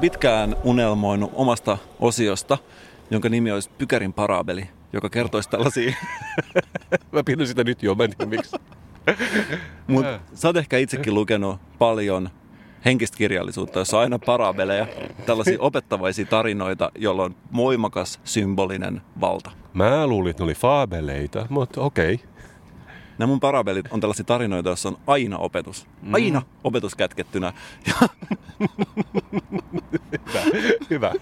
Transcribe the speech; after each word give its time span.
oon 0.00 0.12
pitkään 0.12 0.56
unelmoinut 0.64 1.30
omasta 1.34 1.78
osiosta, 1.98 2.58
jonka 3.10 3.28
nimi 3.28 3.52
olisi 3.52 3.70
Pykärin 3.78 4.12
parabeli, 4.12 4.68
joka 4.92 5.10
kertoisi 5.10 5.50
tällaisia... 5.50 5.94
Mä 7.12 7.22
pidän 7.24 7.46
sitä 7.46 7.64
nyt 7.64 7.82
jo, 7.82 7.94
mä 7.94 8.04
en 8.04 8.10
tiedä 8.16 8.30
miksi. 8.30 8.56
Mut 9.86 10.06
sä 10.34 10.48
oot 10.48 10.56
ehkä 10.56 10.78
itsekin 10.78 11.14
lukenut 11.14 11.60
paljon 11.78 12.30
henkistä 12.84 13.16
kirjallisuutta, 13.16 13.78
jossa 13.78 13.96
on 13.96 14.02
aina 14.02 14.18
parabeleja, 14.18 14.86
tällaisia 15.26 15.60
opettavaisia 15.68 16.26
tarinoita, 16.26 16.92
joilla 16.98 17.24
on 17.24 17.34
voimakas 17.56 18.20
symbolinen 18.24 19.02
valta. 19.20 19.50
Mä 19.72 20.06
luulin, 20.06 20.30
että 20.30 20.42
ne 20.42 20.44
oli 20.44 20.54
faabeleita, 20.54 21.46
mutta 21.48 21.80
okei. 21.80 22.14
Okay. 22.14 22.26
Nämä 23.20 23.26
mun 23.26 23.40
parabelit 23.40 23.86
on 23.90 24.00
tällaisia 24.00 24.24
tarinoita, 24.24 24.68
joissa 24.68 24.88
on 24.88 24.98
aina 25.06 25.38
opetus. 25.38 25.86
Aina 26.12 26.42
opetus 26.64 26.94
kätkettynä. 26.94 27.52
Ja, 27.86 28.08
Hyvä. 30.30 30.42
Hyvä. 30.90 31.12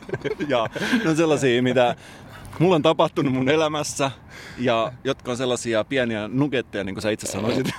ja 0.49 0.69
ne 1.05 1.11
on 1.11 1.17
sellaisia, 1.17 1.63
mitä 1.63 1.97
mulla 2.59 2.75
on 2.75 2.83
tapahtunut 2.83 3.33
mun 3.33 3.49
elämässä, 3.49 4.11
ja 4.59 4.93
jotka 5.05 5.31
on 5.31 5.37
sellaisia 5.37 5.85
pieniä 5.85 6.29
nuketteja, 6.29 6.85
niin 6.85 6.95
kuin 6.95 7.03
sä 7.03 7.11
itse 7.11 7.27
sanoisit, 7.27 7.71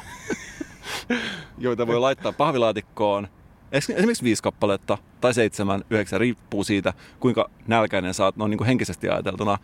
joita 1.57 1.87
voi 1.87 1.99
laittaa 1.99 2.31
pahvilaatikkoon. 2.31 3.27
Es- 3.71 3.93
Esimerkiksi 3.95 4.23
viisi 4.23 4.43
kappaletta 4.43 4.97
tai 5.21 5.33
seitsemän, 5.33 5.83
yhdeksän, 5.89 6.19
riippuu 6.19 6.63
siitä, 6.63 6.93
kuinka 7.19 7.49
nälkäinen 7.67 8.13
oot 8.23 8.37
noin 8.37 8.49
niin 8.49 8.57
kuin 8.57 8.67
henkisesti 8.67 9.09
ajateltuna. 9.09 9.57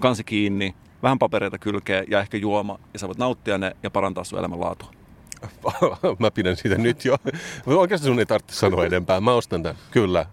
Kansi 0.00 0.24
kiinni, 0.24 0.74
vähän 1.02 1.18
papereita 1.18 1.58
kylkeen 1.58 2.04
ja 2.08 2.20
ehkä 2.20 2.36
juoma, 2.36 2.78
ja 2.92 2.98
sä 2.98 3.06
voit 3.06 3.18
nauttia 3.18 3.58
ne 3.58 3.76
ja 3.82 3.90
parantaa 3.90 4.24
sun 4.24 4.38
elämänlaatua. 4.38 4.90
Mä 6.18 6.30
pidän 6.30 6.56
siitä 6.56 6.78
nyt 6.78 7.04
jo. 7.04 7.16
Oikeasti 7.66 8.06
sun 8.06 8.18
ei 8.18 8.26
tarvitse 8.26 8.56
sanoa 8.56 8.86
enempää. 8.86 9.20
Mä 9.20 9.32
ostan 9.32 9.62
tämän. 9.62 9.76
Kyllä. 9.90 10.26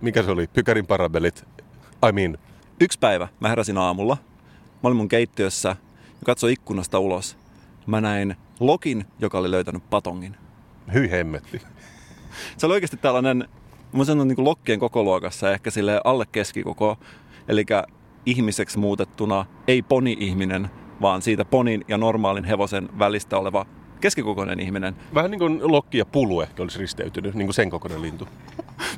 Mikä 0.00 0.22
se 0.22 0.30
oli? 0.30 0.46
Pykärin 0.46 0.86
parabelit. 0.86 1.44
I 2.08 2.12
mean, 2.12 2.38
Yksi 2.80 2.98
päivä 2.98 3.28
mä 3.40 3.48
heräsin 3.48 3.78
aamulla. 3.78 4.16
Mä 4.54 4.80
olin 4.82 4.96
mun 4.96 5.08
keittiössä 5.08 5.68
ja 6.08 6.24
katsoin 6.24 6.52
ikkunasta 6.52 6.98
ulos. 6.98 7.36
Mä 7.86 8.00
näin 8.00 8.36
Lokin, 8.60 9.04
joka 9.18 9.38
oli 9.38 9.50
löytänyt 9.50 9.90
patongin. 9.90 10.36
hyi 10.94 11.10
hemmetti. 11.10 11.62
Se 12.56 12.66
oli 12.66 12.74
oikeasti 12.74 12.96
tällainen, 12.96 13.48
mä 13.92 14.04
sanon 14.04 14.28
niin 14.28 14.36
kuin 14.36 14.44
lokkien 14.44 14.80
kokoluokassa 14.80 15.52
ehkä 15.52 15.70
sille 15.70 16.00
alle 16.04 16.26
keskikoko. 16.32 16.98
Eli 17.48 17.64
ihmiseksi 18.26 18.78
muutettuna 18.78 19.46
ei 19.68 19.82
poni-ihminen, 19.82 20.70
vaan 21.00 21.22
siitä 21.22 21.44
ponin 21.44 21.84
ja 21.88 21.98
normaalin 21.98 22.44
hevosen 22.44 22.88
välistä 22.98 23.38
oleva 23.38 23.66
keskikokoinen 24.00 24.60
ihminen. 24.60 24.96
Vähän 25.14 25.30
niin 25.30 25.38
kuin 25.38 25.60
lokki 25.62 25.98
ja 25.98 26.04
pulu 26.04 26.40
ehkä 26.40 26.62
olisi 26.62 26.78
risteytynyt, 26.78 27.34
niin 27.34 27.46
kuin 27.46 27.54
sen 27.54 27.70
kokoinen 27.70 28.02
lintu. 28.02 28.28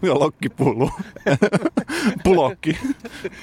Ja 0.02 0.18
lokkipullu. 0.18 0.90
Pulokki. 2.24 2.78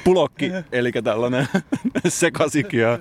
Pulokki, 0.04 0.52
eli 0.72 0.92
tällainen 0.92 1.48
sekasikia, 2.08 3.00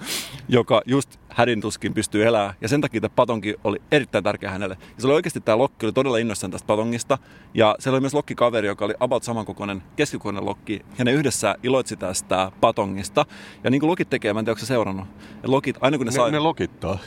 joka 0.48 0.82
just 0.86 1.18
hädintuskin 1.34 1.94
pystyy 1.94 2.26
elämään. 2.26 2.54
Ja 2.60 2.68
sen 2.68 2.80
takia 2.80 3.00
tämä 3.00 3.12
patonki 3.16 3.54
oli 3.64 3.82
erittäin 3.92 4.24
tärkeä 4.24 4.50
hänelle. 4.50 4.76
Ja 4.80 5.00
se 5.00 5.06
oli 5.06 5.14
oikeasti 5.14 5.40
tämä 5.40 5.58
lokki, 5.58 5.86
oli 5.86 5.92
todella 5.92 6.18
innoissaan 6.18 6.50
tästä 6.50 6.66
patongista. 6.66 7.18
Ja 7.54 7.76
siellä 7.78 7.94
oli 7.96 8.00
myös 8.00 8.14
lokkikaveri, 8.14 8.66
joka 8.68 8.84
oli 8.84 8.94
about 9.00 9.22
samankokoinen, 9.22 9.82
keskikokoinen 9.96 10.44
lokki. 10.46 10.80
Ja 10.98 11.04
ne 11.04 11.12
yhdessä 11.12 11.54
iloitsi 11.62 11.96
tästä 11.96 12.52
patongista. 12.60 13.26
Ja 13.64 13.70
niin 13.70 13.80
kuin 13.80 13.90
lokit 13.90 14.10
tekee, 14.10 14.32
mä 14.32 14.38
en 14.38 14.44
tiedä, 14.44 14.52
onko 14.52 14.60
sä 14.60 14.66
seurannut. 14.66 15.06
Ja 15.42 15.50
lokit, 15.50 15.76
aina 15.80 15.96
kun 15.98 16.06
ne, 16.06 16.10
Ne, 16.10 16.16
saa... 16.16 16.30
ne 16.30 16.38
lokittaa. 16.38 16.98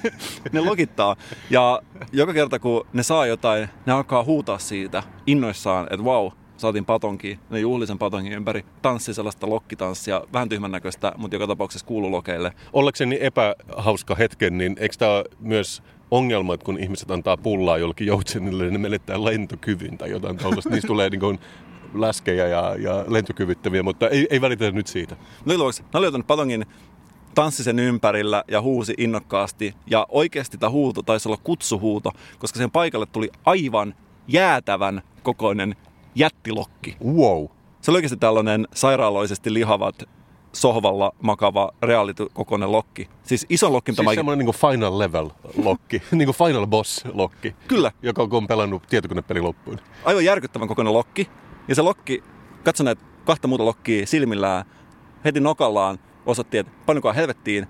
ne 0.52 0.60
lokittaa. 0.60 1.16
Ja 1.50 1.82
joka 2.12 2.32
kerta 2.32 2.58
kun 2.58 2.86
ne 2.92 3.02
saa 3.02 3.26
jotain, 3.26 3.68
ne 3.86 3.92
alkaa 3.92 4.24
huutaa 4.24 4.58
siitä 4.58 5.02
innoissaan, 5.26 5.86
että 5.90 6.04
wow, 6.04 6.30
saatiin 6.62 6.84
patonki, 6.84 7.38
ne 7.50 7.60
juhli 7.60 7.86
sen 7.86 7.98
patongin 7.98 8.32
ympäri, 8.32 8.64
tanssi 8.82 9.14
sellaista 9.14 9.48
lokkitanssia, 9.48 10.22
vähän 10.32 10.48
tyhmän 10.48 10.70
näköistä, 10.70 11.12
mutta 11.16 11.34
joka 11.34 11.46
tapauksessa 11.46 11.86
kuuluu 11.86 12.10
lokeille. 12.10 12.52
Ollakseen 12.72 13.10
niin 13.10 13.22
epähauska 13.22 14.14
hetken, 14.14 14.58
niin 14.58 14.76
eikö 14.80 14.94
tämä 14.98 15.24
myös 15.40 15.82
ongelma, 16.10 16.54
että 16.54 16.64
kun 16.64 16.78
ihmiset 16.78 17.10
antaa 17.10 17.36
pullaa 17.36 17.78
jollekin 17.78 18.06
joutsenille, 18.06 18.62
niin 18.62 18.72
ne 18.72 18.78
menettää 18.78 19.24
lentokyvyn 19.24 19.98
tai 19.98 20.10
jotain 20.10 20.36
tuollaista. 20.38 20.70
Niistä 20.70 20.86
tulee 20.86 21.10
niin 21.10 21.20
kuin 21.20 21.38
läskejä 21.94 22.46
ja, 22.46 22.76
ja 22.78 23.04
lentokyvyttömiä, 23.08 23.82
mutta 23.82 24.08
ei, 24.08 24.26
ei 24.30 24.40
välitetä 24.40 24.70
nyt 24.70 24.86
siitä. 24.86 25.16
No 25.44 25.54
iloksi, 25.54 25.82
ne 25.82 25.98
oli 25.98 26.22
patongin, 26.26 26.66
tanssi 27.34 27.64
sen 27.64 27.78
ympärillä 27.78 28.44
ja 28.48 28.60
huusi 28.60 28.94
innokkaasti. 28.98 29.74
Ja 29.86 30.06
oikeasti 30.08 30.58
tämä 30.58 30.70
huuto 30.70 31.02
taisi 31.02 31.28
olla 31.28 31.40
kutsuhuuto, 31.44 32.10
koska 32.38 32.58
sen 32.58 32.70
paikalle 32.70 33.06
tuli 33.06 33.30
aivan 33.44 33.94
jäätävän 34.28 35.02
kokoinen 35.22 35.76
jättilokki. 36.14 36.96
Wow. 37.04 37.46
Se 37.80 37.90
oli 37.90 37.98
oikeasti 37.98 38.16
tällainen 38.16 38.68
sairaaloisesti 38.74 39.54
lihavat 39.54 40.02
sohvalla 40.52 41.12
makava 41.22 41.70
reaalikokoinen 41.82 42.72
lokki. 42.72 43.08
Siis 43.22 43.46
iso 43.48 43.72
lokki, 43.72 43.92
Siis 43.92 44.04
mä 44.04 44.14
semmoinen 44.14 44.46
niin 44.46 44.54
final 44.54 44.98
level 44.98 45.30
lokki, 45.64 46.02
niin 46.12 46.26
kuin 46.26 46.36
final 46.48 46.66
boss 46.66 47.04
lokki, 47.12 47.54
Kyllä, 47.68 47.92
joka 48.02 48.28
on 48.30 48.46
pelannut 48.46 48.82
tietokonepeli 48.88 49.40
loppuun. 49.40 49.78
aivan 50.04 50.24
järkyttävän 50.24 50.68
kokoinen 50.68 50.92
lokki. 50.92 51.28
Ja 51.68 51.74
se 51.74 51.82
lokki, 51.82 52.22
katso 52.64 52.84
näitä 52.84 53.02
kahta 53.24 53.48
muuta 53.48 53.64
lokkia 53.64 54.06
silmillään, 54.06 54.64
heti 55.24 55.40
nokallaan 55.40 55.98
osoitti, 56.26 56.58
että 56.58 56.72
painokaa 56.86 57.12
helvettiin. 57.12 57.66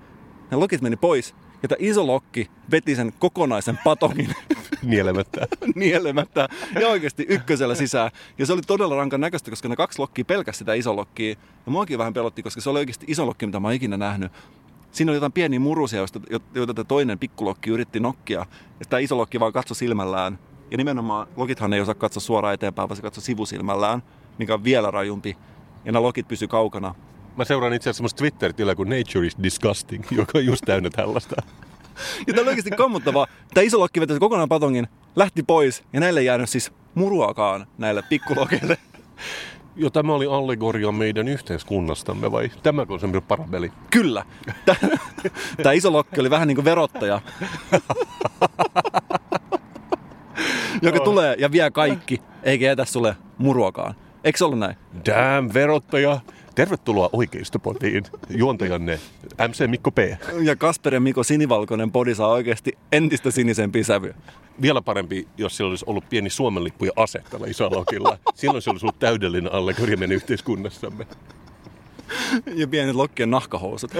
Ne 0.51 0.57
lokit 0.57 0.81
meni 0.81 0.95
pois. 0.95 1.35
Ja 1.63 1.69
tämä 1.69 1.77
iso 1.79 2.07
lokki 2.07 2.51
veti 2.71 2.95
sen 2.95 3.13
kokonaisen 3.19 3.79
patongin 3.83 4.35
Nielemättä. 4.83 5.47
nielemättä 5.75 6.49
ja 6.81 6.87
oikeasti 6.87 7.25
ykkösellä 7.29 7.75
sisään. 7.75 8.11
Ja 8.37 8.45
se 8.45 8.53
oli 8.53 8.61
todella 8.61 8.95
rankan 8.95 9.21
näköistä, 9.21 9.49
koska 9.49 9.69
ne 9.69 9.75
kaksi 9.75 9.99
lokkia 9.99 10.25
pelkäsi 10.25 10.57
sitä 10.57 10.73
iso 10.73 10.95
lokkia. 10.95 11.29
Ja 11.65 11.71
muakin 11.71 11.97
vähän 11.97 12.13
pelotti, 12.13 12.43
koska 12.43 12.61
se 12.61 12.69
oli 12.69 12.79
oikeasti 12.79 13.05
iso 13.09 13.25
lokki, 13.25 13.45
mitä 13.45 13.59
mä 13.59 13.67
oon 13.67 13.75
ikinä 13.75 13.97
nähnyt. 13.97 14.31
Siinä 14.91 15.11
oli 15.11 15.17
jotain 15.17 15.31
pieniä 15.31 15.59
murusia, 15.59 15.99
joista- 15.99 16.19
joita 16.55 16.73
tämä 16.73 16.83
toinen 16.83 17.19
pikkulokki 17.19 17.69
yritti 17.69 17.99
nokkia. 17.99 18.45
Ja 18.79 18.85
tämä 18.89 18.99
iso 18.99 19.17
lokki 19.17 19.39
vaan 19.39 19.53
katsoi 19.53 19.75
silmällään. 19.75 20.39
Ja 20.71 20.77
nimenomaan 20.77 21.27
lokithan 21.35 21.73
ei 21.73 21.81
osaa 21.81 21.95
katsoa 21.95 22.21
suoraan 22.21 22.53
eteenpäin, 22.53 22.89
vaan 22.89 22.95
se 22.95 23.01
katsoi 23.01 23.23
sivusilmällään, 23.23 24.03
mikä 24.39 24.53
on 24.53 24.63
vielä 24.63 24.91
rajumpi. 24.91 25.37
Ja 25.85 25.91
nämä 25.91 26.03
lokit 26.03 26.27
pysy 26.27 26.47
kaukana. 26.47 26.95
Mä 27.37 27.45
seuraan 27.45 27.73
itse 27.73 27.89
asiassa 27.89 27.97
semmoista 27.97 28.17
Twitter-tilaa 28.17 28.75
kuin 28.75 28.89
Nature 28.89 29.27
is 29.27 29.37
Disgusting, 29.43 30.03
joka 30.17 30.37
on 30.37 30.45
just 30.45 30.63
täynnä 30.65 30.89
tällaista. 30.89 31.35
Ja 32.27 32.33
tämä 32.33 32.41
oli 32.41 32.49
oikeasti 32.49 32.71
kammottavaa. 32.71 33.27
Tämä 33.53 33.65
iso 33.65 33.79
lokki 33.79 33.99
veti 33.99 34.19
kokonaan 34.19 34.49
patongin, 34.49 34.87
lähti 35.15 35.43
pois 35.43 35.83
ja 35.93 35.99
näille 35.99 36.19
ei 36.19 36.25
jäänyt 36.25 36.49
siis 36.49 36.71
muruakaan 36.95 37.67
näille 37.77 38.03
pikkulokeille. 38.09 38.77
Jo 39.75 39.89
tämä 39.89 40.13
oli 40.13 40.25
allegoria 40.25 40.91
meidän 40.91 41.27
yhteiskunnastamme 41.27 42.31
vai 42.31 42.51
tämäkö 42.63 42.93
on 42.93 42.99
semmoinen 42.99 43.27
parabeli? 43.27 43.71
Kyllä. 43.89 44.25
Tämä 45.63 45.73
iso 45.73 45.91
lokki 45.93 46.19
oli 46.19 46.29
vähän 46.29 46.47
niin 46.47 46.55
kuin 46.55 46.65
verottaja, 46.65 47.21
joka 50.81 50.99
tulee 50.99 51.35
ja 51.39 51.51
vie 51.51 51.71
kaikki, 51.71 52.21
eikä 52.43 52.65
jätä 52.65 52.85
sulle 52.85 53.15
muruakaan. 53.37 53.95
Eikö 54.23 54.37
se 54.37 54.45
ollut 54.45 54.59
näin? 54.59 54.75
Damn, 55.05 55.53
verottaja! 55.53 56.19
Tervetuloa 56.55 57.09
oikeistopotiin. 57.13 58.03
Juontajanne 58.29 58.99
MC 59.47 59.67
Mikko 59.67 59.91
P. 59.91 59.97
Ja 60.41 60.55
Kasper 60.55 60.93
ja 60.93 60.99
Miko 60.99 61.23
sinivalkoinen 61.23 61.91
podi 61.91 62.15
saa 62.15 62.27
oikeasti 62.27 62.77
entistä 62.91 63.31
sinisempiä 63.31 63.83
sävyä. 63.83 64.13
Vielä 64.61 64.81
parempi, 64.81 65.27
jos 65.37 65.57
siellä 65.57 65.69
olisi 65.69 65.85
ollut 65.87 66.09
pieni 66.09 66.29
Suomen 66.29 66.63
lippu 66.63 66.85
ja 66.85 66.91
ase 66.95 67.23
tällä 67.29 67.47
isolla 67.47 67.77
lokilla. 67.77 68.17
Silloin 68.35 68.61
se 68.61 68.69
olisi 68.69 68.85
ollut 68.85 68.99
täydellinen 68.99 69.53
allegoria 69.53 69.97
meidän 69.97 70.15
yhteiskunnassamme. 70.15 71.07
Ja 72.55 72.67
pienet 72.67 72.95
lokkien 72.95 73.31
nahkahousut. 73.31 73.91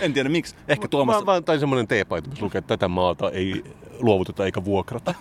En 0.00 0.12
tiedä 0.12 0.28
miksi. 0.28 0.54
Ehkä 0.68 0.88
Tuomas... 0.88 1.26
vaan 1.26 1.44
tai 1.44 1.58
semmoinen 1.58 1.88
teepaita, 1.88 2.30
missä 2.30 2.44
lukee, 2.44 2.58
että 2.58 2.76
tätä 2.76 2.88
maata 2.88 3.30
ei 3.30 3.64
luovuteta 3.98 4.44
eikä 4.44 4.64
vuokrata. 4.64 5.14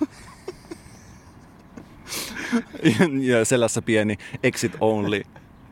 ja 3.21 3.45
selässä 3.45 3.81
pieni 3.81 4.17
exit 4.43 4.77
only 4.79 5.21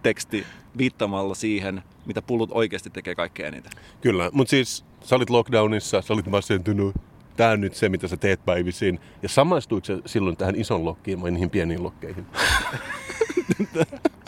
teksti 0.04 0.46
viittamalla 0.78 1.36
siihen, 1.36 1.82
mitä 2.06 2.22
pullut 2.22 2.50
oikeasti 2.54 2.90
tekee 2.90 3.16
kaikkein 3.16 3.54
eniten. 3.54 3.72
Kyllä, 4.02 4.30
mutta 4.34 4.50
siis 4.52 4.86
sä 5.04 5.16
olit 5.16 5.30
lockdownissa, 5.30 6.02
sä 6.02 6.14
olit 6.14 6.28
masentunut. 6.28 6.96
Tää 7.38 7.52
on 7.52 7.62
nyt 7.62 7.76
se, 7.76 7.90
mitä 7.90 8.08
sä 8.08 8.18
teet 8.18 8.46
päivisin. 8.46 9.00
Ja 9.24 9.30
samaistuiko 9.30 9.86
sä 9.86 9.98
silloin 10.06 10.38
tähän 10.38 10.56
ison 10.56 10.86
lokkiin 10.86 11.22
vai 11.22 11.32
niihin 11.32 11.50
pieniin 11.50 11.84
lokkeihin? 11.84 12.26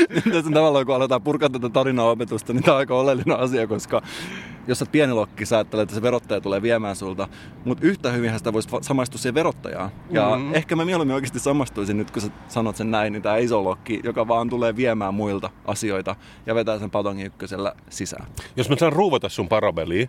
Tässä 0.32 0.50
tavallaan, 0.54 0.86
kun 0.86 0.94
aletaan 0.94 1.22
purkaa 1.22 1.48
tätä 1.48 1.68
tarinaopetusta, 1.68 2.52
niin 2.52 2.62
tämä 2.62 2.74
on 2.74 2.78
aika 2.78 2.94
oleellinen 2.94 3.38
asia, 3.38 3.66
koska 3.66 4.02
jos 4.66 4.78
sä 4.78 4.82
oot 4.82 4.92
pieni 4.92 5.12
lokki, 5.12 5.46
sä 5.46 5.56
ajattelet, 5.56 5.82
että 5.82 5.94
se 5.94 6.02
verottaja 6.02 6.40
tulee 6.40 6.62
viemään 6.62 6.96
sulta. 6.96 7.28
Mutta 7.64 7.86
yhtä 7.86 8.10
hyvinhän 8.10 8.38
sitä 8.38 8.52
voisi 8.52 8.68
samaistua 8.80 9.18
siihen 9.18 9.34
verottajaan. 9.34 9.90
Ja 10.10 10.30
mm-hmm. 10.30 10.54
ehkä 10.54 10.76
mä 10.76 10.84
mieluummin 10.84 11.14
oikeasti 11.14 11.38
samastuisin 11.38 11.96
nyt, 11.96 12.10
kun 12.10 12.22
sä 12.22 12.28
sanot 12.48 12.76
sen 12.76 12.90
näin, 12.90 13.12
niin 13.12 13.22
tämä 13.22 13.36
iso 13.36 13.64
lokki, 13.64 14.00
joka 14.04 14.28
vaan 14.28 14.50
tulee 14.50 14.76
viemään 14.76 15.14
muilta 15.14 15.50
asioita 15.64 16.16
ja 16.46 16.54
vetää 16.54 16.78
sen 16.78 16.90
patongin 16.90 17.26
ykkösellä 17.26 17.72
sisään. 17.90 18.26
Jos 18.56 18.70
mä 18.70 18.76
saan 18.76 18.92
ruuvata 18.92 19.28
sun 19.28 19.48
parabeliin, 19.48 20.08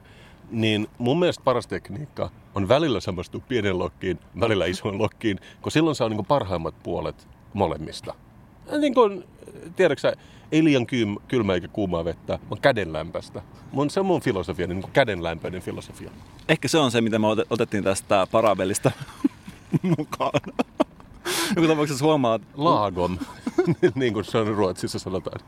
niin 0.52 0.88
mun 0.98 1.20
mielestä 1.20 1.44
paras 1.44 1.68
tekniikka 1.68 2.30
on 2.56 2.68
välillä 2.68 3.00
samastua 3.00 3.42
pienen 3.48 3.80
lokkiin, 3.80 4.20
välillä 4.40 4.66
isoon 4.66 4.98
lokkiin, 4.98 5.40
kun 5.62 5.72
silloin 5.72 5.96
saa 5.96 6.10
niin 6.10 6.26
parhaimmat 6.26 6.76
puolet 6.84 7.28
molemmista. 7.54 8.14
Niin 8.80 8.94
kuin, 8.94 9.24
tiedätkö 9.76 10.16
ei 10.52 10.64
liian 10.64 10.86
kylmä 11.28 11.54
eikä 11.54 11.68
kuumaa 11.68 12.06
vettä, 12.06 12.40
vaan 12.50 12.62
kädenlämpöistä. 12.62 13.42
Mun, 13.72 13.90
se 13.90 14.00
on 14.00 14.06
mun 14.06 14.22
filosofia, 14.22 14.68
niin 14.68 14.82
kuin 14.82 14.92
kädenlämpöinen 14.92 15.62
filosofia. 15.62 16.12
Ehkä 16.50 16.68
se 16.68 16.78
on 16.78 16.92
se, 16.92 17.02
mitä 17.02 17.20
me 17.20 17.28
otettiin 17.50 17.84
tästä 17.84 18.28
parabelista 18.32 18.92
mukaan. 19.98 20.42
Joku 21.56 21.68
tapauksessa 21.68 22.06
huomaa, 22.06 22.36
että... 22.36 22.48
Laagom, 22.56 23.18
niin 23.96 24.14
kuin 24.14 24.26
se 24.26 24.38
on 24.38 24.48
Ruotsissa 24.48 25.00
sanotaan. 25.00 25.40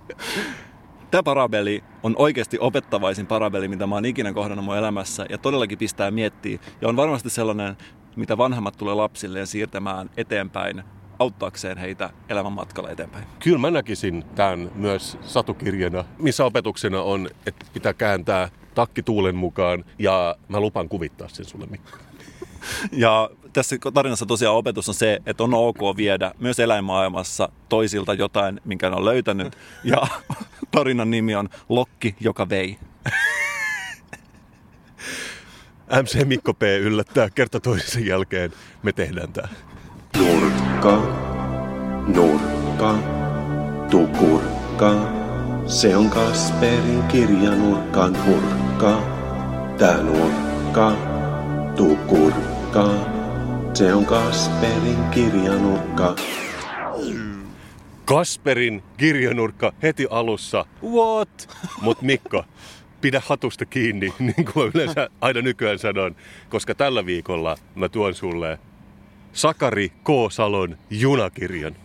Tämä 1.11 1.23
parabeli 1.23 1.83
on 2.03 2.15
oikeasti 2.17 2.57
opettavaisin 2.59 3.27
parabeli, 3.27 3.67
mitä 3.67 3.87
mä 3.87 3.95
oon 3.95 4.05
ikinä 4.05 4.33
kohdannut 4.33 4.65
mun 4.65 4.77
elämässä. 4.77 5.25
Ja 5.29 5.37
todellakin 5.37 5.77
pistää 5.77 6.11
miettiä. 6.11 6.59
Ja 6.81 6.87
on 6.87 6.95
varmasti 6.95 7.29
sellainen, 7.29 7.77
mitä 8.15 8.37
vanhemmat 8.37 8.77
tulee 8.77 8.95
lapsille 8.95 9.39
ja 9.39 9.45
siirtämään 9.45 10.09
eteenpäin 10.17 10.83
auttaakseen 11.19 11.77
heitä 11.77 12.09
elämän 12.29 12.51
matkalla 12.51 12.89
eteenpäin. 12.89 13.25
Kyllä 13.39 13.57
mä 13.57 13.71
näkisin 13.71 14.23
tämän 14.35 14.71
myös 14.75 15.17
satukirjana, 15.21 16.05
missä 16.19 16.45
opetuksena 16.45 17.01
on, 17.01 17.29
että 17.45 17.65
pitää 17.73 17.93
kääntää 17.93 18.49
takki 18.75 19.03
tuulen 19.03 19.35
mukaan 19.35 19.85
ja 19.99 20.35
mä 20.47 20.59
lupaan 20.59 20.89
kuvittaa 20.89 21.27
sen 21.27 21.45
sulle 21.45 21.65
Mikko. 21.65 21.97
Ja 22.91 23.29
tässä 23.53 23.75
tarinassa 23.93 24.25
tosiaan 24.25 24.55
opetus 24.55 24.89
on 24.89 24.95
se, 24.95 25.19
että 25.25 25.43
on 25.43 25.53
ok 25.53 25.97
viedä 25.97 26.31
myös 26.39 26.59
eläinmaailmassa 26.59 27.49
toisilta 27.69 28.13
jotain, 28.13 28.61
minkä 28.65 28.89
ne 28.89 28.95
on 28.95 29.05
löytänyt. 29.05 29.57
Ja 29.83 30.07
tarinan 30.71 31.11
nimi 31.11 31.35
on 31.35 31.49
Lokki, 31.69 32.15
joka 32.19 32.49
vei. 32.49 32.77
MC 36.03 36.25
Mikko 36.25 36.53
P. 36.53 36.61
yllättää 36.63 37.29
kerta 37.29 37.59
toisen 37.59 38.05
jälkeen. 38.05 38.53
Me 38.83 38.93
tehdään 38.93 39.33
tämä. 39.33 39.47
Nurkka, 40.75 41.01
nurkka, 42.07 42.95
tukurkka. 43.91 44.91
Se 45.67 45.95
on 45.95 46.09
Kasperin 46.09 47.03
kirjanurkan 47.03 48.25
hurkka. 48.25 49.03
Tää 49.77 49.97
nurkka, 50.03 50.91
tukurkka. 51.75 52.89
Se 53.73 53.93
on 53.93 54.05
Kasperin 54.05 55.03
kirjanurkka. 55.11 56.15
Kasperin 58.05 58.83
kirjanurkka 58.97 59.73
heti 59.83 60.07
alussa. 60.09 60.65
What? 60.83 61.49
Mut 61.81 62.01
Mikko, 62.01 62.45
pidä 63.01 63.21
hatusta 63.25 63.65
kiinni, 63.65 64.13
niin 64.19 64.45
kuin 64.53 64.71
yleensä 64.73 65.09
aina 65.21 65.41
nykyään 65.41 65.79
sanon, 65.79 66.15
koska 66.49 66.75
tällä 66.75 67.05
viikolla 67.05 67.57
mä 67.75 67.89
tuon 67.89 68.13
sulle 68.13 68.59
Sakari 69.35 69.89
K. 69.89 70.07
Salon 70.31 70.77
junakirjan. 70.89 71.75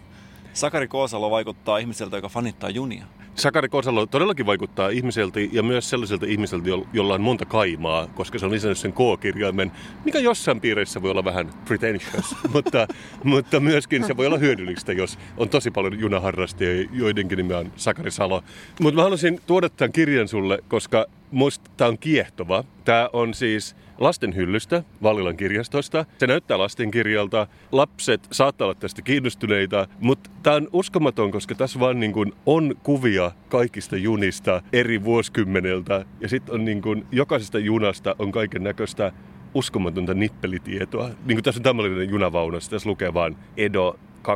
Sakari 0.52 0.88
Koosalo 0.88 1.30
vaikuttaa 1.30 1.78
ihmiseltä, 1.78 2.16
joka 2.16 2.28
fanittaa 2.28 2.70
junia. 2.70 3.04
Sakari 3.34 3.68
Kosalo 3.68 4.06
todellakin 4.06 4.46
vaikuttaa 4.46 4.88
ihmiseltä 4.88 5.40
ja 5.52 5.62
myös 5.62 5.90
sellaiselta 5.90 6.26
ihmiseltä, 6.26 6.68
jolla 6.92 7.14
on 7.14 7.20
monta 7.20 7.44
kaimaa, 7.44 8.06
koska 8.06 8.38
se 8.38 8.46
on 8.46 8.52
lisännyt 8.52 8.78
sen 8.78 8.92
K-kirjaimen, 8.92 9.72
mikä 10.04 10.18
jossain 10.18 10.60
piireissä 10.60 11.02
voi 11.02 11.10
olla 11.10 11.24
vähän 11.24 11.50
pretentious, 11.64 12.36
mutta, 12.54 12.86
mutta 13.24 13.60
myöskin 13.60 14.04
se 14.06 14.16
voi 14.16 14.26
olla 14.26 14.38
hyödyllistä, 14.38 14.92
jos 14.92 15.18
on 15.36 15.48
tosi 15.48 15.70
paljon 15.70 16.00
junaharrastajia, 16.00 16.88
joidenkin 16.92 17.36
nimi 17.36 17.54
on 17.54 17.72
Sakari 17.76 18.10
Salo. 18.10 18.44
Mutta 18.80 18.96
mä 18.96 19.02
haluaisin 19.02 19.40
tuoda 19.46 19.68
tämän 19.68 19.92
kirjan 19.92 20.28
sulle, 20.28 20.58
koska 20.68 21.06
musta 21.30 21.70
tämä 21.76 21.88
on 21.88 21.98
kiehtova. 21.98 22.64
Tämä 22.84 23.08
on 23.12 23.34
siis 23.34 23.76
lastenhyllystä 24.00 24.82
Vallilan 25.02 25.36
kirjastosta. 25.36 26.04
Se 26.18 26.26
näyttää 26.26 26.58
lastenkirjalta. 26.58 27.46
Lapset 27.72 28.28
saattaa 28.32 28.66
olla 28.66 28.74
tästä 28.74 29.02
kiinnostuneita, 29.02 29.88
mutta 30.00 30.30
tämä 30.42 30.56
on 30.56 30.68
uskomaton, 30.72 31.30
koska 31.30 31.54
tässä 31.54 31.80
vaan 31.80 32.00
niin 32.00 32.12
kuin 32.12 32.32
on 32.46 32.74
kuvia 32.82 33.30
kaikista 33.48 33.96
junista 33.96 34.62
eri 34.72 35.04
vuosikymmeneltä. 35.04 36.04
Ja 36.20 36.28
sitten 36.28 36.54
on 36.54 36.64
niin 36.64 36.82
kuin, 36.82 37.06
jokaisesta 37.12 37.58
junasta 37.58 38.16
on 38.18 38.32
kaiken 38.32 38.64
näköistä 38.64 39.12
uskomatonta 39.54 40.14
nippelitietoa. 40.14 41.08
Niin 41.08 41.36
kuin 41.36 41.44
tässä 41.44 41.58
on 41.58 41.62
tämmöinen 41.62 42.10
junavaunu, 42.10 42.58
tässä 42.70 42.88
lukee 42.88 43.14
vaan 43.14 43.36
Edo 43.56 43.98
28601-28642 44.22 44.26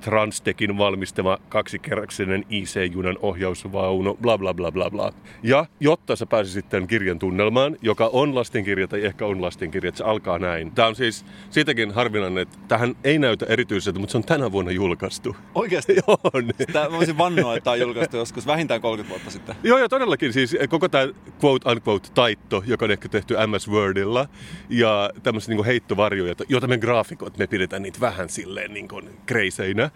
Transtekin 0.00 0.78
valmistama 0.78 1.38
kaksikerroksinen 1.48 2.44
IC-junan 2.50 3.18
ohjausvaunu, 3.22 4.18
bla 4.22 4.38
bla 4.38 4.54
bla 4.54 4.72
bla 4.72 4.90
bla. 4.90 5.12
Ja 5.42 5.66
jotta 5.80 6.16
sä 6.16 6.26
pääsisit 6.26 6.68
tämän 6.68 6.86
kirjan 6.86 7.18
tunnelmaan, 7.18 7.76
joka 7.82 8.10
on 8.12 8.34
lastenkirja 8.34 8.88
tai 8.88 9.04
ehkä 9.04 9.26
on 9.26 9.42
lastenkirja, 9.42 9.88
että 9.88 9.98
se 9.98 10.04
alkaa 10.04 10.38
näin. 10.38 10.72
Tämä 10.72 10.88
on 10.88 10.96
siis 10.96 11.24
siitäkin 11.50 11.90
harvinainen, 11.90 12.42
että 12.42 12.58
tähän 12.68 12.94
ei 13.04 13.18
näytä 13.18 13.46
erityiseltä, 13.48 13.98
mutta 13.98 14.12
se 14.12 14.18
on 14.18 14.24
tänä 14.24 14.52
vuonna 14.52 14.70
julkaistu. 14.70 15.36
Oikeasti? 15.54 15.94
Joo. 16.06 16.18
On. 16.32 16.44
Sitä 16.58 16.88
mä 16.88 16.90
voisin 16.90 17.18
vannoa, 17.18 17.56
että 17.56 17.64
tämä 17.64 17.72
on 17.72 17.80
julkaistu 17.80 18.16
joskus 18.16 18.46
vähintään 18.46 18.80
30 18.80 19.10
vuotta 19.10 19.30
sitten. 19.30 19.56
Joo, 19.62 19.78
ja 19.78 19.88
todellakin 19.88 20.32
siis 20.32 20.56
koko 20.68 20.88
tämä 20.88 21.08
quote 21.44 21.70
unquote 21.70 22.08
taitto, 22.14 22.62
joka 22.66 22.84
on 22.84 22.90
ehkä 22.90 23.08
tehty 23.08 23.34
MS 23.46 23.68
Wordilla, 23.68 24.28
ja 24.68 25.10
tämmöiset 25.22 25.48
niin 25.48 25.64
heittova 25.64 26.03
varjoja, 26.04 26.34
joita 26.48 26.66
me 26.66 26.78
graafikot, 26.78 27.38
me 27.38 27.46
pidetään 27.46 27.82
niitä 27.82 28.00
vähän 28.00 28.28
silleen 28.28 28.74
niin 28.74 28.88
kuin 28.88 29.10
kreiseinä. 29.26 29.90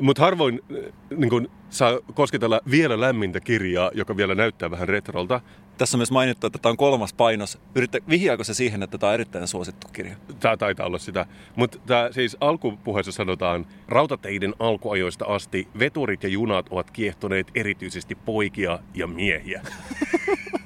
Mutta 0.00 0.22
harvoin 0.22 0.60
eh, 0.70 0.92
niin 1.16 1.30
kun, 1.30 1.50
saa 1.70 1.98
kosketella 2.14 2.60
vielä 2.70 3.00
lämmintä 3.00 3.40
kirjaa, 3.40 3.90
joka 3.94 4.16
vielä 4.16 4.34
näyttää 4.34 4.70
vähän 4.70 4.88
retrolta. 4.88 5.40
Tässä 5.78 5.96
on 5.96 5.98
myös 5.98 6.10
mainittu, 6.10 6.46
että 6.46 6.58
tämä 6.58 6.70
on 6.70 6.76
kolmas 6.76 7.12
painos. 7.14 7.58
Yrittä, 7.74 7.98
vihjaako 8.08 8.44
se 8.44 8.54
siihen, 8.54 8.82
että 8.82 8.98
tämä 8.98 9.08
on 9.08 9.14
erittäin 9.14 9.48
suosittu 9.48 9.86
kirja? 9.92 10.16
Tämä 10.40 10.56
taitaa 10.56 10.86
olla 10.86 10.98
sitä. 10.98 11.26
Mutta 11.56 11.78
tämä 11.86 12.08
siis 12.12 12.36
alkupuheessa 12.40 13.12
sanotaan, 13.12 13.66
rautateiden 13.88 14.54
alkuajoista 14.58 15.24
asti 15.24 15.68
veturit 15.78 16.22
ja 16.22 16.28
junat 16.28 16.66
ovat 16.70 16.90
kiehtoneet 16.90 17.50
erityisesti 17.54 18.14
poikia 18.14 18.78
ja 18.94 19.06
miehiä. 19.06 19.62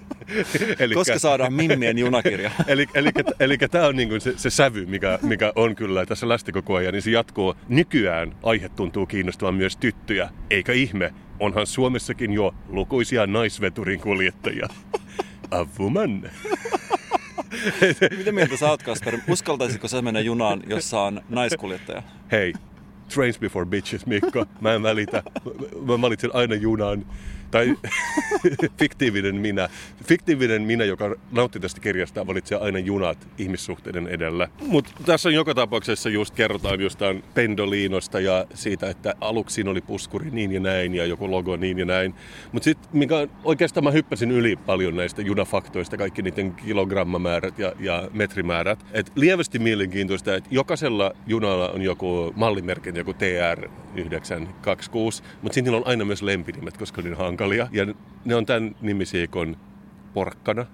Elikkä, 0.78 0.94
Koska 0.94 1.18
saadaan 1.18 1.52
Mimmien 1.52 1.98
junakirja. 1.98 2.50
eli, 2.66 2.86
eli, 2.94 3.10
eli 3.40 3.58
tämä 3.58 3.86
on 3.86 3.96
niinku 3.96 4.20
se, 4.20 4.32
se 4.36 4.50
sävy, 4.50 4.86
mikä, 4.86 5.18
mikä 5.22 5.52
on 5.56 5.76
kyllä 5.76 6.06
tässä 6.06 6.28
lästi 6.28 6.52
koko 6.52 6.74
ajan, 6.74 6.92
niin 6.92 7.02
se 7.02 7.10
jatkuu. 7.10 7.54
Nykyään 7.68 8.36
aihe 8.42 8.68
tuntuu 8.68 9.06
kiinnostavan 9.06 9.54
myös 9.54 9.76
tyttöjä, 9.76 10.28
eikä 10.50 10.72
ihme, 10.72 11.14
onhan 11.40 11.66
Suomessakin 11.66 12.32
jo 12.32 12.54
lukuisia 12.68 13.26
naisveturin 13.26 14.00
kuljettajia. 14.00 14.68
A 15.50 15.66
woman. 15.78 16.30
Mitä 18.18 18.32
mieltä 18.32 18.56
sä 18.56 18.70
oot, 18.70 18.82
Kasper? 18.82 19.18
Uskaltaisitko 19.28 19.88
sä 19.88 20.02
mennä 20.02 20.20
junaan, 20.20 20.62
jossa 20.66 21.00
on 21.00 21.20
naiskuljettaja? 21.28 22.02
Hei, 22.32 22.52
trains 23.14 23.38
before 23.38 23.66
bitches, 23.66 24.06
Mikko. 24.06 24.46
Mä 24.60 24.74
en 24.74 24.82
välitä. 24.82 25.22
Mä 25.86 26.00
valitsen 26.00 26.30
aina 26.34 26.54
junan. 26.54 27.06
Tai 27.50 27.76
fiktiivinen 28.78 29.36
minä. 29.36 29.68
Fiktiivinen 30.04 30.62
minä, 30.62 30.84
joka 30.84 31.14
nautti 31.32 31.60
tästä 31.60 31.80
kirjasta, 31.80 32.26
valitsee 32.26 32.58
aina 32.58 32.78
junat 32.78 33.28
ihmissuhteiden 33.38 34.08
edellä. 34.08 34.48
Mutta 34.66 34.92
tässä 35.06 35.28
on 35.28 35.34
joka 35.34 35.54
tapauksessa 35.54 36.08
just 36.08 36.34
kerrotaan 36.34 36.80
jostain 36.80 37.24
Pendolinosta 37.34 38.20
ja 38.20 38.46
siitä, 38.54 38.90
että 38.90 39.14
aluksi 39.20 39.62
oli 39.68 39.80
puskuri 39.80 40.30
niin 40.30 40.52
ja 40.52 40.60
näin 40.60 40.94
ja 40.94 41.06
joku 41.06 41.30
logo 41.30 41.56
niin 41.56 41.78
ja 41.78 41.84
näin. 41.84 42.14
Mutta 42.52 42.64
sitten 42.64 42.88
mikä 42.92 43.28
oikeastaan 43.44 43.84
mä 43.84 43.90
hyppäsin 43.90 44.30
yli 44.30 44.56
paljon 44.56 44.96
näistä 44.96 45.22
junafaktoista, 45.22 45.96
kaikki 45.96 46.22
niiden 46.22 46.54
kilogrammamäärät 46.54 47.58
ja, 47.58 47.72
ja 47.80 48.08
metrimäärät. 48.12 48.86
Et 48.92 49.12
lievästi 49.14 49.58
mielenkiintoista, 49.58 50.34
että 50.34 50.48
jokaisella 50.52 51.12
junalla 51.26 51.68
on 51.68 51.82
joku 51.82 52.32
mallimerkin, 52.36 52.96
joku 52.96 53.12
TR926, 53.12 53.16
mutta 55.42 55.54
sitten 55.54 55.74
on 55.74 55.82
aina 55.86 56.04
myös 56.04 56.22
lempinimet, 56.22 56.76
koska 56.76 57.02
ne 57.02 57.16
on 57.16 57.35
hankalia. 57.36 57.68
Ja 57.72 57.86
ne 58.24 58.34
on 58.34 58.46
tämän 58.46 58.76
nimisiä 58.80 59.26
kuin 59.26 59.56
Porkkana, 60.14 60.66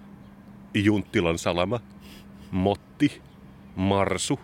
Junttilan 0.75 1.39
salama, 1.39 1.81
Motti, 2.51 3.23
Marsu, 3.77 4.41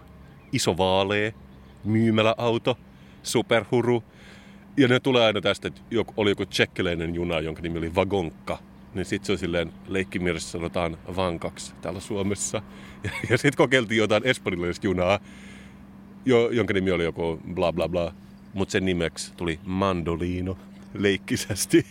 Iso 0.52 0.76
Vaalee, 0.76 1.34
Myymäläauto, 1.84 2.78
Superhuru. 3.22 4.02
Ja 4.76 4.88
ne 4.88 5.00
tulee 5.00 5.24
aina 5.24 5.40
tästä, 5.40 5.68
että 5.68 5.80
oli 6.16 6.30
joku 6.30 6.46
tsekkiläinen 6.46 7.14
juna, 7.14 7.40
jonka 7.40 7.62
nimi 7.62 7.78
oli 7.78 7.94
Vagonkka. 7.94 8.58
Niin 8.94 9.04
sitten 9.04 9.26
se 9.26 9.32
on 9.32 9.38
silleen, 9.38 9.72
leikkimielessä 9.88 10.50
sanotaan 10.50 10.98
vankaksi 11.16 11.74
täällä 11.80 12.00
Suomessa. 12.00 12.62
Ja, 13.04 13.10
ja 13.30 13.38
sitten 13.38 13.56
kokeiltiin 13.56 13.98
jotain 13.98 14.26
espanjalaista 14.26 14.86
junaa, 14.86 15.18
jo, 16.24 16.50
jonka 16.50 16.74
nimi 16.74 16.90
oli 16.90 17.04
joku 17.04 17.40
bla 17.54 17.72
bla 17.72 17.88
bla. 17.88 18.14
Mutta 18.54 18.72
sen 18.72 18.84
nimeksi 18.84 19.32
tuli 19.36 19.60
Mandolino 19.64 20.56
leikkisästi. 21.02 21.86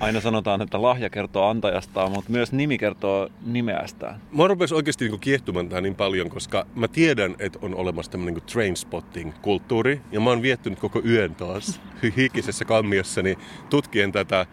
Aina 0.00 0.20
sanotaan, 0.20 0.62
että 0.62 0.82
lahja 0.82 1.10
kertoo 1.10 1.48
antajastaan, 1.48 2.12
mutta 2.12 2.32
myös 2.32 2.52
nimi 2.52 2.78
kertoo 2.78 3.28
nimeästään. 3.46 4.20
Mä 4.32 4.46
rupesi 4.46 4.74
oikeasti 4.74 5.04
niinku 5.04 5.18
kiehtumaan 5.18 5.68
tähän 5.68 5.82
niin 5.82 5.94
paljon, 5.94 6.30
koska 6.30 6.66
mä 6.74 6.88
tiedän, 6.88 7.36
että 7.38 7.58
on 7.62 7.74
olemassa 7.74 8.12
tämmöinen 8.12 8.34
niinku 8.34 8.46
trainspotting-kulttuuri. 8.52 10.00
Ja 10.12 10.20
mä 10.20 10.30
oon 10.30 10.42
viettynyt 10.42 10.78
koko 10.78 11.02
yön 11.04 11.34
taas 11.34 11.80
hikisessä 12.16 12.64
kammiossani 12.64 13.38
tutkien 13.70 14.12
tätä 14.12 14.46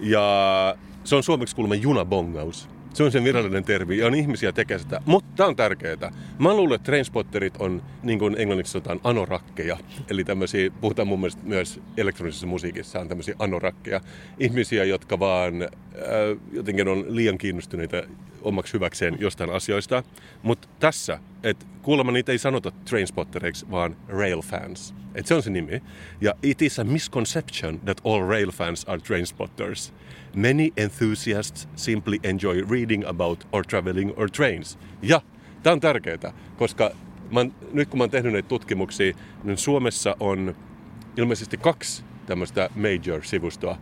Ja 0.00 0.76
se 1.04 1.16
on 1.16 1.22
suomeksi 1.22 1.56
kuulemma 1.56 1.74
junabongaus. 1.74 2.68
Se 2.98 3.04
on 3.04 3.12
sen 3.12 3.24
virallinen 3.24 3.64
termi 3.64 3.98
ja 3.98 4.06
on 4.06 4.14
ihmisiä 4.14 4.52
tekee 4.52 4.78
sitä. 4.78 5.00
Mutta 5.06 5.30
tämä 5.36 5.48
on 5.48 5.56
tärkeää. 5.56 6.12
Mä 6.38 6.54
luulen, 6.54 6.74
että 6.74 6.86
trainspotterit 6.86 7.54
on, 7.58 7.82
niin 8.02 8.18
kuin 8.18 8.36
englanniksi 8.38 8.72
sanotaan, 8.72 9.00
anorakkeja. 9.04 9.76
Eli 10.10 10.24
tämmöisiä, 10.24 10.70
puhutaan 10.80 11.08
mun 11.08 11.20
mielestä 11.20 11.42
myös 11.44 11.80
elektronisessa 11.96 12.46
musiikissa, 12.46 13.00
on 13.00 13.08
tämmöisiä 13.08 13.34
anorakkeja. 13.38 14.00
Ihmisiä, 14.38 14.84
jotka 14.84 15.18
vaan 15.18 15.62
äh, 15.62 15.68
jotenkin 16.52 16.88
on 16.88 17.04
liian 17.08 17.38
kiinnostuneita 17.38 18.02
omaksi 18.42 18.72
hyväkseen 18.72 19.16
jostain 19.20 19.50
asioista. 19.50 20.02
Mutta 20.42 20.68
tässä, 20.80 21.18
että 21.42 21.66
kuulemma 21.82 22.12
niitä 22.12 22.32
ei 22.32 22.38
sanota 22.38 22.72
trainspottereiksi, 22.84 23.70
vaan 23.70 23.96
rail 24.08 24.42
fans. 24.42 24.94
Et 25.14 25.26
se 25.26 25.34
on 25.34 25.42
se 25.42 25.50
nimi. 25.50 25.82
Ja 26.20 26.34
it 26.42 26.62
is 26.62 26.78
a 26.78 26.84
misconception 26.84 27.80
that 27.80 28.00
all 28.04 28.28
rail 28.28 28.50
fans 28.50 28.84
are 28.88 29.00
trainspotters. 29.00 29.94
Many 30.36 30.68
enthusiasts 30.76 31.68
simply 31.76 32.18
enjoy 32.22 32.66
reading 32.70 33.04
about 33.06 33.48
or 33.52 33.64
traveling 33.64 34.12
or 34.16 34.30
trains. 34.30 34.78
Ja 35.02 35.20
tämä 35.62 35.72
on 35.72 35.80
tärkeää, 35.80 36.32
koska 36.56 36.90
mä 37.30 37.46
nyt 37.72 37.88
kun 37.88 37.98
mä 37.98 38.02
oon 38.02 38.10
tehnyt 38.10 38.32
näitä 38.32 38.48
tutkimuksia, 38.48 39.14
niin 39.44 39.58
Suomessa 39.58 40.16
on 40.20 40.56
ilmeisesti 41.16 41.56
kaksi 41.56 42.04
tämmöistä 42.26 42.70
major-sivustoa, 42.74 43.78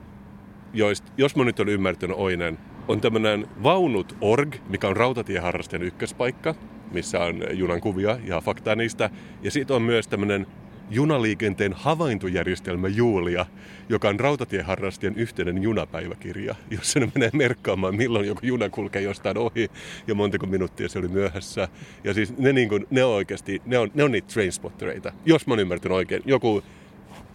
joista, 0.72 1.12
jos 1.16 1.36
mä 1.36 1.44
nyt 1.44 1.60
on 1.60 1.68
ymmärtänyt 1.68 2.16
oinen, 2.16 2.58
on 2.88 3.00
tämmöinen 3.00 3.46
vaunut.org, 3.62 4.56
mikä 4.68 4.88
on 4.88 4.96
rautatieharrastajan 4.96 5.82
ykköspaikka, 5.82 6.54
missä 6.92 7.20
on 7.20 7.42
junan 7.52 7.80
kuvia 7.80 8.18
ja 8.24 8.40
faktaa 8.40 8.74
niistä. 8.74 9.10
Ja 9.42 9.50
sitten 9.50 9.76
on 9.76 9.82
myös 9.82 10.08
tämmöinen 10.08 10.46
junaliikenteen 10.90 11.72
havaintojärjestelmä 11.72 12.88
Julia, 12.88 13.46
joka 13.88 14.08
on 14.08 14.20
rautatieharrastajan 14.20 15.16
yhteinen 15.16 15.62
junapäiväkirja, 15.62 16.54
jossa 16.70 17.00
ne 17.00 17.08
menee 17.14 17.30
merkkaamaan, 17.32 17.96
milloin 17.96 18.26
joku 18.26 18.40
juna 18.42 18.68
kulkee 18.68 19.02
jostain 19.02 19.38
ohi 19.38 19.70
ja 20.06 20.14
montako 20.14 20.46
minuuttia 20.46 20.88
se 20.88 20.98
oli 20.98 21.08
myöhässä. 21.08 21.68
Ja 22.04 22.14
siis 22.14 22.38
ne, 22.38 22.52
niin 22.52 22.68
kuin, 22.68 22.86
ne 22.90 23.04
on 23.04 23.14
oikeasti, 23.14 23.62
ne 23.64 23.78
on, 23.78 23.90
ne 23.94 24.04
on 24.04 24.12
niitä 24.12 24.32
trainspottereita, 24.32 25.12
jos 25.24 25.46
mä 25.46 25.52
oon 25.52 25.60
ymmärtänyt 25.60 25.96
oikein. 25.96 26.22
Joku 26.26 26.62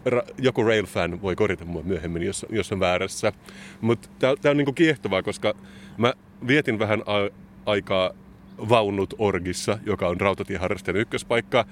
ra, 0.05 0.21
joku 0.37 0.63
rail-fan 0.63 1.21
voi 1.21 1.35
korjata 1.35 1.65
mua 1.65 1.81
myöhemmin, 1.83 2.23
jos, 2.23 2.45
jos 2.49 2.71
on 2.71 2.79
väärässä. 2.79 3.33
Mutta 3.81 4.09
tämä 4.19 4.51
on 4.51 4.57
niinku 4.57 4.73
kiehtovaa, 4.73 5.23
koska 5.23 5.53
mä 5.97 6.13
vietin 6.47 6.79
vähän 6.79 7.01
a, 7.01 7.29
aikaa 7.65 8.11
vaunut 8.69 9.13
Orgissa, 9.17 9.79
joka 9.85 10.07
on 10.07 10.21
rautatieharrastajan 10.21 11.01
ykköspaikka. 11.01 11.65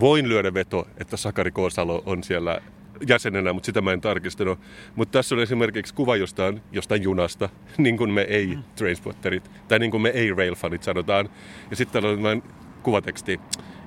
Voin 0.00 0.28
lyödä 0.28 0.54
veto, 0.54 0.88
että 0.98 1.16
Sakari 1.16 1.50
Koosalo 1.50 2.02
on 2.06 2.22
siellä 2.22 2.60
jäsenenä, 3.08 3.52
mutta 3.52 3.66
sitä 3.66 3.80
mä 3.80 3.92
en 3.92 4.00
tarkistanut. 4.00 4.58
Mutta 4.96 5.18
tässä 5.18 5.34
on 5.34 5.42
esimerkiksi 5.42 5.94
kuva 5.94 6.16
jostain, 6.16 6.60
jostain 6.72 7.02
junasta, 7.02 7.48
niin 7.78 7.96
kuin 7.96 8.10
me 8.10 8.22
ei 8.22 8.58
Trainspotterit, 8.76 9.50
tai 9.68 9.78
niin 9.78 9.90
kuin 9.90 10.00
me 10.00 10.08
ei 10.08 10.32
Railfanit 10.32 10.82
sanotaan. 10.82 11.28
Ja 11.70 11.76
sitten 11.76 12.02
täällä 12.02 12.30
on 12.30 12.42
kuvateksti. 12.82 13.40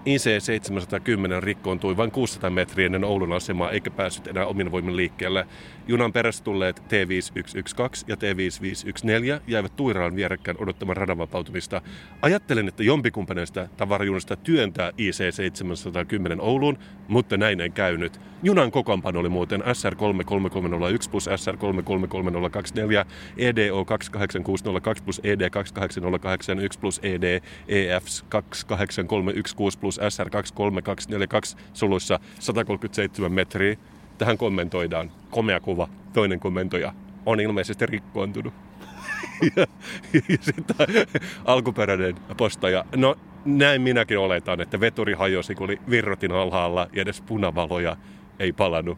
IC710 0.06 1.44
rikkoontui 1.44 1.98
vain 1.98 2.12
600 2.12 2.50
metriä 2.50 2.86
ennen 2.86 3.04
Oulun 3.04 3.34
asemaa 3.34 3.72
eikä 3.72 3.92
päässyt 3.92 4.28
enää 4.28 4.46
omin 4.46 4.72
voimin 4.72 4.96
liikkeelle. 4.96 5.48
Junan 5.88 6.14
perässä 6.14 6.44
tulleet 6.44 6.80
T5112 6.80 6.84
ja 8.08 8.16
T5514 8.16 9.42
jäivät 9.48 9.76
Tuiraan 9.76 10.16
vierekkäin 10.16 10.58
odottamaan 10.62 10.98
radan 10.98 11.18
vapautumista. 11.18 11.82
Ajattelen, 12.22 12.68
että 12.68 12.84
jompikumpa 12.84 13.34
näistä 13.34 13.70
tavarajunasta 13.78 14.36
työntää 14.36 14.92
IC710 14.92 16.40
Ouluun, 16.40 16.78
mutta 17.08 17.38
näin 17.38 17.62
ei 17.62 17.70
käynyt. 17.70 18.20
Junan 18.44 18.72
kokoonpano 18.72 19.20
oli 19.20 19.30
muuten 19.30 19.62
SR33301 19.62 21.10
plus 21.12 21.28
SR33324, 21.28 23.06
EDO 23.38 23.86
28602 23.86 25.04
plus 25.04 25.22
ED 25.24 25.50
28081 25.50 26.80
plus 26.80 27.00
ED 27.04 27.42
EF 27.68 28.06
28316 28.30 29.95
plus 29.96 30.14
SR 30.16 30.30
23242 30.30 31.58
suluissa 31.74 32.20
137 32.40 33.32
metriä. 33.32 33.76
Tähän 34.18 34.38
kommentoidaan. 34.38 35.12
Komea 35.30 35.60
kuva. 35.60 35.90
Toinen 36.14 36.40
kommentoija 36.40 36.94
on 37.26 37.40
ilmeisesti 37.40 37.86
rikkoontunut. 37.86 38.54
ja, 39.56 39.66
ja 40.30 40.38
sitten 40.40 40.76
alkuperäinen 41.46 42.16
postaja. 42.38 42.86
No 42.96 43.16
näin 43.46 43.82
minäkin 43.82 44.20
oletan, 44.20 44.62
että 44.62 44.80
veturi 44.80 45.14
hajosi, 45.14 45.56
kun 45.56 45.66
oli 45.66 45.80
virrotin 45.90 46.32
alhaalla 46.32 46.88
ja 46.94 47.02
edes 47.02 47.22
punavaloja 47.22 47.98
ei 48.40 48.54
palannut. 48.54 48.98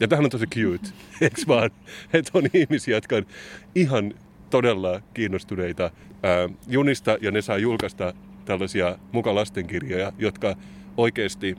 Ja 0.00 0.08
tämähän 0.08 0.24
on 0.24 0.30
tosi 0.30 0.46
cute, 0.46 0.88
eikö 1.20 1.42
vaan? 1.48 1.70
Että 2.12 2.30
on 2.34 2.42
ihmisiä, 2.54 2.96
jotka 2.96 3.16
on 3.16 3.26
ihan 3.74 4.14
todella 4.50 5.00
kiinnostuneita 5.14 5.90
ää, 6.22 6.48
junista 6.68 7.16
ja 7.20 7.30
ne 7.30 7.42
saa 7.42 7.58
julkaista 7.58 8.14
tällaisia 8.46 8.98
muka 9.12 9.34
lastenkirjoja, 9.34 10.12
jotka 10.18 10.56
oikeasti 10.96 11.56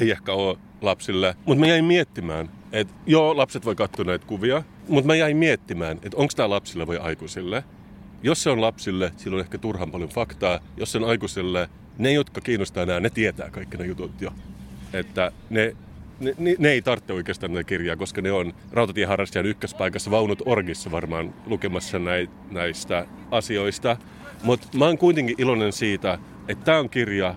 ei 0.00 0.10
ehkä 0.10 0.32
ole 0.32 0.58
lapsille. 0.80 1.36
Mutta 1.46 1.60
mä 1.60 1.66
jäin 1.66 1.84
miettimään, 1.84 2.50
että 2.72 2.94
joo, 3.06 3.36
lapset 3.36 3.64
voi 3.64 3.74
katsoa 3.74 4.04
näitä 4.04 4.26
kuvia, 4.26 4.62
mutta 4.88 5.06
mä 5.06 5.14
jäin 5.14 5.36
miettimään, 5.36 5.96
että 6.02 6.16
onko 6.16 6.32
tämä 6.36 6.50
lapsille 6.50 6.86
vai 6.86 6.98
aikuisille. 6.98 7.64
Jos 8.22 8.42
se 8.42 8.50
on 8.50 8.60
lapsille, 8.60 9.12
silloin 9.16 9.40
on 9.40 9.44
ehkä 9.44 9.58
turhan 9.58 9.90
paljon 9.90 10.10
faktaa. 10.10 10.60
Jos 10.76 10.92
se 10.92 10.98
on 10.98 11.04
aikuisille, 11.04 11.68
ne, 11.98 12.12
jotka 12.12 12.40
kiinnostaa 12.40 12.86
nämä, 12.86 13.00
ne 13.00 13.10
tietää 13.10 13.50
kaikki 13.50 13.76
ne 13.76 13.86
jutut 13.86 14.20
jo. 14.20 14.30
Että 14.92 15.32
ne, 15.50 15.76
ne, 16.20 16.34
ne, 16.38 16.54
ne 16.58 16.70
ei 16.70 16.82
tarvitse 16.82 17.12
oikeastaan 17.12 17.52
näitä 17.52 17.68
kirjaa, 17.68 17.96
koska 17.96 18.20
ne 18.20 18.32
on 18.32 18.54
rautatieharrastajan 18.72 19.46
ykköspaikassa 19.46 20.10
vaunut 20.10 20.42
Orgissa 20.46 20.90
varmaan 20.90 21.34
lukemassa 21.46 21.98
näi, 21.98 22.28
näistä 22.50 23.06
asioista. 23.30 23.96
Mutta 24.42 24.68
mä 24.78 24.84
oon 24.84 24.98
kuitenkin 24.98 25.34
iloinen 25.38 25.72
siitä, 25.72 26.18
että 26.48 26.64
tämä 26.64 26.78
on 26.78 26.90
kirja, 26.90 27.34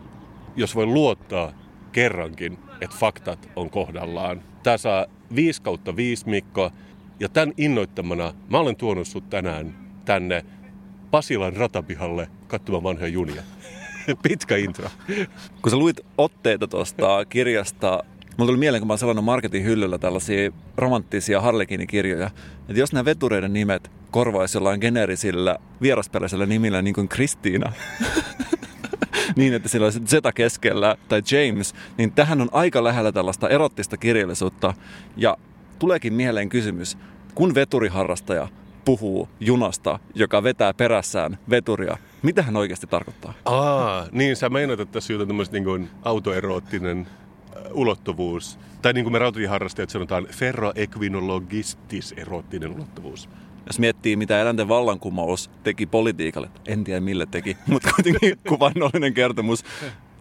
jos 0.55 0.75
voi 0.75 0.85
luottaa 0.85 1.53
kerrankin, 1.91 2.57
että 2.81 2.97
faktat 2.99 3.49
on 3.55 3.69
kohdallaan. 3.69 4.41
Tämä 4.63 4.77
saa 4.77 5.05
5 5.35 5.61
kautta 5.61 5.95
5 5.95 6.29
Mikko, 6.29 6.71
ja 7.19 7.29
tämän 7.29 7.53
innoittamana 7.57 8.33
mä 8.49 8.59
olen 8.59 8.75
tuonut 8.75 9.07
sut 9.07 9.29
tänään 9.29 9.75
tänne 10.05 10.45
Pasilan 11.11 11.55
ratapihalle 11.55 12.27
katsomaan 12.47 12.83
vanhoja 12.83 13.07
junia. 13.07 13.43
Pitkä 14.23 14.57
intro. 14.57 14.89
Kun 15.61 15.71
sä 15.71 15.77
luit 15.77 15.97
otteita 16.17 16.67
tuosta 16.67 17.25
kirjasta, 17.25 18.03
mulla 18.37 18.49
tuli 18.49 18.59
mieleen, 18.59 18.81
kun 18.81 18.87
mä 18.87 18.95
oon 19.05 19.23
marketin 19.23 19.63
hyllyllä 19.63 19.97
tällaisia 19.97 20.51
romanttisia 20.77 21.41
Harlekiini-kirjoja, 21.41 22.29
että 22.69 22.79
jos 22.79 22.93
nämä 22.93 23.05
vetureiden 23.05 23.53
nimet 23.53 23.91
korvaisi 24.11 24.57
jollain 24.57 24.79
geneerisillä 24.81 25.57
vierasperäisellä 25.81 26.45
nimillä, 26.45 26.81
niin 26.81 26.93
kuin 26.93 27.07
Kristiina, 27.07 27.73
niin, 29.35 29.53
että 29.53 29.69
sillä 29.69 29.85
olisi 29.85 29.99
Zeta 29.99 30.31
keskellä 30.31 30.95
tai 31.09 31.21
James, 31.31 31.73
niin 31.97 32.11
tähän 32.11 32.41
on 32.41 32.49
aika 32.51 32.83
lähellä 32.83 33.11
tällaista 33.11 33.49
erottista 33.49 33.97
kirjallisuutta. 33.97 34.73
Ja 35.17 35.37
tuleekin 35.79 36.13
mieleen 36.13 36.49
kysymys, 36.49 36.97
kun 37.35 37.55
veturiharrastaja 37.55 38.47
puhuu 38.85 39.29
junasta, 39.39 39.99
joka 40.15 40.43
vetää 40.43 40.73
perässään 40.73 41.37
veturia, 41.49 41.97
mitä 42.21 42.41
hän 42.41 42.57
oikeasti 42.57 42.87
tarkoittaa? 42.87 43.33
Aa, 43.45 44.07
niin 44.11 44.35
sä 44.35 44.49
meinaat, 44.49 44.79
että 44.79 44.93
tässä 44.93 45.13
on 45.13 45.27
tämmöistä 45.27 45.53
niin 45.53 45.63
kuin 45.63 45.89
autoeroottinen 46.03 47.07
äh, 47.07 47.63
ulottuvuus. 47.73 48.59
Tai 48.81 48.93
niin 48.93 49.05
kuin 49.05 49.13
me 49.13 49.19
rautatieharrastajat 49.19 49.89
sanotaan, 49.89 50.27
ferroequinologistis 50.31 52.13
eroottinen 52.17 52.71
ulottuvuus. 52.71 53.29
Jos 53.71 53.79
miettii, 53.79 54.15
mitä 54.15 54.41
eläinten 54.41 54.67
vallankumous 54.67 55.49
teki 55.63 55.85
politiikalle, 55.85 56.49
en 56.67 56.83
tiedä 56.83 56.99
mille 56.99 57.25
teki, 57.25 57.57
mutta 57.71 57.89
kuitenkin 57.95 58.37
kuvannollinen 58.47 59.13
kertomus. 59.13 59.63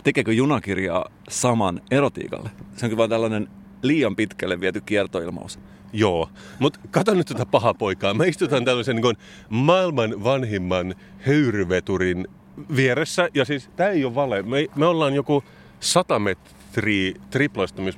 Tekeekö 0.04 0.33
junakirjaa 0.33 1.11
saman 1.28 1.80
erotiikalle? 1.90 2.50
Se 2.76 2.87
onkin 2.87 2.97
vain 2.97 3.11
tällainen 3.11 3.49
liian 3.83 4.16
pitkälle 4.16 4.61
viety 4.61 4.80
kiertoilmaus. 4.80 5.59
Joo, 5.92 6.30
mutta 6.59 6.80
kato 6.90 7.14
nyt 7.14 7.26
tätä 7.26 7.47
pahaa 7.47 7.75
poikaa. 7.75 8.14
Me 8.14 8.28
istutaan 8.28 8.64
tällaisen 8.64 8.97
niin 8.97 9.16
maailman 9.49 10.25
vanhimman 10.25 10.95
höyryveturin 11.19 12.28
vieressä. 12.76 13.28
Ja 13.35 13.45
siis 13.45 13.71
tämä 13.76 13.90
ei 13.90 14.04
ole 14.04 14.14
vale. 14.14 14.42
Me, 14.42 14.66
me 14.76 14.87
ollaan 14.87 15.14
joku 15.14 15.45
100 15.80 16.19
metriä 16.19 16.59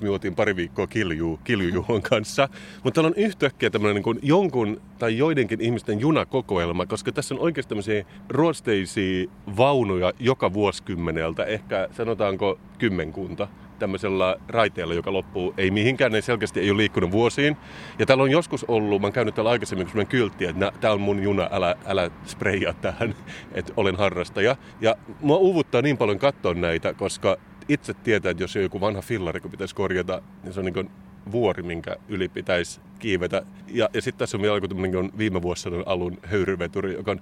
me 0.01 0.07
juotiin 0.07 0.35
pari 0.35 0.57
viikkoa 0.57 0.87
kilju, 0.87 1.41
kiljujuon 1.45 2.03
kanssa. 2.03 2.49
Mutta 2.85 2.95
täällä 2.95 3.09
on 3.09 3.25
yhtäkkiä 3.25 3.71
tämmöinen 3.71 4.03
niin 4.03 4.19
jonkun 4.23 4.81
tai 4.99 5.19
joidenkin 5.19 5.61
ihmisten 5.61 6.01
junakokoelma, 6.01 6.87
koska 6.87 7.13
tässä 7.13 7.35
on 7.35 7.41
oikeasti 7.41 7.69
tämmöisiä 7.69 8.05
ruosteisia 8.29 9.31
vaunuja 9.57 10.13
joka 10.19 10.53
vuosikymmeneltä, 10.53 11.45
ehkä 11.45 11.89
sanotaanko 11.93 12.59
kymmenkunta 12.79 13.49
tämmöisellä 13.79 14.37
raiteella, 14.49 14.95
joka 14.95 15.13
loppuu 15.13 15.55
ei 15.59 15.71
mihinkään, 15.71 16.13
ne 16.13 16.21
selkeästi 16.21 16.61
ei 16.61 16.71
ole 16.71 16.77
liikkunut 16.77 17.13
vuosiin. 17.13 17.57
Ja 17.99 18.07
täällä 18.07 18.25
on 18.25 18.31
joskus 18.31 18.65
ollut, 18.69 19.01
mä 19.01 19.07
oon 19.07 19.13
käynyt 19.13 19.35
täällä 19.35 19.51
aikaisemmin, 19.51 19.89
kun 19.93 20.07
kyltti, 20.07 20.45
että 20.45 20.73
tämä 20.81 20.95
on 20.95 21.01
mun 21.01 21.23
juna, 21.23 21.49
älä, 21.53 21.77
älä 21.87 22.11
spreijaa 22.27 22.73
tähän, 22.73 23.15
että 23.55 23.73
olen 23.77 23.97
harrastaja. 23.97 24.57
Ja 24.81 24.97
mua 25.21 25.37
uvuttaa 25.37 25.83
niin 25.83 25.97
paljon 25.97 26.19
katsoa 26.19 26.55
näitä, 26.55 26.95
koska 26.95 27.37
itse 27.73 27.95
tietää, 27.95 28.31
että 28.31 28.43
jos 28.43 28.57
on 28.57 28.63
joku 28.63 28.81
vanha 28.81 29.03
fillari, 29.03 29.41
kun 29.41 29.51
pitäisi 29.51 29.75
korjata, 29.75 30.23
niin 30.43 30.53
se 30.53 30.61
on 30.61 30.67
niin 30.67 30.75
kuin 30.75 30.91
vuori, 31.33 31.63
minkä 31.63 31.97
yli 32.09 32.29
pitäisi 32.29 32.81
kiivetä. 32.99 33.43
Ja, 33.69 33.89
ja 33.95 34.03
sitten 34.03 34.19
tässä 34.19 34.37
on 34.37 34.43
vielä 34.43 34.57
joku 34.57 34.75
niin 34.75 35.19
viime 35.19 35.43
vuosisadan 35.43 35.83
alun 35.87 36.19
höyryveturi, 36.23 36.95
joka 36.95 37.11
on 37.11 37.21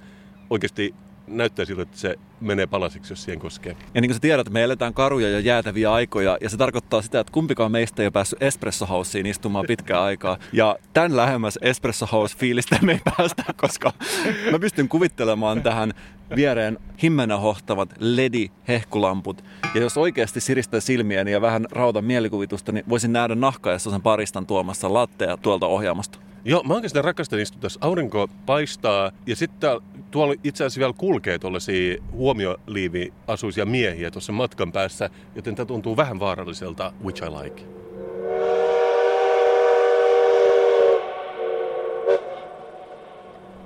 oikeasti 0.50 0.95
näyttää 1.31 1.65
siltä, 1.65 1.83
että 1.83 1.99
se 1.99 2.19
menee 2.41 2.67
palasiksi, 2.67 3.13
jos 3.13 3.23
siihen 3.23 3.39
koskee. 3.39 3.77
Ja 3.95 4.01
niin 4.01 4.09
kuin 4.09 4.15
sä 4.15 4.21
tiedät, 4.21 4.51
me 4.51 4.63
eletään 4.63 4.95
karuja 4.95 5.31
ja 5.31 5.41
jäätäviä 5.41 5.93
aikoja, 5.93 6.39
ja 6.41 6.51
se 6.51 6.57
tarkoittaa 6.57 7.03
sitä, 7.03 7.21
että 7.21 7.33
kumpikaan 7.33 7.73
meistä 7.73 8.03
ei 8.03 8.07
ole 8.07 8.11
päässyt 8.11 8.43
Espresso 8.43 8.87
Houseen 8.87 9.27
istumaan 9.27 9.65
pitkään 9.69 10.03
aikaa. 10.03 10.39
Ja 10.53 10.77
tämän 10.93 11.17
lähemmäs 11.17 11.59
Espresso 11.63 12.07
House-fiilistä 12.07 12.79
me 12.83 12.93
ei 12.93 13.01
päästä, 13.17 13.45
koska 13.57 13.93
mä 14.51 14.59
pystyn 14.59 14.89
kuvittelemaan 14.89 15.63
tähän 15.63 15.95
viereen 16.37 16.79
himmenä 17.03 17.37
hohtavat 17.37 17.95
ledi-hehkulamput. 17.99 19.45
Ja 19.75 19.81
jos 19.81 19.97
oikeasti 19.97 20.41
siristää 20.41 20.81
silmiäni 20.81 21.33
ja 21.33 21.41
vähän 21.41 21.67
rauta 21.71 22.03
mielikuvitusta, 22.03 22.73
niin 22.73 22.85
voisin 22.89 23.13
nähdä 23.13 23.35
nahkaessa 23.35 23.91
sen 23.91 24.03
paristan 24.03 24.47
tuomassa 24.47 24.93
latteja 24.93 25.37
tuolta 25.37 25.67
ohjaamosta. 25.67 26.19
Joo, 26.45 26.63
mä 26.63 26.75
oikeastaan 26.75 27.05
rakastan 27.05 27.39
istua 27.39 27.61
tässä. 27.61 27.81
Aurinko 27.83 28.29
paistaa 28.47 29.13
ja 29.27 29.37
sitten 29.37 29.71
tuolla 30.11 30.35
itse 30.45 30.64
asiassa 30.64 30.79
vielä 30.79 30.93
kulkee 30.93 31.38
tuollaisia 31.38 31.97
huomioliivi-asuisia 32.12 33.67
miehiä 33.67 34.11
tuossa 34.11 34.33
matkan 34.33 34.73
päässä, 34.73 35.11
joten 35.35 35.55
tämä 35.55 35.67
tuntuu 35.67 35.97
vähän 35.97 36.21
vaaralliselta, 36.21 36.93
which 37.05 37.23
I 37.23 37.31
like. 37.43 37.62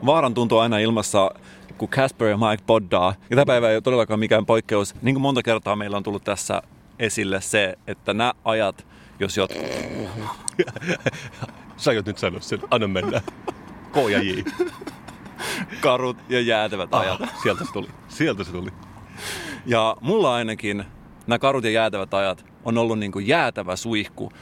Vaaran 0.06 0.34
tuntuu 0.34 0.58
aina 0.58 0.78
ilmassa, 0.78 1.30
kun 1.78 1.88
Casper 1.88 2.28
ja 2.28 2.36
Mike 2.36 2.62
poddaa. 2.66 3.14
Ja 3.30 3.36
tämä 3.36 3.46
päivä 3.46 3.70
ei 3.70 3.76
ole 3.76 3.82
todellakaan 3.82 4.20
mikään 4.20 4.46
poikkeus. 4.46 4.94
Niin 5.02 5.14
kuin 5.14 5.22
monta 5.22 5.42
kertaa 5.42 5.76
meillä 5.76 5.96
on 5.96 6.02
tullut 6.02 6.24
tässä 6.24 6.62
esille 6.98 7.40
se, 7.40 7.78
että 7.86 8.14
nämä 8.14 8.32
ajat, 8.44 8.86
jos 9.20 9.36
jot... 9.36 9.50
Sä 11.76 11.90
aiot 11.90 12.06
nyt 12.06 12.18
sanoa 12.18 12.40
sen, 12.40 12.58
anna 12.70 12.88
mennä. 12.88 13.20
K 13.92 13.96
ja 14.10 14.22
J. 14.22 14.30
Karut 15.80 16.16
ja 16.28 16.40
jäätävät 16.40 16.94
ajat. 16.94 17.20
Ah, 17.20 17.42
sieltä 17.42 17.64
se 17.64 17.72
tuli. 17.72 17.88
Sieltä 18.08 18.44
se 18.44 18.52
tuli. 18.52 18.70
Ja 19.66 19.96
mulla 20.00 20.34
ainakin 20.34 20.84
nämä 21.26 21.38
karut 21.38 21.64
ja 21.64 21.70
jäätävät 21.70 22.14
ajat 22.14 22.44
on 22.64 22.78
ollut 22.78 22.98
niin 22.98 23.12
kuin 23.12 23.26
jäätävä 23.26 23.76
suihku. 23.76 24.32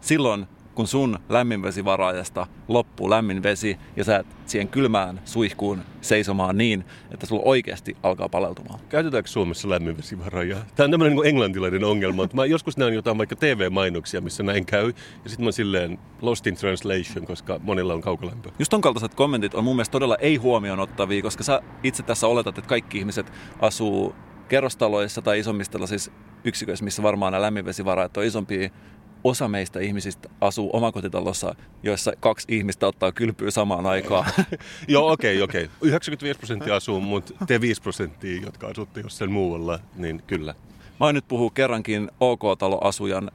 Silloin, 0.00 0.46
kun 0.76 0.86
sun 0.86 1.18
lämminvesivaraajasta 1.28 2.46
loppuu 2.68 3.10
lämmin 3.10 3.42
vesi 3.42 3.78
ja 3.96 4.04
sä 4.04 4.16
et 4.16 4.26
siihen 4.46 4.68
kylmään 4.68 5.20
suihkuun 5.24 5.82
seisomaan 6.00 6.58
niin, 6.58 6.84
että 7.10 7.26
sulla 7.26 7.42
oikeasti 7.44 7.96
alkaa 8.02 8.28
paleltumaan. 8.28 8.80
Käytetäänkö 8.88 9.30
Suomessa 9.30 9.68
lämminvesivaraajaa? 9.68 10.60
Tämä 10.74 10.84
on 10.84 10.90
tämmöinen 10.90 11.16
niin 11.16 11.26
englantilainen 11.26 11.84
ongelma. 11.84 12.24
Että 12.24 12.36
mä 12.36 12.44
joskus 12.44 12.76
näen 12.76 12.94
jotain 12.94 13.18
vaikka 13.18 13.36
TV-mainoksia, 13.36 14.20
missä 14.20 14.42
näin 14.42 14.66
käy. 14.66 14.92
Ja 15.24 15.30
sitten 15.30 15.44
mä 15.44 15.52
silleen 15.52 15.98
lost 16.22 16.46
in 16.46 16.56
translation, 16.56 17.26
koska 17.26 17.60
monilla 17.62 17.94
on 17.94 18.00
kaukolämpö. 18.00 18.50
Just 18.58 18.70
ton 18.70 18.80
kaltaiset 18.80 19.14
kommentit 19.14 19.54
on 19.54 19.64
mun 19.64 19.76
mielestä 19.76 19.92
todella 19.92 20.16
ei 20.16 20.36
huomioon 20.36 20.80
ottavia, 20.80 21.22
koska 21.22 21.44
sä 21.44 21.60
itse 21.82 22.02
tässä 22.02 22.26
oletat, 22.26 22.58
että 22.58 22.68
kaikki 22.68 22.98
ihmiset 22.98 23.32
asuu 23.60 24.14
kerrostaloissa 24.48 25.22
tai 25.22 25.38
isommissa 25.38 25.72
tällaisissa 25.72 26.12
yksiköissä, 26.44 26.84
missä 26.84 27.02
varmaan 27.02 27.32
nämä 27.32 27.42
lämminvesivaraajat 27.42 28.16
on 28.16 28.24
isompia 28.24 28.70
osa 29.28 29.48
meistä 29.48 29.80
ihmisistä 29.80 30.28
asuu 30.40 30.70
omakotitalossa, 30.72 31.54
joissa 31.82 32.12
kaksi 32.20 32.46
ihmistä 32.56 32.86
ottaa 32.86 33.12
kylpyä 33.12 33.50
samaan 33.50 33.86
aikaan. 33.86 34.26
Joo, 34.88 35.12
okei, 35.12 35.42
okay, 35.42 35.44
okei. 35.44 35.64
Okay. 35.64 35.88
95 35.88 36.38
prosenttia 36.38 36.76
asuu, 36.76 37.00
mutta 37.00 37.34
te 37.46 37.60
5 37.60 37.82
prosenttia, 37.82 38.40
jotka 38.42 38.66
asutte 38.66 39.00
jossain 39.00 39.32
muualla, 39.32 39.78
niin 39.96 40.22
kyllä. 40.26 40.54
Mä 41.00 41.06
oon 41.06 41.14
nyt 41.14 41.28
puhuu 41.28 41.50
kerrankin 41.50 42.10
OK-taloasujan 42.20 43.30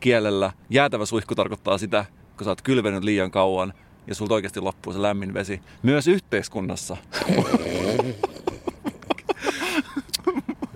kielellä. 0.00 0.52
Jäätävä 0.70 1.06
suihku 1.06 1.34
tarkoittaa 1.34 1.78
sitä, 1.78 2.04
kun 2.36 2.44
sä 2.44 2.50
oot 2.50 2.62
kylvenyt 2.62 3.04
liian 3.04 3.30
kauan 3.30 3.72
ja 4.06 4.14
sulta 4.14 4.34
oikeasti 4.34 4.60
loppuu 4.60 4.92
se 4.92 5.02
lämmin 5.02 5.34
vesi. 5.34 5.60
Myös 5.82 6.08
yhteiskunnassa. 6.08 6.96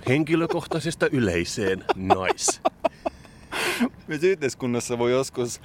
Henkilökohtaisesta 0.08 1.06
yleiseen, 1.12 1.84
nice. 1.96 2.60
Myös 4.06 4.22
yhteiskunnassa 4.22 4.98
voi 4.98 5.12
joskus 5.12 5.60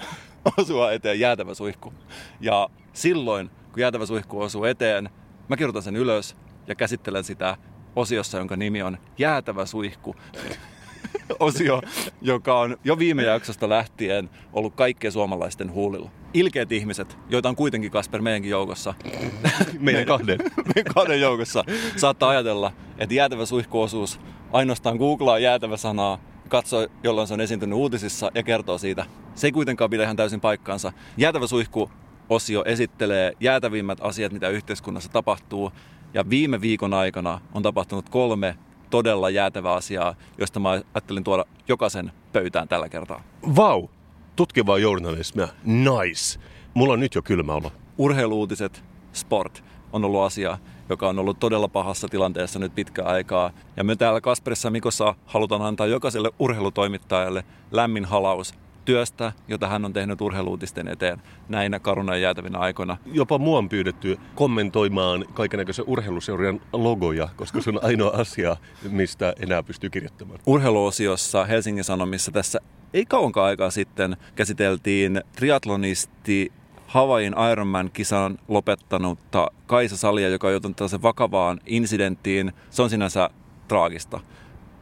osua 0.57 0.91
eteen 0.91 1.19
jäätävä 1.19 1.53
suihku. 1.53 1.93
Ja 2.41 2.69
silloin, 2.93 3.49
kun 3.49 3.81
jäätävä 3.81 4.05
suihku 4.05 4.41
osuu 4.41 4.63
eteen, 4.63 5.09
mä 5.49 5.57
kirjoitan 5.57 5.83
sen 5.83 5.95
ylös 5.95 6.37
ja 6.67 6.75
käsittelen 6.75 7.23
sitä 7.23 7.57
osiossa, 7.95 8.37
jonka 8.37 8.55
nimi 8.55 8.81
on 8.81 8.97
Jäätävä 9.17 9.65
suihku. 9.65 10.15
Osio, 11.39 11.81
joka 12.21 12.59
on 12.59 12.77
jo 12.83 12.99
viime 12.99 13.23
jaksosta 13.23 13.69
lähtien 13.69 14.29
ollut 14.53 14.75
kaikkien 14.75 15.13
suomalaisten 15.13 15.71
huulilla. 15.71 16.09
Ilkeät 16.33 16.71
ihmiset, 16.71 17.17
joita 17.29 17.49
on 17.49 17.55
kuitenkin 17.55 17.91
Kasper 17.91 18.21
meidänkin 18.21 18.51
joukossa. 18.51 18.93
Meidän 19.79 20.05
kahden. 20.05 20.39
meidän 20.75 20.93
kahden 20.93 21.21
joukossa. 21.21 21.63
Saattaa 21.95 22.29
ajatella, 22.29 22.73
että 22.97 23.15
jäätävä 23.15 23.45
suihkuosuus 23.45 24.19
ainoastaan 24.51 24.97
googlaa 24.97 25.39
jäätävä 25.39 25.77
sanaa 25.77 26.19
katsoo, 26.49 26.87
jolloin 27.03 27.27
se 27.27 27.33
on 27.33 27.41
esiintynyt 27.41 27.77
uutisissa 27.77 28.31
ja 28.33 28.43
kertoo 28.43 28.77
siitä. 28.77 29.05
Se 29.35 29.47
ei 29.47 29.51
kuitenkaan 29.51 29.89
pidä 29.89 30.03
ihan 30.03 30.15
täysin 30.15 30.41
paikkaansa. 30.41 30.93
Jäätävä 31.17 31.47
suihku 31.47 31.91
osio 32.29 32.63
esittelee 32.65 33.33
jäätävimmät 33.39 33.97
asiat, 34.01 34.31
mitä 34.31 34.49
yhteiskunnassa 34.49 35.09
tapahtuu. 35.09 35.71
Ja 36.13 36.29
viime 36.29 36.61
viikon 36.61 36.93
aikana 36.93 37.41
on 37.53 37.63
tapahtunut 37.63 38.09
kolme 38.09 38.57
todella 38.89 39.29
jäätävää 39.29 39.73
asiaa, 39.73 40.15
joista 40.37 40.59
mä 40.59 40.69
ajattelin 40.69 41.23
tuoda 41.23 41.45
jokaisen 41.67 42.11
pöytään 42.33 42.67
tällä 42.67 42.89
kertaa. 42.89 43.23
Vau! 43.55 43.81
Wow. 43.81 43.89
Tutkivaa 44.35 44.77
journalismia. 44.77 45.47
Nice! 45.63 46.39
Mulla 46.73 46.93
on 46.93 46.99
nyt 46.99 47.15
jo 47.15 47.21
kylmä 47.21 47.53
olo. 47.53 47.71
Urheiluutiset, 47.97 48.83
sport 49.13 49.63
on 49.93 50.05
ollut 50.05 50.21
asia, 50.21 50.57
joka 50.89 51.09
on 51.09 51.19
ollut 51.19 51.39
todella 51.39 51.67
pahassa 51.67 52.07
tilanteessa 52.07 52.59
nyt 52.59 52.75
pitkään 52.75 53.07
aikaa. 53.07 53.51
Ja 53.77 53.83
me 53.83 53.95
täällä 53.95 54.21
Kasperissa 54.21 54.69
Mikossa 54.69 55.15
halutaan 55.25 55.61
antaa 55.61 55.87
jokaiselle 55.87 56.31
urheilutoimittajalle 56.39 57.43
lämmin 57.71 58.05
halaus 58.05 58.53
työstä, 58.85 59.31
jota 59.47 59.67
hän 59.67 59.85
on 59.85 59.93
tehnyt 59.93 60.21
urheiluutisten 60.21 60.87
eteen 60.87 61.21
näinä 61.49 61.79
karuna 61.79 62.15
ja 62.15 62.21
jäätävinä 62.21 62.59
aikoina. 62.59 62.97
Jopa 63.05 63.37
mua 63.37 63.57
on 63.57 63.69
pyydetty 63.69 64.17
kommentoimaan 64.35 65.25
kaikenlaisen 65.33 65.85
urheiluseuran 65.87 66.61
logoja, 66.73 67.29
koska 67.35 67.61
se 67.61 67.69
on 67.69 67.79
ainoa 67.83 68.11
asia, 68.13 68.57
mistä 68.89 69.33
enää 69.39 69.63
pystyy 69.63 69.89
kirjoittamaan. 69.89 70.39
Urheiluosiossa 70.45 71.45
Helsingin 71.45 71.83
Sanomissa 71.83 72.31
tässä 72.31 72.59
ei 72.93 73.05
kauankaan 73.05 73.47
aikaa 73.47 73.71
sitten 73.71 74.17
käsiteltiin 74.35 75.21
triatlonisti 75.35 76.51
Havain 76.87 77.35
Ironman-kisan 77.51 78.39
lopettanutta 78.47 79.51
Kaisa 79.65 79.97
Salia, 79.97 80.29
joka 80.29 80.47
on 80.47 80.53
joutunut 80.53 80.77
tällaisen 80.77 81.01
vakavaan 81.01 81.59
incidenttiin. 81.65 82.53
Se 82.69 82.81
on 82.81 82.89
sinänsä 82.89 83.29
traagista. 83.67 84.19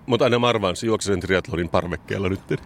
Mutta 0.05 0.25
aina 0.25 0.39
marvaan, 0.39 0.75
se 0.75 0.87
juoksi 0.87 1.07
sen 1.07 1.19
triathlonin 1.19 1.69
parvekkeella 1.69 2.29
nyt. 2.29 2.61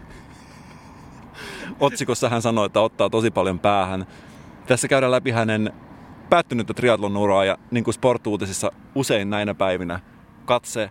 Otsikossa 1.80 2.28
hän 2.28 2.42
sanoi, 2.42 2.66
että 2.66 2.80
ottaa 2.80 3.10
tosi 3.10 3.30
paljon 3.30 3.58
päähän. 3.58 4.06
Tässä 4.66 4.88
käydään 4.88 5.12
läpi 5.12 5.30
hänen 5.30 5.72
päättynyttä 6.30 6.74
triathlon 6.74 7.16
uraa 7.16 7.44
ja 7.44 7.58
niin 7.70 7.84
kuin 7.84 7.94
sportuutisissa 7.94 8.72
usein 8.94 9.30
näinä 9.30 9.54
päivinä 9.54 10.00
katse 10.44 10.90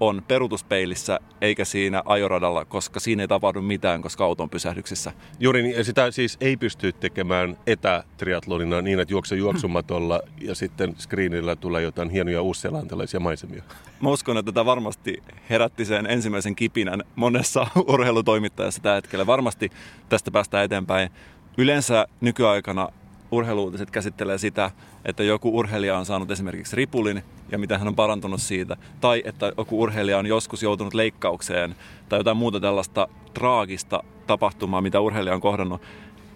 on 0.00 0.22
perutuspeilissä 0.28 1.20
eikä 1.40 1.64
siinä 1.64 2.02
ajoradalla, 2.06 2.64
koska 2.64 3.00
siinä 3.00 3.22
ei 3.22 3.28
tapahdu 3.28 3.62
mitään, 3.62 4.02
koska 4.02 4.24
auto 4.24 4.42
on 4.42 4.50
pysähdyksissä. 4.50 5.12
Juuri 5.40 5.62
niin, 5.62 5.84
sitä 5.84 6.10
siis 6.10 6.36
ei 6.40 6.56
pysty 6.56 6.92
tekemään 6.92 7.56
etätriatlonina 7.66 8.82
niin, 8.82 9.00
että 9.00 9.12
juokse 9.12 9.36
juoksumatolla 9.36 10.20
ja 10.40 10.54
sitten 10.54 10.94
screenillä 10.98 11.56
tulee 11.56 11.82
jotain 11.82 12.10
hienoja 12.10 12.42
uusselantalaisia 12.42 13.20
maisemia. 13.20 13.62
Mä 14.00 14.08
uskon, 14.08 14.36
että 14.36 14.52
tämä 14.52 14.66
varmasti 14.66 15.22
herätti 15.50 15.84
sen 15.84 16.06
ensimmäisen 16.06 16.56
kipinän 16.56 17.02
monessa 17.16 17.66
urheilutoimittajassa 17.92 18.82
tällä 18.82 18.94
hetkellä. 18.94 19.26
Varmasti 19.26 19.70
tästä 20.08 20.30
päästään 20.30 20.64
eteenpäin. 20.64 21.10
Yleensä 21.58 22.06
nykyaikana 22.20 22.88
urheiluutiset 23.30 23.90
käsittelee 23.90 24.38
sitä, 24.38 24.70
että 25.04 25.22
joku 25.22 25.58
urheilija 25.58 25.98
on 25.98 26.06
saanut 26.06 26.30
esimerkiksi 26.30 26.76
ripulin 26.76 27.22
ja 27.52 27.58
mitä 27.58 27.78
hän 27.78 27.88
on 27.88 27.96
parantunut 27.96 28.40
siitä. 28.40 28.76
Tai 29.00 29.22
että 29.24 29.52
joku 29.58 29.80
urheilija 29.82 30.18
on 30.18 30.26
joskus 30.26 30.62
joutunut 30.62 30.94
leikkaukseen 30.94 31.74
tai 32.08 32.18
jotain 32.18 32.36
muuta 32.36 32.60
tällaista 32.60 33.08
traagista 33.34 34.02
tapahtumaa, 34.26 34.80
mitä 34.80 35.00
urheilija 35.00 35.34
on 35.34 35.40
kohdannut. 35.40 35.82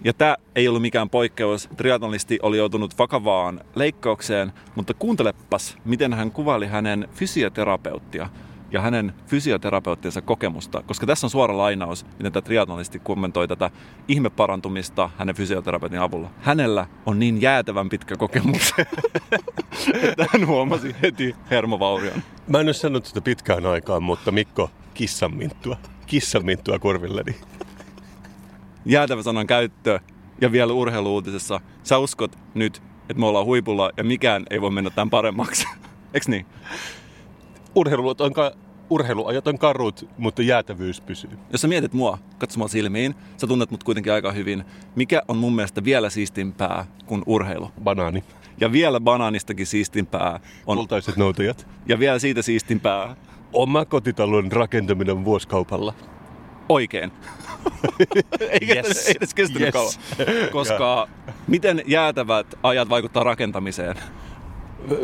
Ja 0.04 0.12
tämä 0.12 0.36
ei 0.54 0.68
ollut 0.68 0.82
mikään 0.82 1.10
poikkeus. 1.10 1.68
Triatlonisti 1.76 2.38
oli 2.42 2.58
joutunut 2.58 2.98
vakavaan 2.98 3.60
leikkaukseen, 3.74 4.52
mutta 4.74 4.94
kuuntelepas, 4.94 5.76
miten 5.84 6.14
hän 6.14 6.30
kuvaili 6.30 6.66
hänen 6.66 7.08
fysioterapeuttia 7.14 8.28
ja 8.70 8.80
hänen 8.80 9.12
fysioterapeuttinsa 9.26 10.22
kokemusta, 10.22 10.82
koska 10.86 11.06
tässä 11.06 11.26
on 11.26 11.30
suora 11.30 11.58
lainaus, 11.58 12.06
miten 12.18 12.32
tämä 12.32 12.42
triatlonisti 12.42 12.98
kommentoi 12.98 13.48
tätä 13.48 13.70
ihmeparantumista 14.08 15.10
hänen 15.18 15.34
fysioterapeutin 15.34 16.00
avulla. 16.00 16.30
Hänellä 16.40 16.86
on 17.06 17.18
niin 17.18 17.40
jäätävän 17.40 17.88
pitkä 17.88 18.16
kokemus, 18.16 18.74
että 20.02 20.26
hän 20.32 20.46
huomasi 20.46 20.96
heti 21.02 21.36
hermovaurion. 21.50 22.22
Mä 22.48 22.60
en 22.60 22.66
ole 22.66 22.72
sanonut 22.72 23.06
sitä 23.06 23.20
pitkään 23.20 23.66
aikaan, 23.66 24.02
mutta 24.02 24.32
Mikko, 24.32 24.70
kissanminttua. 24.94 25.76
Kissanminttua 26.06 26.78
korvilleni. 26.78 27.36
jäätävä 28.84 29.22
sanan 29.22 29.46
käyttö 29.46 30.00
ja 30.40 30.52
vielä 30.52 30.72
urheiluutisessa. 30.72 31.60
Sä 31.82 31.98
uskot 31.98 32.38
nyt, 32.54 32.82
että 33.08 33.20
me 33.20 33.26
ollaan 33.26 33.46
huipulla 33.46 33.90
ja 33.96 34.04
mikään 34.04 34.46
ei 34.50 34.60
voi 34.60 34.70
mennä 34.70 34.90
tämän 34.90 35.10
paremmaksi. 35.10 35.66
Eiks 36.14 36.28
niin? 36.28 36.46
Urheiluajat 37.74 38.20
on, 38.20 38.32
ka- 38.32 38.52
urheiluajat 38.90 39.46
on 39.46 39.58
karut, 39.58 40.08
mutta 40.18 40.42
jäätävyys 40.42 41.00
pysyy. 41.00 41.30
Jos 41.52 41.60
sä 41.60 41.68
mietit 41.68 41.92
mua, 41.92 42.18
katso 42.38 42.58
mua 42.58 42.68
silmiin, 42.68 43.14
sä 43.36 43.46
tunnet 43.46 43.70
mut 43.70 43.84
kuitenkin 43.84 44.12
aika 44.12 44.32
hyvin. 44.32 44.64
Mikä 44.94 45.22
on 45.28 45.36
mun 45.36 45.54
mielestä 45.54 45.84
vielä 45.84 46.10
siistimpää 46.10 46.84
kuin 47.06 47.22
urheilu? 47.26 47.70
Banaani. 47.84 48.24
Ja 48.60 48.72
vielä 48.72 49.00
banaanistakin 49.00 49.66
siistimpää 49.66 50.40
on, 50.66 50.76
Kultaiset 50.76 51.16
noutajat. 51.16 51.66
ja 51.86 51.98
vielä 51.98 52.18
siitä 52.18 52.42
siistimpää 52.42 53.16
Oma 53.52 53.84
kotitalon 53.84 54.52
rakentaminen 54.52 55.24
vuoskaupalla. 55.24 55.94
oikein. 56.68 57.12
Yes. 58.68 58.86
yes. 58.86 59.06
ei 59.08 59.14
edes 59.16 59.34
kestänyt 59.34 59.62
Yes. 59.62 59.72
kauan. 59.72 59.92
Koska 60.52 61.08
miten 61.46 61.82
jäätävät 61.86 62.46
ajat 62.62 62.88
vaikuttaa 62.88 63.24
rakentamiseen? 63.24 63.96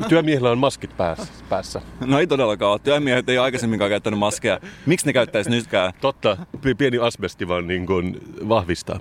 Työmiehillä 0.08 0.50
on 0.50 0.58
maskit 0.58 0.96
päässä. 0.96 1.32
päässä. 1.48 1.80
No 2.06 2.18
ei 2.18 2.26
todellakaan 2.26 2.72
ole. 2.72 2.78
Työmiehet 2.78 3.28
ei 3.28 3.38
ole 3.38 3.44
aikaisemminkaan 3.44 3.90
käyttänyt 3.90 4.18
maskeja. 4.18 4.60
Miksi 4.86 5.06
ne 5.06 5.12
käyttäisi 5.12 5.50
nytkään? 5.50 5.92
Totta, 6.00 6.36
pieni 6.78 6.98
asbesti 6.98 7.48
vaan 7.48 7.66
niin 7.66 7.86
kuin 7.86 8.20
vahvistaa. 8.48 9.00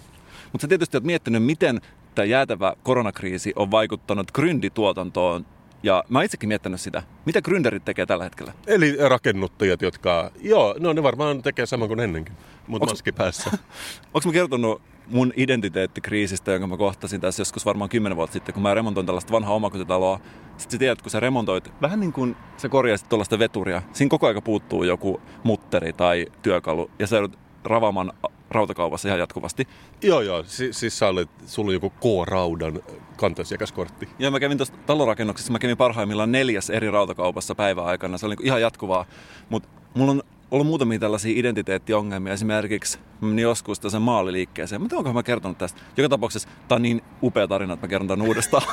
Mutta 0.52 0.62
sä 0.62 0.68
tietysti 0.68 0.98
oot 0.98 1.04
miettinyt, 1.04 1.44
miten 1.44 1.82
tämä 2.16 2.26
jäätävä 2.26 2.74
koronakriisi 2.84 3.54
on 3.56 3.72
vaikuttanut 3.72 4.32
gryndituotantoon. 4.32 5.46
Ja 5.84 6.04
mä 6.10 6.20
oon 6.20 6.26
itsekin 6.26 6.48
miettinyt 6.50 6.82
sitä. 6.82 7.04
Mitä 7.26 7.40
gründerit 7.40 7.82
tekee 7.86 8.06
tällä 8.06 8.24
hetkellä? 8.24 8.54
Eli 8.68 8.98
rakennuttajat, 9.10 9.82
jotka, 9.82 10.32
joo, 10.42 10.76
no 10.80 10.94
ne 10.94 11.04
varmaan 11.04 11.42
tekee 11.42 11.66
saman 11.66 11.88
kuin 11.88 12.00
ennenkin, 12.00 12.36
mutta 12.68 12.86
Onks- 12.86 12.92
maski 12.92 13.12
päässä. 13.12 13.50
Onko 14.14 14.28
mä 14.30 14.34
kertonut 14.34 14.82
mun 15.08 15.34
identiteettikriisistä, 15.36 16.52
jonka 16.52 16.68
mä 16.68 16.78
kohtasin 16.78 17.22
tässä 17.22 17.42
joskus 17.42 17.66
varmaan 17.66 17.90
kymmenen 17.90 18.16
vuotta 18.16 18.34
sitten, 18.34 18.54
kun 18.54 18.64
mä 18.64 18.74
remontoin 18.74 19.06
tällaista 19.06 19.32
vanhaa 19.34 19.54
omakotitaloa. 19.54 20.20
Sitten 20.58 20.72
sä 20.72 20.78
tiedät, 20.78 21.02
kun 21.02 21.12
sä 21.12 21.20
remontoit, 21.20 21.72
vähän 21.82 22.00
niin 22.00 22.14
kuin 22.14 22.36
sä 22.58 22.70
korjaisit 22.70 23.10
tuollaista 23.10 23.40
veturia. 23.40 23.82
Siinä 23.94 24.10
koko 24.10 24.28
aika 24.28 24.42
puuttuu 24.42 24.84
joku 24.84 25.22
mutteri 25.44 25.94
tai 25.94 26.28
työkalu, 26.42 26.92
ja 27.00 27.08
sä 27.08 27.16
joudut 27.16 27.38
ravaamaan 27.64 28.14
rautakaupassa 28.50 29.08
ihan 29.08 29.20
jatkuvasti. 29.20 29.68
joo, 30.02 30.22
joo, 30.22 30.44
si- 30.48 30.74
siis 30.74 31.00
sä 31.00 31.08
olet, 31.08 31.30
sulla 31.46 31.70
on 31.70 31.74
joku 31.74 31.90
K-raudan 31.90 32.80
kantasiakaskortti. 33.18 34.10
Ja 34.20 34.32
mä 34.32 34.40
kävin 34.40 34.58
tuossa 34.58 34.74
talonrakennuksessa, 34.86 35.52
mä 35.52 35.60
kävin 35.60 35.78
parhaimmillaan 35.78 36.32
neljäs 36.32 36.70
eri 36.70 36.92
rautakaupassa 36.92 37.56
päivän 37.56 37.86
aikana. 37.86 38.18
Se 38.18 38.26
oli 38.26 38.36
niin 38.36 38.46
ihan 38.46 38.62
jatkuvaa. 38.62 39.06
Mutta 39.50 39.70
mulla 39.94 40.12
on 40.12 40.24
ollut 40.52 40.68
muutamia 40.68 41.00
tällaisia 41.00 41.40
identiteettiongelmia. 41.40 42.34
Esimerkiksi 42.34 43.00
menin 43.22 43.40
joskus 43.40 43.80
tässä 43.80 44.00
maaliliikkeeseen. 44.00 44.82
Mutta 44.82 44.98
onko 44.98 45.14
mä 45.14 45.24
kertonut 45.24 45.58
tästä? 45.58 45.82
Joka 45.98 46.10
tapauksessa 46.10 46.50
tää 46.68 46.76
on 46.76 46.82
niin 46.82 47.02
upea 47.24 47.48
tarina, 47.48 47.74
että 47.74 47.88
mä 47.88 47.90
kerron 47.90 48.08
tämän 48.08 48.28
uudestaan. 48.28 48.68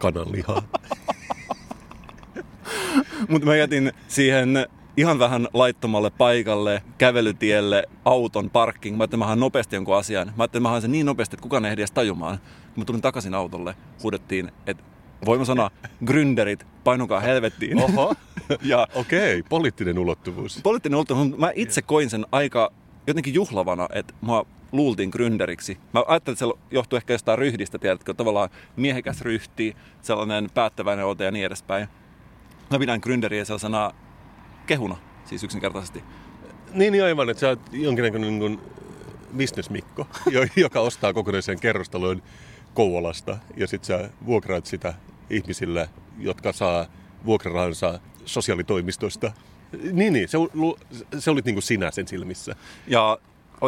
Kananlihaa. 0.00 0.62
Mutta 3.28 3.46
mä 3.46 3.56
jätin 3.56 3.92
siihen 4.08 4.66
ihan 4.96 5.18
vähän 5.18 5.48
laittomalle 5.54 6.10
paikalle, 6.10 6.82
kävelytielle, 6.98 7.84
auton 8.04 8.50
parkking. 8.50 8.96
Mä 8.96 9.02
ajattelin, 9.02 9.26
mä 9.26 9.36
nopeasti 9.36 9.76
jonkun 9.76 9.96
asian. 9.96 10.26
Mä 10.26 10.42
ajattelin, 10.42 10.62
mä 10.62 10.80
sen 10.80 10.92
niin 10.92 11.06
nopeasti, 11.06 11.36
että 11.36 11.42
kukaan 11.42 11.64
ei 11.64 11.70
ehdi 11.70 11.80
edes 11.80 11.90
tajumaan. 11.90 12.38
Kun 12.74 12.82
mä 12.82 12.84
tulin 12.84 13.02
takaisin 13.02 13.34
autolle, 13.34 13.74
huudettiin, 14.02 14.52
että 14.66 14.82
voin 15.26 15.40
mä 15.40 15.44
sanoa, 15.44 15.70
gründerit, 16.04 16.66
painukaa 16.84 17.20
helvettiin. 17.20 17.82
Oho, 17.82 18.14
ja 18.62 18.86
okei, 18.94 19.42
poliittinen 19.42 19.98
ulottuvuus. 19.98 20.60
poliittinen 20.62 20.96
ulottuvuus, 20.96 21.38
mä 21.38 21.52
itse 21.54 21.82
koin 21.82 22.10
sen 22.10 22.26
aika 22.32 22.72
jotenkin 23.06 23.34
juhlavana, 23.34 23.88
että 23.92 24.14
mua 24.20 24.46
luultiin 24.72 25.10
gründeriksi. 25.10 25.78
Mä 25.94 26.04
ajattelin, 26.06 26.34
että 26.34 26.46
se 26.46 26.52
johtuu 26.70 26.96
ehkä 26.96 27.14
jostain 27.14 27.38
ryhdistä, 27.38 27.78
tiedätkö, 27.78 28.14
tavallaan 28.14 28.50
miehekäs 28.76 29.20
ryhti, 29.20 29.76
sellainen 30.02 30.50
päättäväinen 30.54 31.06
ote 31.06 31.24
ja 31.24 31.30
niin 31.30 31.46
edespäin. 31.46 31.88
Mä 32.70 32.78
pidän 32.78 33.00
gründeriä 33.06 33.44
sellaisena 33.44 33.90
kehuna, 34.66 34.96
siis 35.24 35.44
yksinkertaisesti. 35.44 36.04
Niin, 36.72 36.92
niin 36.92 37.04
aivan, 37.04 37.30
että 37.30 37.40
sä 37.40 37.48
oot 37.48 37.60
jonkinnäköinen 37.72 38.38
niin 38.38 38.60
bisnesmikko, 39.36 40.06
jo- 40.30 40.46
joka 40.56 40.80
ostaa 40.80 41.12
kokonaisen 41.12 41.60
kerrostalon 41.60 42.22
Kouvolasta 42.74 43.38
ja 43.56 43.66
sit 43.66 43.84
sä 43.84 44.10
vuokraat 44.26 44.66
sitä 44.66 44.94
ihmisille, 45.30 45.88
jotka 46.18 46.52
saa 46.52 46.86
vuokrarahansa 47.26 48.00
sosiaalitoimistosta. 48.24 49.32
Niin, 49.92 50.12
niin, 50.12 50.28
se, 50.28 50.38
se 51.18 51.30
olit 51.30 51.44
niin 51.44 51.54
kuin 51.54 51.62
sinä 51.62 51.90
sen 51.90 52.08
silmissä. 52.08 52.56
Ja 52.86 53.18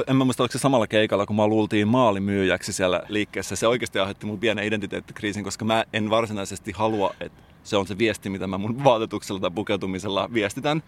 en 0.07 0.17
mä 0.17 0.25
muista, 0.25 0.43
oliko 0.43 0.53
se 0.53 0.59
samalla 0.59 0.87
keikalla, 0.87 1.27
kun 1.27 1.37
mä 1.37 1.47
luultiin 1.47 1.89
maalimyyjäksi 1.89 2.73
siellä 2.73 3.03
liikkeessä. 3.09 3.57
Se 3.57 3.67
oikeasti 3.67 3.99
aiheutti 3.99 4.27
mun 4.27 4.39
pienen 4.39 4.65
identiteettikriisin, 4.65 5.45
koska 5.45 5.65
mä 5.65 5.85
en 5.93 6.11
varsinaisesti 6.11 6.73
halua, 6.73 7.15
että 7.21 7.43
se 7.65 7.77
on 7.77 7.87
se 7.87 7.99
viesti, 7.99 8.31
mitä 8.31 8.47
mä 8.47 8.59
mun 8.59 8.85
vaatetuksella 8.85 9.41
tai 9.41 9.51
pukeutumisella 9.51 10.29
viestitän. 10.33 10.83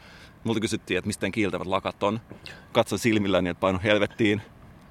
Multa 0.45 0.61
kysyttiin, 0.61 0.99
että 0.99 1.07
mistä 1.07 1.31
kiiltävät 1.31 1.67
lakat 1.67 2.03
on. 2.03 2.21
Katsoin 2.73 2.99
silmilläni, 2.99 3.51
että 3.51 3.61
paino 3.61 3.81
helvettiin. 3.85 4.43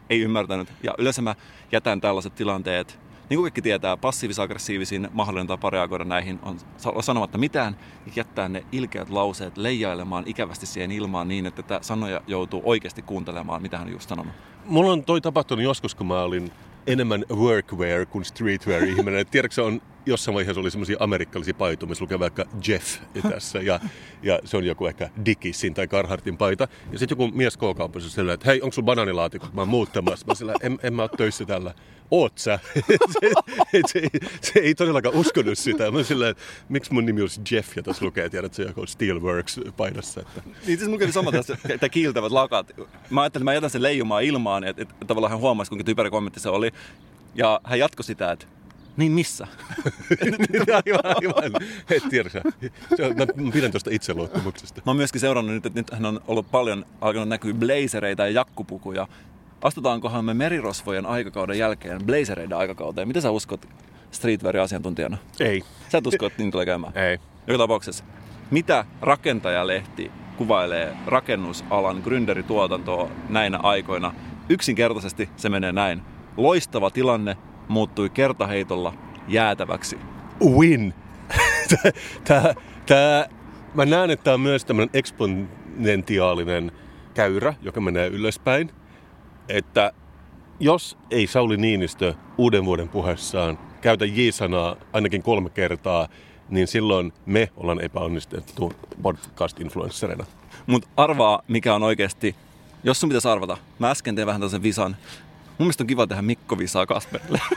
Ei 0.10 0.20
ymmärtänyt. 0.20 0.68
Ja 0.84 0.94
yleensä 0.98 1.22
mä 1.22 1.36
jätän 1.72 2.02
tällaiset 2.02 2.36
tilanteet, 2.36 3.00
niin 3.30 3.38
kuin 3.38 3.44
kaikki 3.44 3.62
tietää, 3.62 3.98
passiivis-aggressiivisin 3.98 5.10
mahdollinen 5.12 5.48
tapa 5.48 5.70
reagoida 5.70 6.04
näihin 6.04 6.39
on 6.42 6.60
sanomatta 7.02 7.38
mitään 7.38 7.78
ja 8.06 8.12
jättää 8.15 8.50
ne 8.50 8.65
ilkeät 8.72 9.10
lauseet 9.10 9.58
leijailemaan 9.58 10.24
ikävästi 10.28 10.65
siihen 10.65 10.92
ilmaan 10.92 11.28
niin, 11.28 11.46
että 11.46 11.63
tätä 11.63 11.86
sanoja 11.86 12.22
joutuu 12.28 12.62
oikeasti 12.63 13.02
kuuntelemaan, 13.02 13.62
mitä 13.62 13.78
hän 13.78 13.88
on 13.88 13.94
just 13.94 14.10
sanonut. 14.10 14.34
Mulla 14.65 14.92
on 14.92 15.04
toi 15.04 15.22
tapahtunut 15.22 15.63
joskus, 15.63 15.96
kun 15.96 16.08
mä 16.08 16.22
olin 16.22 16.52
enemmän 16.88 17.26
workwear 17.32 18.06
kuin 18.06 18.26
streetwear 18.26 18.84
ihminen. 18.84 19.20
Et 19.20 19.32
Tiedätkö, 19.39 19.63
on 19.65 19.82
jossain 20.10 20.36
vaiheessa 20.36 20.62
oli 20.62 20.72
semmoisia 20.72 20.98
amerikkalaisia 21.00 21.54
paitoja, 21.54 21.89
missä 21.89 22.04
lukee 22.04 22.19
vaikka 22.19 22.45
Jeff 22.67 22.98
tässä, 23.30 23.60
ja, 23.60 23.80
ja 24.24 24.39
se 24.45 24.58
on 24.58 24.65
joku 24.65 24.86
ehkä 24.86 25.10
Dickisin 25.26 25.74
tai 25.74 25.88
Carhartin 25.88 26.38
paita. 26.38 26.67
Ja 26.91 27.00
sitten 27.00 27.17
joku 27.19 27.38
mies 27.38 27.58
K-kaupassa 27.58 28.10
sillä, 28.10 28.34
että 28.34 28.45
hei, 28.45 28.62
onko 28.62 28.74
sulla 28.74 28.86
banaanilaatikot? 28.86 29.54
Mä 29.54 29.62
oon 29.62 29.67
muuttamassa. 29.69 30.26
Mä 30.28 30.36
sillä, 30.36 30.54
en, 30.62 30.80
en 30.84 30.93
mä 30.93 31.02
ole 31.02 31.10
töissä 31.17 31.45
tällä. 31.45 31.74
Oot 32.12 32.38
sä? 32.38 32.60
se, 33.22 33.32
et 33.74 33.86
se, 33.88 34.00
ei- 34.00 34.30
se, 34.41 34.60
ei 34.60 34.76
todellakaan 34.76 35.15
uskonut 35.15 35.58
sitä. 35.58 35.91
Mä 35.91 36.04
sillä, 36.04 36.30
että 36.30 36.43
miksi 36.69 36.93
mun 36.93 37.06
nimi 37.06 37.22
olisi 37.22 37.41
Jeff, 37.52 37.78
ja 37.78 37.84
tässä 37.84 38.06
lukee, 38.06 38.30
tiedät, 38.30 38.54
se 38.54 38.63
joku 38.63 38.86
Steelworks 38.86 39.60
paidassa. 39.78 40.22
Että. 40.22 40.41
Niin 40.45 40.78
siis 40.78 40.86
mulla 40.86 41.00
kävi 41.00 41.12
sama 41.12 41.32
tässä, 41.32 41.58
että 41.69 41.89
kiiltävät 41.89 42.32
lakat. 42.32 42.72
Mä 43.10 43.22
ajattelin, 43.22 43.41
että 43.41 43.43
mä 43.43 43.54
jätän 43.54 43.69
sen 43.69 43.82
leijumaan 43.82 44.24
ilmaan, 44.24 44.63
että, 44.63 44.82
että 44.82 44.95
tavallaan 45.08 45.32
hän 45.32 45.39
huomasi, 45.39 45.69
kuinka 45.69 45.84
typerä 45.84 46.10
kommentti 46.10 46.39
se 46.39 46.50
oli. 46.50 46.72
Ja 47.36 47.62
hän 47.63 47.80
jatkoi 47.80 48.04
sitä, 48.04 48.32
että 48.32 48.45
niin 48.97 49.12
missä? 49.12 49.47
aivan, 50.86 51.43
aivan. 51.43 51.62
Et 51.89 52.04
tiedä, 52.10 52.30
se, 52.30 52.41
se 52.97 53.06
on, 53.06 53.15
mä 53.17 53.52
pidän 53.54 53.71
tuosta 53.71 53.89
itseluottamuksesta. 53.93 54.82
Mä 54.86 54.89
oon 54.89 54.97
myöskin 54.97 55.21
seurannut 55.21 55.56
nyt, 55.56 55.65
että 55.65 55.80
nyt 55.80 55.91
hän 55.91 56.06
on 56.06 56.21
ollut 56.28 56.52
paljon 56.52 56.86
alkanut 57.02 57.30
näkyä 57.30 57.54
blazereita 57.54 58.23
ja 58.23 58.30
jakkupukuja. 58.30 59.08
Astutaankohan 59.62 60.25
me 60.25 60.34
merirosvojen 60.34 61.06
aikakauden 61.06 61.58
jälkeen 61.58 62.06
blazereiden 62.06 62.58
aikakauteen? 62.58 63.08
Mitä 63.08 63.21
sä 63.21 63.32
uskot 63.32 63.67
streetwearin 64.12 64.62
asiantuntijana? 64.62 65.17
Ei. 65.39 65.63
Sä 65.89 65.97
et 65.97 66.08
usko, 66.08 66.25
että 66.25 66.41
niin 66.41 66.52
tulee 66.52 66.65
käymään? 66.65 66.97
Ei. 66.97 67.19
Joka 67.47 67.58
tapauksessa, 67.58 68.04
mitä 68.52 68.86
rakentajalehti 69.02 70.12
kuvailee 70.38 70.93
rakennusalan 71.06 72.04
gründerituotantoa 72.04 73.10
näinä 73.30 73.60
aikoina? 73.63 74.13
Yksinkertaisesti 74.49 75.30
se 75.38 75.49
menee 75.49 75.71
näin. 75.71 76.02
Loistava 76.38 76.91
tilanne 76.91 77.38
muuttui 77.69 78.10
kertaheitolla 78.10 78.93
jäätäväksi. 79.27 79.97
Win. 80.58 80.93
tää, 82.27 82.53
tää, 82.86 83.29
mä 83.73 83.86
näen, 83.86 84.10
että 84.10 84.23
tämä 84.23 84.34
on 84.34 84.41
myös 84.41 84.65
tämmöinen 84.65 84.89
eksponentiaalinen 84.93 86.71
käyrä, 87.13 87.53
joka 87.62 87.82
menee 87.82 88.08
ylöspäin. 88.08 88.71
Että 89.49 89.91
jos 90.60 90.97
ei 91.12 91.27
Sauli 91.27 91.58
Niinistö 91.58 92.13
uuden 92.38 92.65
vuoden 92.65 92.89
puheessaan 92.89 93.60
käytä 93.82 94.05
J-sanaa 94.05 94.75
ainakin 94.93 95.23
kolme 95.23 95.49
kertaa, 95.49 96.08
niin 96.49 96.67
silloin 96.67 97.13
me 97.25 97.49
ollaan 97.58 97.82
epäonnistettu 97.82 98.73
podcast-influenssereina. 99.01 100.25
Mutta 100.67 100.89
arvaa, 100.97 101.41
mikä 101.47 101.75
on 101.75 101.84
oikeasti, 101.84 102.36
jos 102.84 102.99
sun 102.99 103.10
pitäisi 103.10 103.27
arvata. 103.27 103.58
Mä 103.79 103.89
äsken 103.91 104.15
tein 104.15 104.25
vähän 104.25 104.41
tällaisen 104.41 104.63
visan. 104.63 104.97
Mun 105.60 105.65
mielestä 105.65 105.84
on 105.84 105.88
kiva 105.88 106.08
tehdä 106.08 106.22
Mikko-visaa 106.22 106.86
Kasperille. 106.86 107.39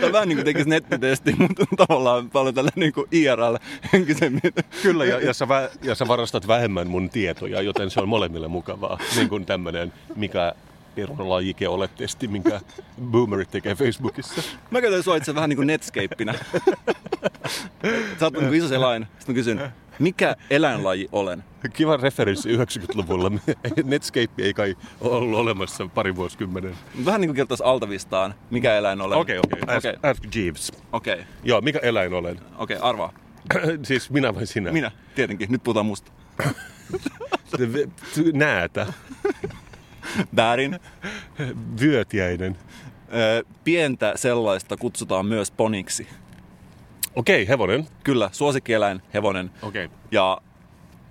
Tämä 0.00 0.12
vähän 0.12 0.28
niin 0.28 0.36
kuin 0.36 0.44
tekisi 0.44 0.68
nettitesti, 0.68 1.34
mutta 1.38 1.66
tavallaan 1.86 2.30
paljon 2.30 2.54
tällä 2.54 2.70
niin 2.74 2.92
kuin 2.92 3.06
IRL-henkisemmin. 3.12 4.52
Kyllä, 4.82 5.04
ja, 5.04 5.20
ja, 5.20 5.34
sä, 5.34 5.48
vä, 5.48 5.68
ja 5.82 5.94
sä 5.94 6.08
varastat 6.08 6.48
vähemmän 6.48 6.88
mun 6.88 7.10
tietoja, 7.10 7.62
joten 7.62 7.90
se 7.90 8.00
on 8.00 8.08
molemmille 8.08 8.48
mukavaa. 8.48 8.98
Niin 9.16 9.28
kuin 9.28 9.46
tämmönen, 9.46 9.92
mikä 10.16 10.52
eronlajike 10.96 11.68
olet 11.68 11.94
testi, 11.94 12.28
minkä 12.28 12.60
boomerit 13.02 13.50
tekee 13.50 13.74
Facebookissa. 13.74 14.42
Mä 14.70 14.80
käytän 14.80 15.02
sua 15.02 15.16
itse 15.16 15.34
vähän 15.34 15.48
niin 15.48 15.56
kuin 15.56 15.66
Netscapeinä. 15.66 16.34
Sä 18.20 18.26
oot 18.26 18.34
niin 18.34 18.44
kuin 18.44 18.54
iso 18.54 18.68
selain. 18.68 19.06
Sitten 19.18 19.34
mä 19.34 19.34
kysyn, 19.34 19.72
Mikä 19.98 20.36
eläinlaji 20.50 21.08
olen? 21.12 21.44
Kiva 21.72 21.96
referenssi 21.96 22.56
90-luvulla. 22.56 23.30
Netscape 23.84 24.28
ei 24.42 24.54
kai 24.54 24.76
ollut 25.00 25.38
olemassa 25.38 25.88
pari 25.94 26.16
vuosikymmenen. 26.16 26.74
Vähän 27.04 27.20
niin 27.20 27.28
kuin 27.28 27.36
kertoisi 27.36 27.64
Altavistaan, 27.64 28.34
mikä 28.50 28.76
eläin 28.76 29.00
olen. 29.00 29.18
Okei, 29.18 29.38
okei. 29.38 29.60
Ask, 29.66 29.86
Okei, 29.86 30.10
ask 30.10 30.36
Jeeves. 30.36 30.72
okei, 30.92 31.18
Joo, 31.44 31.60
mikä 31.60 31.78
eläin 31.78 32.14
olen? 32.14 32.40
okei, 32.58 32.76
arvaa. 32.80 33.12
siis 33.82 34.10
minä 34.10 34.34
vai 34.34 34.46
sinä? 34.46 34.72
Minä, 34.72 34.90
tietenkin. 35.14 35.52
Nyt 35.52 35.62
puhutaan 35.62 35.86
musta. 35.86 36.12
Näätä. 38.32 38.86
Väärin. 40.36 40.80
Vyötiäinen. 41.80 42.56
Pientä 43.64 44.12
sellaista 44.16 44.76
kutsutaan 44.76 45.26
myös 45.26 45.50
poniksi. 45.50 46.06
Okei, 47.16 47.48
hevonen. 47.48 47.86
Kyllä, 48.04 48.30
suosikkieläin, 48.32 49.02
hevonen. 49.14 49.50
Okei. 49.62 49.88
Ja 50.10 50.38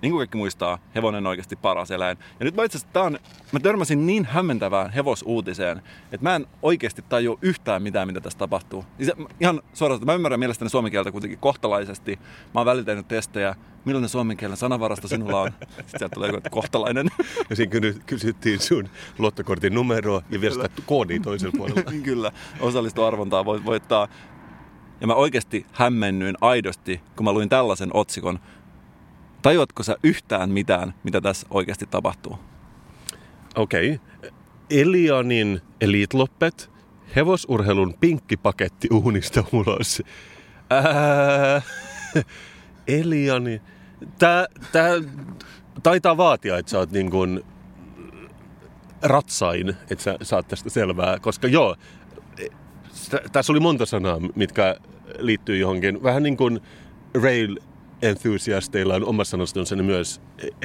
niin 0.02 0.10
kuin 0.10 0.18
kaikki 0.18 0.38
muistaa, 0.38 0.78
hevonen 0.94 1.26
on 1.26 1.30
oikeasti 1.30 1.56
paras 1.56 1.90
eläin. 1.90 2.18
Ja 2.40 2.44
nyt 2.44 2.54
mä 2.54 2.64
itse 2.64 2.78
asiassa, 2.78 3.02
on, 3.02 3.18
mä 3.52 3.60
törmäsin 3.60 4.06
niin 4.06 4.24
hämmentävään 4.24 4.90
hevosuutiseen, 4.90 5.82
että 6.12 6.24
mä 6.24 6.36
en 6.36 6.46
oikeasti 6.62 7.04
tajua 7.08 7.38
yhtään 7.42 7.82
mitään, 7.82 8.06
mitä 8.08 8.20
tässä 8.20 8.38
tapahtuu. 8.38 8.84
Siis 8.96 9.12
ihan 9.40 9.62
suoraan, 9.74 10.00
mä 10.04 10.14
ymmärrän 10.14 10.40
mielestäni 10.40 10.70
suomen 10.70 10.90
kieltä 10.90 11.12
kuitenkin 11.12 11.38
kohtalaisesti. 11.38 12.18
Mä 12.54 12.60
oon 12.60 12.66
välillä 12.66 12.84
tehnyt 12.84 13.08
testejä, 13.08 13.54
millainen 13.84 14.08
suomen 14.08 14.36
kielen 14.36 14.56
sanavarasto 14.56 15.08
sinulla 15.08 15.40
on. 15.40 15.50
Sitten 15.60 15.98
sieltä 15.98 16.14
tulee 16.14 16.30
joku, 16.30 16.48
kohtalainen. 16.50 17.06
Ja 17.50 17.56
siinä 17.56 17.70
ky- 17.70 18.00
kysyttiin 18.06 18.60
sun 18.60 18.88
luottokortin 19.18 19.74
numeroa 19.74 20.22
ja 20.30 20.40
vielä 20.40 20.54
sitä 20.54 20.68
koodia 20.86 21.20
toisella 21.20 21.54
puolella. 21.56 21.92
Kyllä, 22.02 22.32
osallistu 22.60 23.04
arvontaa 23.04 23.44
voit 23.44 23.64
voittaa. 23.64 24.08
Ja 25.00 25.06
mä 25.06 25.14
oikeasti 25.14 25.66
hämmennyin 25.72 26.36
aidosti, 26.40 27.00
kun 27.16 27.24
mä 27.24 27.32
luin 27.32 27.48
tällaisen 27.48 27.90
otsikon. 27.94 28.38
Tajuatko 29.42 29.82
sä 29.82 29.96
yhtään 30.02 30.50
mitään, 30.50 30.94
mitä 31.04 31.20
tässä 31.20 31.46
oikeasti 31.50 31.86
tapahtuu? 31.86 32.38
Okei. 33.54 34.00
Elianin 34.70 35.60
Elitloppet, 35.80 36.70
hevosurheilun 37.16 37.94
pinkkipaketti 38.00 38.88
uunista 38.92 39.44
ulos. 39.52 40.02
Ää, 40.70 41.62
Eliani. 42.88 43.62
Tää, 44.18 44.46
tää 44.72 44.90
taitaa 45.82 46.16
vaatia, 46.16 46.58
että 46.58 46.70
sä 46.70 46.78
oot 46.78 46.90
niin 46.90 47.10
kuin 47.10 47.44
ratsain, 49.02 49.68
että 49.68 50.04
sä 50.04 50.18
saat 50.22 50.48
tästä 50.48 50.70
selvää, 50.70 51.18
koska 51.20 51.48
joo, 51.48 51.76
tässä 53.32 53.52
oli 53.52 53.60
monta 53.60 53.86
sanaa, 53.86 54.20
mitkä 54.34 54.76
liittyy 55.18 55.56
johonkin. 55.56 56.02
Vähän 56.02 56.22
niin 56.22 56.36
kuin 56.36 56.60
rail 57.22 57.58
enthusiasteilla 58.02 58.94
on 58.94 59.04
oma 59.04 59.24
sanastonsa, 59.24 59.76
niin 59.76 59.84
myös 59.84 60.20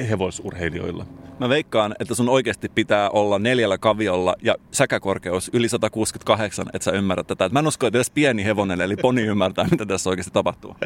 hevosurheilijoilla. 0.08 1.06
Mä 1.40 1.48
veikkaan, 1.48 1.94
että 2.00 2.14
sun 2.14 2.28
oikeasti 2.28 2.68
pitää 2.68 3.10
olla 3.10 3.38
neljällä 3.38 3.78
kaviolla 3.78 4.34
ja 4.42 4.54
säkäkorkeus 4.70 5.50
yli 5.52 5.68
168, 5.68 6.66
että 6.72 6.84
sä 6.84 6.90
ymmärrät 6.90 7.26
tätä. 7.26 7.44
Et 7.44 7.52
mä 7.52 7.58
en 7.58 7.66
usko, 7.66 7.86
että 7.86 7.98
edes 7.98 8.10
pieni 8.10 8.44
hevonen, 8.44 8.80
eli 8.80 8.96
poni 8.96 9.22
ymmärtää, 9.22 9.68
mitä 9.70 9.86
tässä 9.86 10.10
oikeasti 10.10 10.32
tapahtuu. 10.32 10.76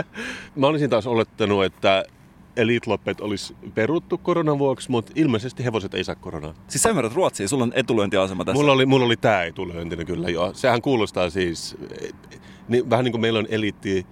Mä 0.56 0.66
olisin 0.66 0.90
taas 0.90 1.06
olettanut, 1.06 1.64
että 1.64 2.04
Elite-loppet 2.56 3.20
olisi 3.20 3.56
peruttu 3.74 4.18
koronan 4.18 4.58
vuoksi, 4.58 4.90
mutta 4.90 5.12
ilmeisesti 5.14 5.64
hevoset 5.64 5.94
ei 5.94 6.04
saa 6.04 6.14
koronaa. 6.14 6.54
Siis 6.68 6.82
sä 6.82 6.88
ymmärrät 6.88 7.14
Ruotsia, 7.14 7.48
sulla 7.48 7.64
on 7.64 7.72
etulyöntiasema 7.74 8.44
tässä. 8.44 8.60
Mulla 8.60 8.72
oli, 8.72 8.86
mulla 8.86 9.06
oli 9.06 9.16
tämä 9.16 9.42
etulyöntinä 9.42 10.04
kyllä 10.04 10.28
joo. 10.28 10.54
Sehän 10.54 10.82
kuulostaa 10.82 11.30
siis, 11.30 11.76
niin, 12.68 12.90
vähän 12.90 13.04
niin 13.04 13.12
kuin 13.12 13.20
meillä 13.20 13.38
on 13.38 13.46
eliitti 13.48 14.06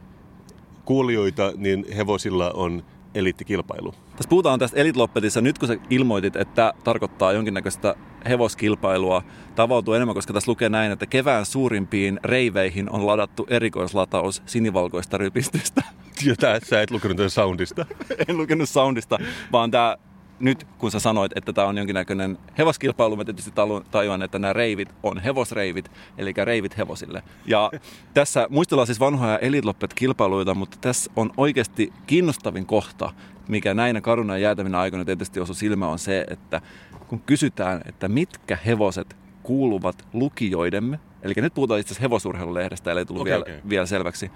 kuulijoita, 0.85 1.53
niin 1.57 1.87
hevosilla 1.97 2.51
on 2.51 2.85
eliittikilpailu. 3.15 3.95
Tässä 4.17 4.29
puhutaan 4.29 4.59
tästä 4.59 4.81
Elite 4.81 4.99
Loppetissa. 4.99 5.41
Nyt 5.41 5.59
kun 5.59 5.69
sä 5.69 5.77
ilmoitit, 5.91 6.37
että 6.37 6.55
tämä 6.55 6.73
tarkoittaa 6.85 7.33
jonkinnäköistä 7.33 7.95
hevoskilpailua, 8.29 9.23
tavautuu 9.55 9.95
enemmän, 9.95 10.15
koska 10.15 10.33
tässä 10.33 10.51
lukee 10.51 10.69
näin, 10.69 10.93
että 10.93 11.07
kevään 11.07 11.47
suurimpiin 11.47 12.21
reiveihin 12.25 12.91
on 12.91 13.07
ladattu 13.07 13.47
erikoislataus 13.51 14.43
sinivalkoista 14.47 15.19
rypistystä. 15.19 15.83
Ja 16.25 16.35
tää, 16.41 16.59
sä 16.63 16.83
et 16.83 16.91
lukenut 16.91 17.17
tätä 17.17 17.29
soundista. 17.29 17.87
en 18.29 18.37
lukenut 18.37 18.69
soundista, 18.69 19.19
vaan 19.53 19.71
tämä 19.71 19.97
nyt 20.45 20.67
kun 20.79 20.91
sä 20.91 21.01
sanoit, 21.01 21.33
että 21.37 21.53
tämä 21.53 21.67
on 21.69 21.79
jonkinnäköinen 21.79 22.39
hevoskilpailu, 22.59 23.17
mä 23.17 23.25
tietysti 23.25 23.53
tajuan, 23.91 24.23
että 24.23 24.39
nämä 24.39 24.53
reivit 24.53 24.89
on 25.03 25.19
hevosreivit, 25.19 25.91
eli 26.19 26.33
reivit 26.45 26.79
hevosille. 26.79 27.23
Ja 27.47 27.71
tässä 28.15 28.47
muistellaan 28.51 28.87
siis 28.87 29.01
vanhoja 29.01 29.39
elitloppet 29.39 29.95
kilpailuita, 29.95 30.55
mutta 30.55 30.77
tässä 30.81 31.11
on 31.17 31.33
oikeasti 31.37 31.93
kiinnostavin 32.07 32.67
kohta, 32.67 33.13
mikä 33.49 33.75
näinä 33.75 34.01
karuna 34.01 34.39
jäätävinä 34.39 34.79
aikoina 34.79 35.05
tietysti 35.05 35.41
osui 35.41 35.55
silmä, 35.55 35.89
on 35.89 35.99
se, 35.99 36.27
että 36.31 36.61
kun 37.09 37.21
kysytään, 37.21 37.81
että 37.87 38.09
mitkä 38.09 38.59
hevoset 38.67 39.17
kuuluvat 39.43 40.05
lukijoidemme, 40.13 40.99
eli 41.23 41.35
nyt 41.37 41.55
puhutaan 41.55 41.81
itse 41.81 41.89
asiassa 41.89 42.03
hevosurheilulehdestä, 42.03 42.93
eli 42.93 42.99
ei 42.99 43.07
tullut 43.07 43.21
Okei, 43.21 43.33
vielä, 43.33 43.43
okei. 43.43 43.61
vielä 43.69 43.87
selväksi, 43.87 44.31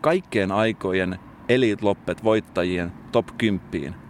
kaikkien 0.00 0.52
aikojen 0.52 1.18
Elite 1.48 1.84
Loppet 1.84 2.24
voittajien 2.24 2.92
top 3.12 3.26
10. 3.38 4.09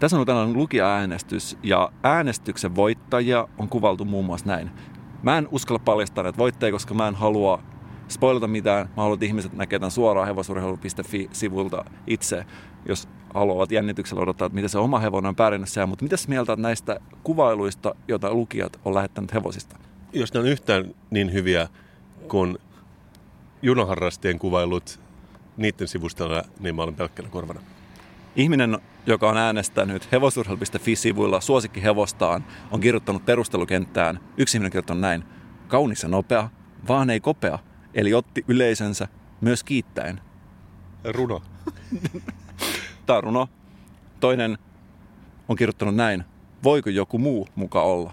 Tässä 0.00 0.18
on 0.18 0.26
tällainen 0.26 0.56
lukija-äänestys 0.56 1.58
ja 1.62 1.92
äänestyksen 2.02 2.76
voittajia 2.76 3.48
on 3.58 3.68
kuvaltu 3.68 4.04
muun 4.04 4.24
muassa 4.24 4.46
näin. 4.46 4.70
Mä 5.22 5.38
en 5.38 5.48
uskalla 5.50 5.78
paljastaa 5.78 6.24
näitä 6.24 6.38
voittajia, 6.38 6.72
koska 6.72 6.94
mä 6.94 7.08
en 7.08 7.14
halua 7.14 7.62
spoilata 8.08 8.46
mitään. 8.46 8.86
Mä 8.86 9.02
haluan, 9.02 9.14
että 9.14 9.26
ihmiset 9.26 9.52
näkee 9.52 9.78
tämän 9.78 9.90
suoraan 9.90 10.26
hevosurheilu.fi-sivulta 10.26 11.84
itse, 12.06 12.46
jos 12.88 13.08
haluavat 13.34 13.72
jännityksellä 13.72 14.22
odottaa, 14.22 14.46
että 14.46 14.54
miten 14.54 14.70
se 14.70 14.78
oma 14.78 14.98
hevonen 14.98 15.28
on 15.28 15.36
pärjännyt 15.36 15.68
siellä. 15.68 15.86
Mutta 15.86 16.04
mitä 16.04 16.16
mieltä 16.28 16.56
näistä 16.56 17.00
kuvailuista, 17.22 17.94
joita 18.08 18.34
lukijat 18.34 18.80
on 18.84 18.94
lähettänyt 18.94 19.34
hevosista? 19.34 19.76
Jos 20.12 20.34
ne 20.34 20.40
on 20.40 20.46
yhtään 20.46 20.94
niin 21.10 21.32
hyviä 21.32 21.68
kuin 22.28 22.58
junaharrastien 23.62 24.38
kuvailut 24.38 25.00
niiden 25.56 25.88
sivustalla, 25.88 26.42
niin 26.60 26.74
mä 26.74 26.82
olen 26.82 26.94
pelkkänä 26.94 27.28
korvana. 27.28 27.60
Ihminen, 28.36 28.78
joka 29.06 29.28
on 29.28 29.36
äänestänyt 29.36 30.12
hevosurheilu.fi-sivuilla 30.12 31.40
suosikkihevostaan, 31.40 32.44
on 32.70 32.80
kirjoittanut 32.80 33.24
perustelukenttään. 33.24 34.20
Yksi 34.36 34.56
ihminen 34.56 34.70
kirjoittanut 34.70 35.00
näin. 35.00 35.24
Kaunis 35.68 36.02
ja 36.02 36.08
nopea, 36.08 36.50
vaan 36.88 37.10
ei 37.10 37.20
kopea. 37.20 37.58
Eli 37.94 38.14
otti 38.14 38.44
yleisönsä 38.48 39.08
myös 39.40 39.64
kiittäen. 39.64 40.20
Runo. 41.04 41.42
Tämä 43.06 43.16
on 43.16 43.24
runo. 43.24 43.48
Toinen 44.20 44.58
on 45.48 45.56
kirjoittanut 45.56 45.94
näin. 45.94 46.24
Voiko 46.62 46.90
joku 46.90 47.18
muu 47.18 47.48
muka 47.54 47.82
olla? 47.82 48.12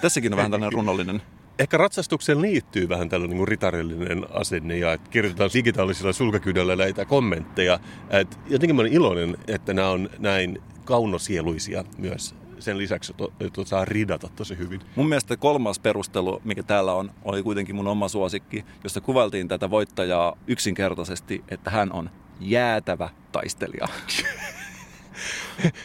Tässäkin 0.00 0.32
on 0.32 0.36
vähän 0.36 0.50
tällainen 0.50 0.72
runollinen. 0.78 1.22
Ehkä 1.60 1.76
ratsastukseen 1.76 2.42
liittyy 2.42 2.88
vähän 2.88 3.08
tällainen 3.08 3.36
niin 3.36 3.48
ritarillinen 3.48 4.26
asenne 4.30 4.78
ja 4.78 4.92
että 4.92 5.10
kirjoitetaan 5.10 5.50
digitaalisella 5.54 6.12
sulkakydöllä 6.12 6.76
näitä 6.76 7.04
kommentteja. 7.04 7.78
Et 8.10 8.38
jotenkin 8.46 8.76
mä 8.76 8.82
olen 8.82 8.92
iloinen, 8.92 9.36
että 9.46 9.74
nämä 9.74 9.88
on 9.88 10.10
näin 10.18 10.62
kaunosieluisia 10.84 11.84
myös. 11.98 12.34
Sen 12.58 12.78
lisäksi, 12.78 13.14
että 13.40 13.64
saa 13.64 13.84
ridata 13.84 14.28
tosi 14.36 14.58
hyvin. 14.58 14.80
Mun 14.96 15.08
mielestä 15.08 15.36
kolmas 15.36 15.78
perustelu, 15.78 16.40
mikä 16.44 16.62
täällä 16.62 16.92
on, 16.92 17.10
oli 17.24 17.42
kuitenkin 17.42 17.76
mun 17.76 17.88
oma 17.88 18.08
suosikki, 18.08 18.64
jossa 18.84 19.00
kuvaltiin 19.00 19.48
tätä 19.48 19.70
voittajaa 19.70 20.36
yksinkertaisesti, 20.46 21.44
että 21.48 21.70
hän 21.70 21.92
on 21.92 22.10
jäätävä 22.40 23.08
taistelija. 23.32 23.88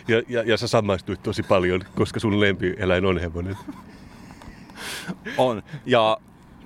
Ja, 0.08 0.22
ja, 0.30 0.44
ja 0.44 0.58
sä 0.58 0.68
samaistuit 0.68 1.24
tosi 1.24 1.44
paljon, 1.44 1.82
koska 1.96 2.20
sun 2.20 2.40
lempieläin 2.40 3.06
on 3.06 3.18
hevonen. 3.18 3.58
On. 5.38 5.64
Ja 5.86 6.18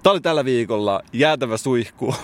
tämä 0.03 0.11
oli 0.11 0.21
tällä 0.21 0.45
viikolla 0.45 1.01
jäätävä 1.13 1.57
suihku, 1.57 2.15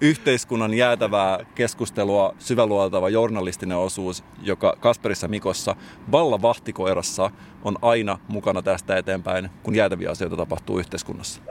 yhteiskunnan 0.00 0.74
jäätävää 0.74 1.38
keskustelua 1.54 2.34
syväluotava 2.38 3.08
journalistinen 3.08 3.76
osuus, 3.78 4.24
joka 4.42 4.76
Kasperissa 4.80 5.28
Mikossa 5.28 5.76
Valla 6.12 6.42
vahtikoirassa 6.42 7.30
on 7.64 7.76
aina 7.82 8.18
mukana 8.28 8.62
tästä 8.62 8.96
eteenpäin, 8.96 9.50
kun 9.62 9.74
jäätäviä 9.74 10.10
asioita 10.10 10.36
tapahtuu 10.36 10.78
yhteiskunnassa. 10.78 11.42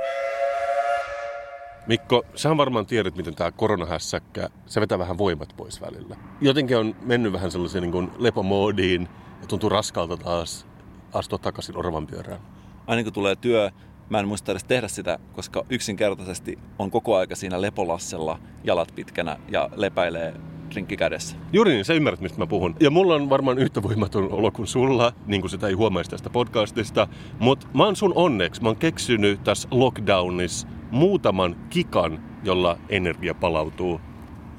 Mikko, 1.88 2.24
sä 2.36 2.58
varmaan 2.58 2.86
tiedät, 2.86 3.16
miten 3.16 3.36
tämä 3.36 3.52
koronahässäkkä, 3.52 4.50
se 4.66 4.82
vetää 4.82 5.00
vähän 5.00 5.18
voimat 5.18 5.54
pois 5.58 5.82
välillä. 5.82 6.16
Jotenkin 6.42 6.78
on 6.78 6.96
mennyt 7.02 7.34
vähän 7.34 7.52
sellaiseen 7.52 7.82
niin 7.82 7.92
kuin 7.92 8.12
lepomoodiin 8.18 9.08
ja 9.42 9.48
tuntuu 9.48 9.70
raskalta 9.70 10.18
taas 10.18 10.68
astua 11.14 11.38
takaisin 11.38 11.78
orvan 11.78 12.08
pyörään. 12.08 12.40
Aina 12.88 13.04
kun 13.04 13.14
tulee 13.14 13.36
työ, 13.36 13.72
mä 14.12 14.20
en 14.20 14.28
muista 14.28 14.52
edes 14.52 14.64
tehdä 14.64 14.88
sitä, 14.88 15.20
koska 15.34 15.66
yksinkertaisesti 15.70 16.60
on 16.80 16.92
koko 16.92 17.16
aika 17.16 17.36
siinä 17.36 17.62
lepolassella 17.62 18.40
jalat 18.64 18.92
pitkänä 18.96 19.38
ja 19.48 19.70
lepäilee 19.76 20.34
drinkki 20.72 20.98
kädessä. 20.98 21.36
Juuri 21.54 21.72
niin, 21.72 21.86
sä 21.86 21.94
ymmärrät, 21.94 22.22
mistä 22.22 22.40
mä 22.40 22.48
puhun. 22.48 22.76
Ja 22.80 22.90
mulla 22.90 23.16
on 23.16 23.30
varmaan 23.30 23.60
yhtä 23.60 23.84
voimaton 23.84 24.32
olo 24.32 24.52
kuin 24.52 24.68
sulla, 24.68 25.14
niin 25.26 25.42
kuin 25.42 25.52
sitä 25.52 25.68
ei 25.68 25.74
huomaisi 25.74 26.10
tästä 26.10 26.30
podcastista. 26.30 27.08
Mutta 27.40 27.68
mä 27.74 27.86
oon 27.86 27.96
sun 27.96 28.14
onneksi, 28.16 28.62
mä 28.62 28.70
oon 28.70 28.78
keksinyt 28.78 29.44
tässä 29.44 29.68
lockdownissa 29.72 30.68
muutaman 30.92 31.56
kikan, 31.70 32.24
jolla 32.44 32.78
energia 32.90 33.34
palautuu. 33.34 34.02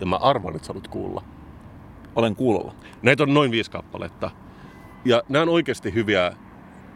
Ja 0.01 0.07
mä 0.07 0.17
arvan, 0.17 0.57
että 0.57 0.67
sä 0.67 0.73
haluat 0.73 0.89
kuulla. 0.89 1.23
Olen 2.17 2.37
kuulolla. 2.37 2.75
Näitä 3.03 3.23
on 3.23 3.35
noin 3.35 3.51
viisi 3.51 3.71
kappaletta. 3.71 4.31
Ja 5.05 5.23
nämä 5.29 5.43
on 5.43 5.49
oikeasti 5.49 5.95
hyviä. 5.95 6.33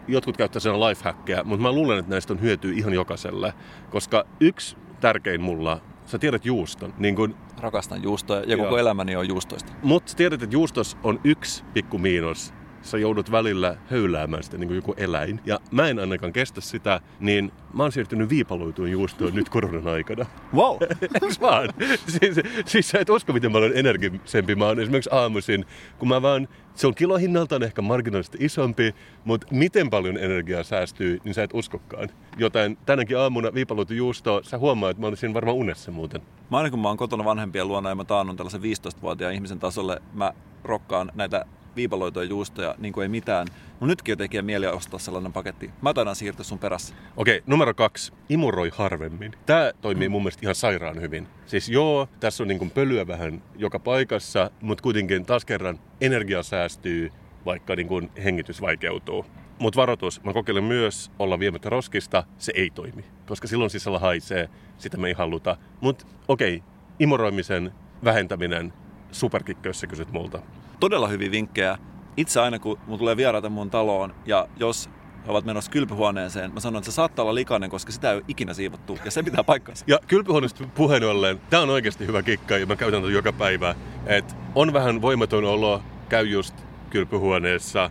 Jotkut 0.08 0.36
käyttää 0.36 0.60
sen 0.60 0.80
lifehackia, 0.80 1.44
mutta 1.44 1.62
mä 1.62 1.72
luulen, 1.72 1.98
että 1.98 2.10
näistä 2.10 2.32
on 2.32 2.40
hyötyä 2.40 2.72
ihan 2.74 2.92
jokaiselle. 2.94 3.54
Koska 3.90 4.24
yksi 4.40 4.76
tärkein 5.00 5.40
mulla, 5.40 5.80
sä 6.06 6.18
tiedät 6.18 6.44
juuston, 6.46 6.94
niin 6.98 7.16
kun, 7.16 7.34
Rakastan 7.60 8.02
juustoja 8.02 8.42
ja 8.46 8.56
koko 8.56 8.68
Joo. 8.68 8.78
elämäni 8.78 9.16
on 9.16 9.28
juustoista. 9.28 9.72
mutta 9.82 10.10
sä 10.10 10.16
tiedät, 10.16 10.42
että 10.42 10.54
juustos 10.54 10.96
on 11.02 11.20
yksi 11.24 11.64
pikku 11.74 11.98
miinus. 11.98 12.54
Sä 12.86 12.98
joudut 12.98 13.32
välillä 13.32 13.76
höyläämään 13.90 14.42
sitä 14.42 14.58
niin 14.58 14.68
kuin 14.68 14.76
joku 14.76 14.94
eläin. 14.96 15.40
Ja 15.46 15.60
mä 15.70 15.88
en 15.88 15.98
ainakaan 15.98 16.32
kestä 16.32 16.60
sitä, 16.60 17.00
niin 17.20 17.52
mä 17.74 17.82
oon 17.82 17.92
siirtynyt 17.92 18.28
viipaloituun 18.28 18.90
juustoon 18.90 19.34
nyt 19.34 19.48
koronan 19.48 19.88
aikana. 19.88 20.26
Wow! 20.54 20.76
Eiks 21.22 21.40
vaan? 21.46 21.68
Siis, 22.06 22.36
siis 22.66 22.88
sä 22.88 22.98
et 22.98 23.10
usko, 23.10 23.32
miten 23.32 23.52
paljon 23.52 23.72
energisempi 23.74 24.54
mä 24.54 24.66
oon 24.66 24.80
esimerkiksi 24.80 25.10
aamuisin, 25.12 25.64
kun 25.98 26.08
mä 26.08 26.22
vaan, 26.22 26.48
se 26.74 26.86
on 26.86 26.94
kilohinnaltaan 26.94 27.62
ehkä 27.62 27.82
marginaalisesti 27.82 28.38
isompi, 28.40 28.94
mutta 29.24 29.46
miten 29.50 29.90
paljon 29.90 30.18
energiaa 30.18 30.62
säästyy, 30.62 31.18
niin 31.24 31.34
sä 31.34 31.42
et 31.42 31.54
uskokaan. 31.54 32.08
Joten 32.36 32.78
tänäkin 32.86 33.18
aamuna 33.18 33.54
viipaloitu 33.54 33.94
juusto, 33.94 34.40
sä 34.42 34.58
huomaat, 34.58 34.90
että 34.90 35.00
mä 35.00 35.06
olisin 35.06 35.34
varmaan 35.34 35.56
unessa 35.56 35.90
muuten. 35.90 36.22
Mä 36.50 36.56
aina 36.56 36.70
kun 36.70 36.80
mä 36.80 36.88
oon 36.88 36.96
kotona 36.96 37.24
vanhempien 37.24 37.68
luona 37.68 37.88
ja 37.88 37.94
mä 37.94 38.04
taannun 38.04 38.36
tällaisen 38.36 38.60
15-vuotiaan 38.62 39.34
ihmisen 39.34 39.58
tasolle, 39.58 40.02
mä 40.14 40.32
rokkaan 40.64 41.12
näitä 41.14 41.44
viipaloituja 41.76 42.24
juustoja 42.24 42.74
niin 42.78 42.92
kuin 42.92 43.02
ei 43.02 43.08
mitään. 43.08 43.46
Mun 43.80 43.88
nytkin 43.88 44.12
jo 44.12 44.16
tekee 44.16 44.42
mieli 44.42 44.66
ostaa 44.66 44.98
sellainen 44.98 45.32
paketti. 45.32 45.70
Mä 45.82 45.94
taidan 45.94 46.16
siirtyä 46.16 46.44
sun 46.44 46.58
perässä. 46.58 46.94
Okei, 47.16 47.42
numero 47.46 47.74
kaksi. 47.74 48.12
Imuroi 48.28 48.70
harvemmin. 48.74 49.32
Tämä 49.46 49.72
toimii 49.80 50.08
mun 50.08 50.22
mielestä 50.22 50.40
ihan 50.42 50.54
sairaan 50.54 51.00
hyvin. 51.00 51.28
Siis 51.46 51.68
joo, 51.68 52.08
tässä 52.20 52.42
on 52.42 52.48
niin 52.48 52.58
kuin 52.58 52.70
pölyä 52.70 53.06
vähän 53.06 53.42
joka 53.56 53.78
paikassa, 53.78 54.50
mutta 54.60 54.82
kuitenkin 54.82 55.26
taas 55.26 55.44
kerran 55.44 55.78
energia 56.00 56.42
säästyy, 56.42 57.12
vaikka 57.44 57.76
niin 57.76 57.88
kuin 57.88 58.10
hengitys 58.24 58.60
vaikeutuu. 58.60 59.26
Mutta 59.58 59.80
varoitus, 59.80 60.24
mä 60.24 60.32
kokeilen 60.32 60.64
myös 60.64 61.10
olla 61.18 61.38
viemättä 61.38 61.70
roskista, 61.70 62.24
se 62.38 62.52
ei 62.56 62.70
toimi. 62.70 63.04
Koska 63.26 63.48
silloin 63.48 63.70
sisällä 63.70 63.98
haisee, 63.98 64.48
sitä 64.78 64.96
me 64.96 65.08
ei 65.08 65.14
haluta. 65.14 65.56
Mutta 65.80 66.06
okei, 66.28 66.62
imuroimisen 66.98 67.72
vähentäminen, 68.04 68.72
superkikkä, 69.12 69.68
jos 69.68 69.80
sä 69.80 69.86
kysyt 69.86 70.12
multa. 70.12 70.42
Todella 70.80 71.08
hyviä 71.08 71.30
vinkkejä. 71.30 71.78
Itse 72.16 72.40
aina 72.40 72.58
kun 72.58 72.78
mun 72.86 72.98
tulee 72.98 73.16
vieraita 73.16 73.48
mun 73.48 73.70
taloon 73.70 74.14
ja 74.26 74.48
jos 74.56 74.90
he 75.26 75.30
ovat 75.30 75.44
menossa 75.44 75.70
kylpyhuoneeseen, 75.70 76.54
mä 76.54 76.60
sanon, 76.60 76.78
että 76.78 76.90
se 76.90 76.94
saattaa 76.94 77.22
olla 77.22 77.34
likainen, 77.34 77.70
koska 77.70 77.92
sitä 77.92 78.10
ei 78.10 78.16
ole 78.16 78.24
ikinä 78.28 78.54
siivottu. 78.54 78.98
Ja 79.04 79.10
se 79.10 79.22
pitää 79.22 79.44
paikkansa. 79.44 79.84
Ja 79.88 79.98
kylpyhuoneesta 80.06 80.64
puheen 80.74 81.04
ollen, 81.04 81.40
tämä 81.50 81.62
on 81.62 81.70
oikeasti 81.70 82.06
hyvä 82.06 82.22
kikka 82.22 82.58
ja 82.58 82.66
mä 82.66 82.76
käytän 82.76 83.02
tätä 83.02 83.12
joka 83.12 83.32
päivä. 83.32 83.74
Et 84.06 84.36
on 84.54 84.72
vähän 84.72 85.02
voimaton 85.02 85.44
olo, 85.44 85.82
käy 86.08 86.26
just 86.26 86.54
kylpyhuoneessa, 86.90 87.90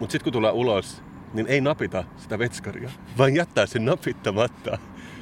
mutta 0.00 0.12
sitten 0.12 0.24
kun 0.24 0.32
tulee 0.32 0.52
ulos, 0.52 1.02
niin 1.32 1.46
ei 1.46 1.60
napita 1.60 2.04
sitä 2.16 2.38
vetskaria, 2.38 2.90
vaan 3.18 3.34
jättää 3.34 3.66
sen 3.66 3.84
napittamatta. 3.84 4.78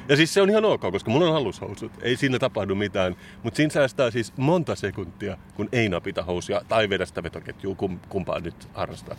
Ja 0.09 0.15
siis 0.15 0.33
se 0.33 0.41
on 0.41 0.49
ihan 0.49 0.65
ok, 0.65 0.81
koska 0.81 1.11
mulla 1.11 1.29
on 1.29 1.35
alushousut. 1.35 1.91
Ei 2.01 2.15
siinä 2.15 2.39
tapahdu 2.39 2.75
mitään. 2.75 3.15
Mutta 3.43 3.57
siinä 3.57 3.69
säästää 3.69 4.11
siis 4.11 4.33
monta 4.37 4.75
sekuntia, 4.75 5.37
kun 5.55 5.69
ei 5.71 5.89
napita 5.89 6.23
housuja 6.23 6.61
tai 6.67 6.89
vedä 6.89 7.05
sitä 7.05 7.23
vetoketjua, 7.23 7.75
kum, 7.75 7.99
kumpaa 8.09 8.39
nyt 8.39 8.69
harrastaa. 8.73 9.15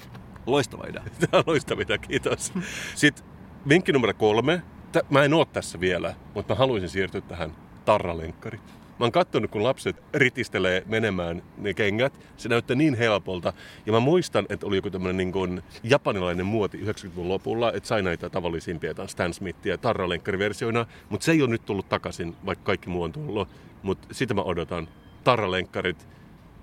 Loistava 0.47 0.85
idea. 0.89 1.03
Tämä 1.21 1.39
on 1.39 1.45
loistavia, 1.47 1.99
kiitos. 1.99 2.53
Sitten 2.95 3.25
vinkki 3.69 3.93
numero 3.93 4.15
kolme. 4.15 4.63
Mä 5.11 5.25
en 5.25 5.35
oo 5.35 5.45
tässä 5.45 5.81
vielä, 5.81 6.15
mutta 6.35 6.55
mä 6.55 6.59
haluaisin 6.59 6.89
siirtyä 6.89 7.21
tähän 7.21 7.57
tarralenkkarit. 7.85 8.82
Mä 9.03 9.07
oon 9.07 9.13
kattonut, 9.13 9.51
kun 9.51 9.63
lapset 9.63 9.97
ritistelee 10.15 10.83
menemään 10.87 11.43
ne 11.59 11.75
kengät. 11.75 12.21
Se 12.37 12.49
näyttää 12.49 12.77
niin 12.77 12.95
helpolta. 12.95 13.53
Ja 13.87 13.93
mä 13.93 14.01
muistan, 14.01 14.47
että 14.49 14.67
oli 14.67 14.77
joku 14.77 14.91
tämmönen 14.91 15.17
niin 15.17 15.63
japanilainen 15.83 16.47
muoti 16.47 16.79
90-luvun 16.79 17.29
lopulla, 17.29 17.73
että 17.73 17.89
sai 17.89 18.03
näitä 18.03 18.31
tavallisimpia 18.31 18.91
jotain 18.91 19.09
Stan 19.09 19.35
Smithia 19.35 19.79
tarralenkkariversioina. 19.79 20.87
Mutta 21.09 21.25
se 21.25 21.33
ei 21.33 21.43
ole 21.43 21.51
nyt 21.51 21.67
tullut 21.67 21.89
takaisin, 21.89 22.37
vaikka 22.47 22.65
kaikki 22.65 22.89
muu 22.89 23.03
on 23.03 23.13
tullut. 23.13 23.49
Mutta 23.83 24.09
sitä 24.13 24.35
mä 24.35 24.43
odotan. 24.43 24.89
Tarralenkkarit 25.25 26.09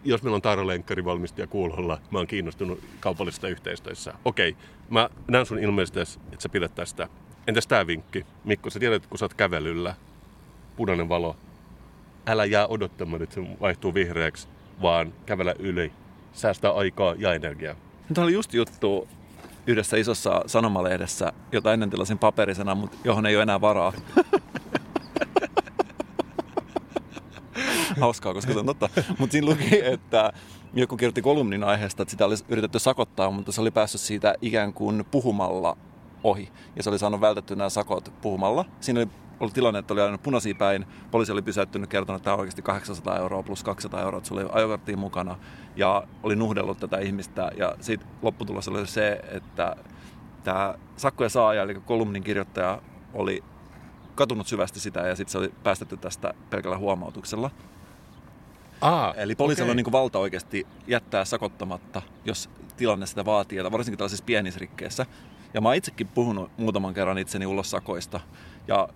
jos 0.03 0.23
meillä 0.23 0.35
on 0.35 0.41
tarralenkkari 0.41 1.05
valmistaja 1.05 1.47
kuulolla, 1.47 2.01
mä 2.11 2.19
oon 2.19 2.27
kiinnostunut 2.27 2.79
kaupallisesta 2.99 3.47
yhteistyössä. 3.47 4.13
Okei, 4.25 4.55
mä 4.89 5.09
näen 5.27 5.45
sun 5.45 5.59
ilmeisesti, 5.59 5.99
että 5.99 6.39
sä 6.39 6.49
pidät 6.49 6.75
tästä. 6.75 7.07
Entäs 7.47 7.67
tää 7.67 7.87
vinkki? 7.87 8.25
Mikko, 8.43 8.69
sä 8.69 8.79
tiedät, 8.79 9.07
kun 9.07 9.17
sä 9.17 9.25
oot 9.25 9.33
kävelyllä, 9.33 9.95
punainen 10.75 11.09
valo, 11.09 11.35
älä 12.27 12.45
jää 12.45 12.67
odottamaan, 12.67 13.21
että 13.21 13.35
se 13.35 13.41
vaihtuu 13.61 13.93
vihreäksi, 13.93 14.47
vaan 14.81 15.13
kävellä 15.25 15.55
yli. 15.59 15.91
Säästää 16.33 16.71
aikaa 16.71 17.15
ja 17.17 17.33
energiaa. 17.33 17.75
Nyt 18.09 18.17
oli 18.17 18.33
just 18.33 18.53
juttu 18.53 19.07
yhdessä 19.67 19.97
isossa 19.97 20.41
sanomalehdessä, 20.45 21.33
jota 21.51 21.73
ennen 21.73 21.89
tilasin 21.89 22.17
paperisena, 22.17 22.75
mutta 22.75 22.97
johon 23.03 23.25
ei 23.25 23.35
ole 23.35 23.43
enää 23.43 23.61
varaa. 23.61 23.93
Hauskaa, 27.99 28.33
koska 28.33 28.53
se 28.53 28.59
on 28.59 28.65
totta. 28.65 28.89
Mutta 29.19 29.31
siinä 29.31 29.47
luki, 29.47 29.81
että 29.83 30.33
joku 30.73 30.97
kirjoitti 30.97 31.21
kolumnin 31.21 31.63
aiheesta, 31.63 32.03
että 32.03 32.11
sitä 32.11 32.25
olisi 32.25 32.45
yritetty 32.49 32.79
sakottaa, 32.79 33.31
mutta 33.31 33.51
se 33.51 33.61
oli 33.61 33.71
päässyt 33.71 34.01
siitä 34.01 34.35
ikään 34.41 34.73
kuin 34.73 35.05
puhumalla 35.11 35.77
ohi. 36.23 36.51
Ja 36.75 36.83
se 36.83 36.89
oli 36.89 36.99
saanut 36.99 37.21
vältetty 37.21 37.55
nämä 37.55 37.69
sakot 37.69 38.13
puhumalla. 38.21 38.65
Siinä 38.79 38.99
oli 38.99 39.09
ollut 39.39 39.53
tilanne, 39.53 39.79
että 39.79 39.93
oli 39.93 40.01
ajanut 40.01 40.23
punaisia 40.23 40.55
päin. 40.55 40.85
Poliisi 41.11 41.31
oli 41.31 41.41
pysäyttynyt, 41.41 41.89
kertonut, 41.89 42.19
että 42.19 42.23
tämä 42.23 42.33
on 42.33 42.39
oikeasti 42.39 42.61
800 42.61 43.17
euroa 43.17 43.43
plus 43.43 43.63
200 43.63 44.01
euroa, 44.01 44.17
että 44.17 44.27
sulla 44.27 44.41
oli 44.41 44.49
ajokorttiin 44.53 44.99
mukana. 44.99 45.35
Ja 45.75 46.03
oli 46.23 46.35
nuhdellut 46.35 46.79
tätä 46.79 46.97
ihmistä. 46.97 47.51
Ja 47.57 47.75
siitä 47.79 48.05
lopputulos 48.21 48.67
oli 48.67 48.87
se, 48.87 49.21
että 49.31 49.75
tämä 50.43 50.75
sakkojen 50.97 51.29
saaja, 51.29 51.63
eli 51.63 51.75
kolumnin 51.75 52.23
kirjoittaja, 52.23 52.81
oli 53.13 53.43
katunut 54.15 54.47
syvästi 54.47 54.79
sitä 54.79 54.99
ja 54.99 55.15
sitten 55.15 55.31
se 55.31 55.37
oli 55.37 55.53
päästetty 55.63 55.97
tästä 55.97 56.33
pelkällä 56.49 56.77
huomautuksella. 56.77 57.51
Aa, 58.81 59.13
Eli 59.13 59.35
poliisilla 59.35 59.71
on 59.71 59.77
niin 59.77 59.91
valta 59.91 60.19
oikeasti 60.19 60.67
jättää 60.87 61.25
sakottamatta, 61.25 62.01
jos 62.25 62.49
tilanne 62.77 63.05
sitä 63.05 63.25
vaatii, 63.25 63.57
ja 63.57 63.71
varsinkin 63.71 63.97
tällaisissa 63.97 64.25
pienissä 64.25 64.59
rikkeissä. 64.59 65.05
Ja 65.53 65.61
mä 65.61 65.69
oon 65.69 65.75
itsekin 65.75 66.07
puhunut 66.07 66.51
muutaman 66.57 66.93
kerran 66.93 67.17
itseni 67.17 67.45
ulos 67.45 67.71
sakoista. 67.71 68.19
Ja 68.67 68.89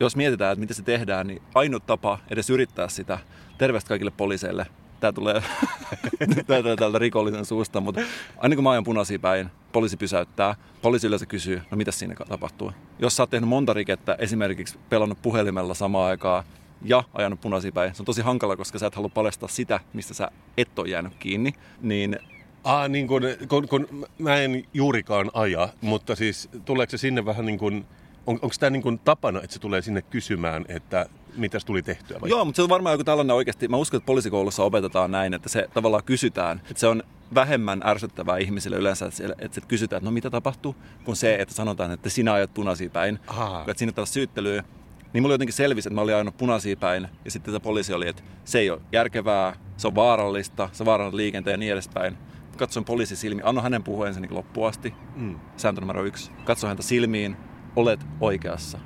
jos 0.00 0.16
mietitään, 0.16 0.52
että 0.52 0.60
miten 0.60 0.76
se 0.76 0.82
tehdään, 0.82 1.26
niin 1.26 1.42
ainut 1.54 1.86
tapa 1.86 2.18
edes 2.30 2.50
yrittää 2.50 2.88
sitä, 2.88 3.18
terveistä 3.58 3.88
kaikille 3.88 4.10
poliiseille, 4.10 4.66
tämä 5.00 5.12
tulee 6.46 6.76
tältä 6.76 6.98
rikollisen 6.98 7.44
suusta, 7.44 7.80
mutta 7.80 8.00
aina 8.38 8.54
kun 8.54 8.64
mä 8.64 8.70
ajan 8.70 8.84
punaisia 8.84 9.18
päin, 9.18 9.50
poliisi 9.72 9.96
pysäyttää, 9.96 10.54
poliisi 10.82 11.06
yleensä 11.06 11.26
kysyy, 11.26 11.62
no 11.70 11.76
mitä 11.76 11.92
siinä 11.92 12.14
tapahtuu. 12.28 12.72
Jos 12.98 13.16
sä 13.16 13.22
oot 13.22 13.30
tehnyt 13.30 13.48
monta 13.48 13.72
rikettä, 13.72 14.16
esimerkiksi 14.18 14.78
pelannut 14.88 15.22
puhelimella 15.22 15.74
samaan 15.74 16.10
aikaan 16.10 16.44
ja 16.82 17.04
ajanut 17.14 17.40
punaisia 17.40 17.72
päin, 17.72 17.94
se 17.94 18.02
on 18.02 18.06
tosi 18.06 18.22
hankala, 18.22 18.56
koska 18.56 18.78
sä 18.78 18.86
et 18.86 18.94
halua 18.94 19.08
paljastaa 19.08 19.48
sitä, 19.48 19.80
mistä 19.92 20.14
sä 20.14 20.30
et 20.56 20.78
ole 20.78 20.88
jäänyt 20.88 21.14
kiinni, 21.18 21.54
niin 21.80 22.18
Aa, 22.64 22.88
niin 22.88 23.08
kun, 23.08 23.22
kun, 23.48 23.68
kun 23.68 24.06
mä 24.18 24.36
en 24.36 24.64
juurikaan 24.74 25.30
aja, 25.34 25.68
mutta 25.80 26.16
siis 26.16 26.48
tuleeko 26.64 26.90
se 26.90 26.98
sinne 26.98 27.24
vähän 27.24 27.46
niin 27.46 27.58
kuin, 27.58 27.86
on, 28.26 28.38
onko 28.42 28.54
tämä 28.60 28.70
niin 28.70 28.98
tapana, 28.98 29.40
että 29.42 29.54
se 29.54 29.60
tulee 29.60 29.82
sinne 29.82 30.02
kysymään, 30.02 30.64
että 30.68 31.06
mitäs 31.36 31.64
tuli 31.64 31.82
tehtyä? 31.82 32.20
Vai? 32.20 32.30
Joo, 32.30 32.44
mutta 32.44 32.56
se 32.56 32.62
on 32.62 32.68
varmaan 32.68 32.92
joku 32.92 33.04
tällainen 33.04 33.36
oikeasti, 33.36 33.68
mä 33.68 33.76
uskon, 33.76 33.98
että 33.98 34.06
poliisikoulussa 34.06 34.62
opetetaan 34.62 35.10
näin, 35.10 35.34
että 35.34 35.48
se 35.48 35.68
tavallaan 35.74 36.04
kysytään, 36.04 36.60
että 36.70 36.80
se 36.80 36.86
on 36.86 37.02
vähemmän 37.34 37.82
ärsyttävää 37.84 38.38
ihmisille 38.38 38.76
yleensä, 38.76 39.06
että, 39.06 39.16
siellä, 39.16 39.34
että 39.38 39.60
kysytään, 39.60 39.98
että 39.98 40.04
no 40.04 40.10
mitä 40.10 40.30
tapahtuu, 40.30 40.76
kuin 41.04 41.16
se, 41.16 41.34
että 41.34 41.54
sanotaan, 41.54 41.92
että 41.92 42.08
sinä 42.08 42.32
ajat 42.32 42.54
punaisia 42.54 42.90
päin. 42.90 43.18
Että 43.60 43.78
siinä 43.78 43.92
tällaista 43.92 44.14
syyttelyä. 44.14 44.64
Niin 45.12 45.22
mulla 45.22 45.34
jotenkin 45.34 45.54
selvisi, 45.54 45.88
että 45.88 45.94
mä 45.94 46.00
olin 46.00 46.14
ajanut 46.14 46.36
punaisia 46.36 46.76
päin, 46.76 47.08
ja 47.24 47.30
sitten 47.30 47.52
tämä 47.52 47.60
poliisi 47.60 47.94
oli, 47.94 48.08
että 48.08 48.22
se 48.44 48.58
ei 48.58 48.70
ole 48.70 48.80
järkevää, 48.92 49.56
se 49.76 49.86
on 49.86 49.94
vaarallista, 49.94 50.68
se 50.72 50.82
on 50.82 50.86
vaarallinen 50.86 51.16
liikenteen 51.16 51.54
ja 51.54 51.58
niin 51.58 51.72
edespäin. 51.72 52.16
Katsoin 52.56 52.84
poliisi 52.84 53.16
silmiin, 53.16 53.46
anna 53.46 53.62
hänen 53.62 53.84
puhua 53.84 54.08
ensin 54.08 54.22
niin 54.22 54.34
loppuun 54.34 54.68
asti. 54.68 54.94
Mm. 55.16 55.40
Sääntö 55.56 55.80
numero 55.80 56.04
yksi. 56.04 56.30
Katso 56.44 56.66
häntä 56.66 56.82
silmiin, 56.82 57.36
olet 57.76 58.06
oikeassa. 58.20 58.78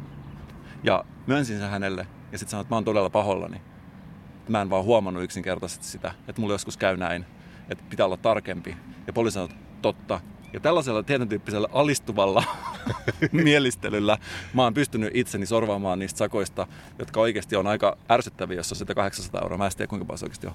Ja 0.83 1.05
myönsin 1.27 1.59
sen 1.59 1.71
hänelle 1.71 2.07
ja 2.33 2.39
sitten 2.39 2.51
sanoin, 2.51 2.65
että 2.65 2.73
mä 2.73 2.77
oon 2.77 2.85
todella 2.85 3.11
pahollani. 3.11 3.61
Mä 4.49 4.63
en 4.63 4.71
vaan 4.71 4.85
huomannut 4.85 5.23
yksinkertaisesti 5.23 5.87
sitä, 5.87 6.15
että 6.29 6.41
mulla 6.41 6.55
joskus 6.55 6.77
käy 6.77 6.97
näin, 6.97 7.25
että 7.69 7.85
pitää 7.91 8.07
olla 8.07 8.17
tarkempi. 8.17 8.77
Ja 9.07 9.13
poliisi 9.13 9.35
sanoi, 9.35 9.49
että 9.51 9.63
totta. 9.83 10.21
Ja 10.53 10.61
tällaisella 10.61 11.03
tietyn 11.03 11.29
tyyppisellä 11.29 11.69
alistuvalla 11.73 12.45
mielistelyllä 13.33 14.19
mä 14.55 14.63
oon 14.63 14.75
pystynyt 14.75 15.11
itseni 15.15 15.47
sorvaamaan 15.47 15.99
niistä 15.99 16.19
sakoista, 16.19 16.67
jotka 16.99 17.21
oikeasti 17.21 17.57
on 17.57 17.67
aika 17.67 17.97
ärsyttäviä, 18.11 18.57
jos 18.57 18.73
on 18.73 18.77
sitä 18.77 18.95
800 18.95 19.41
euroa. 19.43 19.59
Mä 19.59 19.67
en 19.67 19.73
tiedä, 19.77 19.89
kuinka 19.91 20.05
paljon 20.05 20.19
se 20.19 20.25
oikeasti 20.25 20.47
on. 20.47 20.55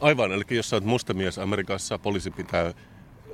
Aivan, 0.00 0.32
eli 0.32 0.42
jos 0.50 0.70
sä 0.70 0.76
oot 0.76 0.84
mustamies 0.84 1.38
Amerikassa, 1.38 1.98
poliisi 1.98 2.30
pitää 2.30 2.74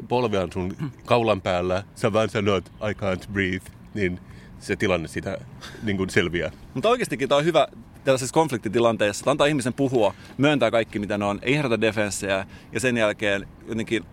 polvean 0.09 0.53
sun 0.53 0.77
kaulan 1.05 1.41
päällä, 1.41 1.85
sä 1.95 2.13
vaan 2.13 2.31
sanot, 2.31 2.69
I 2.69 2.93
can't 2.93 3.33
breathe, 3.33 3.78
niin 3.99 4.21
se 4.59 4.77
tilanne 4.77 5.09
sitä 5.09 5.39
niin 5.83 5.97
kuin 5.97 6.11
selviää. 6.11 6.51
Mutta 6.75 6.89
oikeastikin 6.89 7.29
tämä 7.29 7.39
on 7.39 7.45
hyvä 7.45 7.69
tällaisessa 8.05 8.35
konfliktitilanteessa, 8.35 9.23
että 9.23 9.31
antaa 9.31 9.47
ihmisen 9.47 9.75
puhua, 9.75 10.15
myöntää 10.39 10.71
kaikki 10.71 10.99
mitä 10.99 11.19
ne 11.19 11.25
on, 11.25 11.39
ei 11.43 11.57
herätä 11.57 11.81
defenssejä 11.81 12.47
ja 12.73 12.81
sen 12.81 12.97
jälkeen 12.97 13.49
jotenkin 13.69 14.05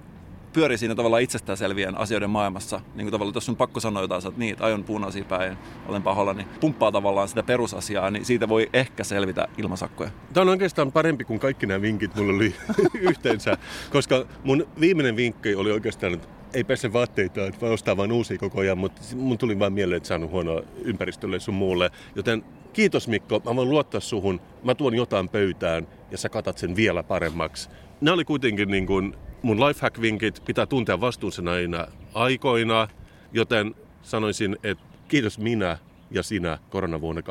pyörii 0.53 0.77
siinä 0.77 0.95
tavallaan 0.95 1.21
itsestäänselvien 1.21 1.97
asioiden 1.97 2.29
maailmassa. 2.29 2.81
Niin 2.95 3.05
kuin 3.05 3.11
tavallaan, 3.11 3.35
jos 3.35 3.49
on 3.49 3.55
pakko 3.55 3.79
sanoa 3.79 4.01
jotain, 4.03 4.27
että 4.27 4.39
niin, 4.39 4.55
aion 4.59 4.83
puunaisia 4.83 5.23
päin, 5.23 5.57
olen 5.87 6.03
pahoilla, 6.03 6.33
niin 6.33 6.47
pumppaa 6.59 6.91
tavallaan 6.91 7.27
sitä 7.27 7.43
perusasiaa, 7.43 8.11
niin 8.11 8.25
siitä 8.25 8.49
voi 8.49 8.69
ehkä 8.73 9.03
selvitä 9.03 9.47
ilmasakkoja. 9.57 10.09
Tämä 10.33 10.41
on 10.41 10.49
oikeastaan 10.49 10.91
parempi 10.91 11.23
kuin 11.23 11.39
kaikki 11.39 11.65
nämä 11.65 11.81
vinkit 11.81 12.15
mulla 12.15 12.33
oli 12.33 12.55
yhteensä, 13.09 13.57
koska 13.89 14.25
mun 14.43 14.67
viimeinen 14.79 15.15
vinkki 15.15 15.55
oli 15.55 15.71
oikeastaan, 15.71 16.13
että 16.13 16.27
ei 16.55 16.63
pese 16.63 16.93
vaatteita, 16.93 17.45
että 17.45 17.61
vaan 17.61 17.73
ostaa 17.73 17.97
vain 17.97 18.11
uusia 18.11 18.37
koko 18.37 18.59
ajan, 18.59 18.77
mutta 18.77 19.01
mun 19.15 19.37
tuli 19.37 19.59
vain 19.59 19.73
mieleen, 19.73 19.97
että 19.97 20.07
saanut 20.07 20.31
huonoa 20.31 20.61
ympäristölle 20.83 21.39
sun 21.39 21.53
muulle. 21.53 21.91
Joten 22.15 22.43
kiitos 22.73 23.07
Mikko, 23.07 23.41
mä 23.45 23.55
voin 23.55 23.69
luottaa 23.69 24.01
suhun, 24.01 24.41
mä 24.63 24.75
tuon 24.75 24.95
jotain 24.95 25.29
pöytään 25.29 25.87
ja 26.11 26.17
sä 26.17 26.29
katat 26.29 26.57
sen 26.57 26.75
vielä 26.75 27.03
paremmaksi. 27.03 27.69
Nämä 28.01 28.13
oli 28.13 28.25
kuitenkin 28.25 28.69
niin 28.69 28.85
kuin 28.85 29.15
mun 29.41 29.59
lifehack-vinkit, 29.59 30.45
pitää 30.45 30.65
tuntea 30.65 31.01
vastuunsa 31.01 31.41
näinä 31.41 31.87
aikoina, 32.13 32.87
joten 33.33 33.75
sanoisin, 34.01 34.57
että 34.63 34.83
kiitos 35.07 35.39
minä 35.39 35.77
ja 36.11 36.23
sinä 36.23 36.57
koronavuonna 36.69 37.21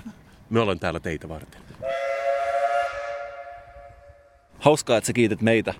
2020-2020. 0.00 0.10
Me 0.50 0.60
ollaan 0.60 0.78
täällä 0.78 1.00
teitä 1.00 1.28
varten. 1.28 1.60
Hauskaa, 4.58 4.96
että 4.96 5.06
sä 5.06 5.12
kiitit 5.12 5.40
meitä 5.40 5.74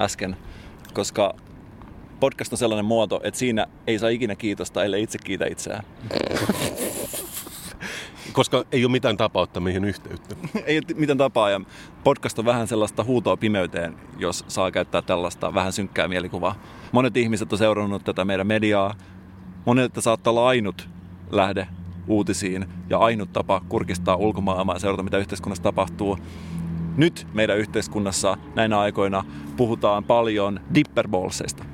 äsken, 0.00 0.36
koska 0.92 1.34
podcast 2.20 2.52
on 2.52 2.58
sellainen 2.58 2.84
muoto, 2.84 3.20
että 3.24 3.38
siinä 3.38 3.66
ei 3.86 3.98
saa 3.98 4.08
ikinä 4.08 4.36
kiitosta, 4.36 4.84
ellei 4.84 5.02
itse 5.02 5.18
kiitä 5.18 5.46
itseään. 5.46 5.84
Koska 8.32 8.64
ei 8.72 8.84
ole 8.84 8.92
mitään 8.92 9.16
tapaa 9.16 9.42
ottaa 9.42 9.60
meihin 9.60 9.84
yhteyttä. 9.84 10.34
ei 10.66 10.76
ole 10.76 10.84
mitään 10.94 11.18
tapaa 11.18 11.50
ja 11.50 11.60
podcast 12.04 12.38
on 12.38 12.44
vähän 12.44 12.68
sellaista 12.68 13.04
huutoa 13.04 13.36
pimeyteen, 13.36 13.96
jos 14.18 14.44
saa 14.48 14.70
käyttää 14.70 15.02
tällaista 15.02 15.54
vähän 15.54 15.72
synkkää 15.72 16.08
mielikuvaa. 16.08 16.54
Monet 16.92 17.16
ihmiset 17.16 17.52
on 17.52 17.58
seurannut 17.58 18.04
tätä 18.04 18.24
meidän 18.24 18.46
mediaa. 18.46 18.94
Monilta 19.64 20.00
saattaa 20.00 20.30
olla 20.30 20.48
ainut 20.48 20.88
lähde 21.30 21.68
uutisiin 22.08 22.66
ja 22.90 22.98
ainut 22.98 23.32
tapa 23.32 23.62
kurkistaa 23.68 24.16
ulkomaailmaa 24.16 24.74
ja 24.74 24.80
seurata, 24.80 25.02
mitä 25.02 25.18
yhteiskunnassa 25.18 25.62
tapahtuu. 25.62 26.18
Nyt 27.00 27.26
meidän 27.34 27.58
yhteiskunnassa 27.58 28.36
näinä 28.54 28.80
aikoina 28.80 29.24
puhutaan 29.56 30.04
paljon 30.04 30.60
dipperballseista. 30.74 31.64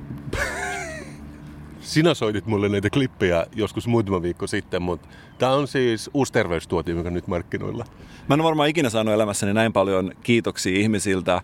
Sinä 1.81 2.13
soitit 2.13 2.45
mulle 2.45 2.69
näitä 2.69 2.89
klippejä 2.89 3.45
joskus 3.55 3.87
muutama 3.87 4.21
viikko 4.21 4.47
sitten, 4.47 4.81
mutta 4.81 5.07
tämä 5.37 5.51
on 5.51 5.67
siis 5.67 6.09
uusi 6.13 6.33
terveystuote, 6.33 6.91
joka 6.91 7.09
nyt 7.09 7.27
markkinoilla. 7.27 7.85
Mä 8.29 8.33
en 8.33 8.43
varmaan 8.43 8.69
ikinä 8.69 8.89
saanut 8.89 9.13
elämässäni 9.13 9.53
näin 9.53 9.73
paljon 9.73 10.11
kiitoksia 10.23 10.79
ihmisiltä. 10.79 11.41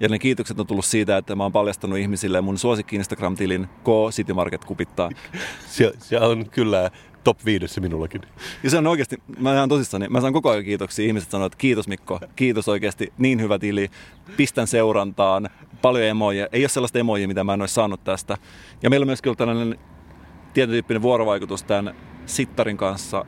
Ja 0.00 0.08
ne 0.08 0.18
kiitokset 0.18 0.60
on 0.60 0.66
tullut 0.66 0.84
siitä, 0.84 1.16
että 1.16 1.36
mä 1.36 1.42
oon 1.42 1.52
paljastanut 1.52 1.98
ihmisille 1.98 2.40
mun 2.40 2.58
suosikki 2.58 2.96
Instagram-tilin 2.96 3.66
K 3.66 3.88
City 4.10 4.32
Market 4.32 4.64
kupittaa. 4.64 5.10
Se, 5.66 5.92
se 5.98 6.20
on 6.20 6.50
kyllä 6.50 6.90
top 7.26 7.44
viidessä 7.44 7.80
minullakin. 7.80 8.22
Ja 8.62 8.70
se 8.70 8.78
on 8.78 8.86
oikeasti, 8.86 9.16
mä 9.38 9.54
ihan 9.54 9.68
tosissani, 9.68 10.08
mä 10.08 10.20
saan 10.20 10.32
koko 10.32 10.50
ajan 10.50 10.64
kiitoksia. 10.64 11.06
Ihmiset 11.06 11.30
sanoo, 11.30 11.46
että 11.46 11.58
kiitos 11.58 11.88
Mikko, 11.88 12.20
kiitos 12.36 12.68
oikeasti, 12.68 13.12
niin 13.18 13.40
hyvä 13.40 13.58
tili, 13.58 13.90
pistän 14.36 14.66
seurantaan, 14.66 15.48
paljon 15.82 16.04
emoja. 16.04 16.48
Ei 16.52 16.62
ole 16.62 16.68
sellaista 16.68 16.98
emoja, 16.98 17.28
mitä 17.28 17.44
mä 17.44 17.54
en 17.54 17.60
olisi 17.60 17.74
saanut 17.74 18.04
tästä. 18.04 18.36
Ja 18.82 18.90
meillä 18.90 19.04
on 19.04 19.08
myös 19.08 19.22
kyllä 19.22 19.36
tällainen 19.36 19.78
tietotyyppinen 20.54 21.02
vuorovaikutus 21.02 21.64
tämän 21.64 21.94
Sittarin 22.26 22.76
kanssa. 22.76 23.24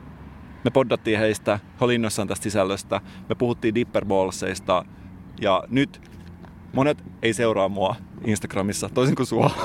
Me 0.63 0.71
poddattiin 0.71 1.19
heistä, 1.19 1.59
he 1.79 1.85
oli 1.85 1.95
innoissaan 1.95 2.27
tästä 2.27 2.43
sisällöstä, 2.43 3.01
me 3.29 3.35
puhuttiin 3.35 3.75
dipperballseista 3.75 4.85
ja 5.41 5.63
nyt 5.69 6.01
monet 6.73 7.03
ei 7.21 7.33
seuraa 7.33 7.69
mua 7.69 7.95
Instagramissa, 8.25 8.89
toisin 8.89 9.15
kuin 9.15 9.27
sua. 9.27 9.51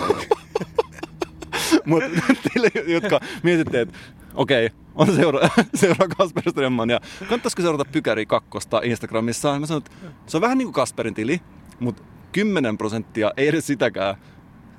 Mutta 1.85 2.09
teille, 2.53 2.93
jotka 2.93 3.21
mietitte, 3.43 3.81
että 3.81 3.99
okei, 4.35 4.67
okay, 4.67 4.79
on 4.95 5.15
seura, 5.17 5.49
seuraa 5.75 6.09
Kasper 6.19 6.43
Strömman 6.51 6.91
ja 6.91 7.01
kannattaisiko 7.19 7.63
seurata 7.63 7.85
Pykäri 7.93 8.27
kakkosta 8.27 8.81
Instagramissa? 8.85 9.61
Mä 9.61 9.67
sanoin, 9.67 9.85
että 9.87 9.97
se 10.27 10.37
on 10.37 10.41
vähän 10.41 10.59
niin 10.59 10.67
kuin 10.67 10.75
Kasperin 10.75 11.15
tili, 11.15 11.41
mutta 11.81 12.03
10 12.33 12.79
prosenttia, 12.79 13.33
ei 13.37 13.49
edes 13.49 13.67
sitäkään, 13.67 14.15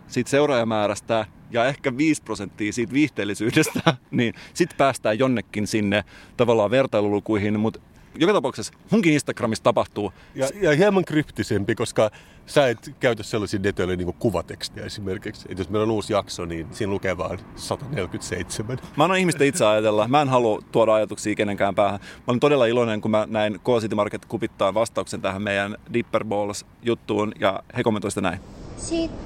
siitä 0.08 0.30
seuraajamäärästä 0.30 1.26
ja 1.52 1.66
ehkä 1.66 1.98
5 1.98 2.24
prosenttia 2.24 2.74
siitä 2.74 2.94
viihteellisyydestä, 2.94 3.98
niin 4.12 4.34
sitten 4.54 4.78
päästään 4.78 5.20
jonnekin 5.20 5.68
sinne 5.68 6.04
tavallaan 6.38 6.72
vertailulukuihin, 6.72 7.60
mutta 7.60 7.80
joka 8.18 8.34
tapauksessa 8.34 8.74
munkin 8.92 9.14
Instagramissa 9.14 9.64
tapahtuu. 9.64 10.14
Ja, 10.36 10.50
ja 10.62 10.76
hieman 10.76 11.06
kryptisempi, 11.06 11.76
koska 11.76 12.12
sä 12.46 12.68
et 12.68 12.96
käytä 13.00 13.24
sellaisia 13.24 13.64
detoille 13.64 13.96
niin 13.96 14.06
kuin 14.06 14.18
kuvatekstiä 14.20 14.86
esimerkiksi. 14.86 15.48
Että 15.50 15.62
jos 15.62 15.70
meillä 15.70 15.84
on 15.84 15.92
uusi 15.92 16.14
jakso, 16.14 16.46
niin 16.46 16.68
siinä 16.72 16.92
lukee 16.94 17.18
vaan 17.18 17.40
147. 17.56 18.78
Mä 18.98 19.04
annan 19.04 19.20
ihmistä 19.20 19.44
itse 19.44 19.66
ajatella. 19.66 20.08
Mä 20.08 20.22
en 20.22 20.30
halua 20.30 20.62
tuoda 20.72 20.94
ajatuksia 20.94 21.36
kenenkään 21.36 21.76
päähän. 21.76 22.00
Mä 22.00 22.24
olin 22.28 22.40
todella 22.40 22.66
iloinen, 22.66 23.02
kun 23.02 23.12
mä 23.12 23.28
näin 23.30 23.60
K 23.60 23.68
City 23.82 23.96
Market 23.96 24.26
kupittaa 24.26 24.74
vastauksen 24.74 25.22
tähän 25.22 25.42
meidän 25.42 25.78
Dipper 25.94 26.26
Balls-juttuun 26.26 27.32
ja 27.40 27.64
he 27.78 27.84
kommentoivat 27.84 28.12
sitä 28.12 28.22
näin. 28.22 28.40
Sitten 28.78 29.20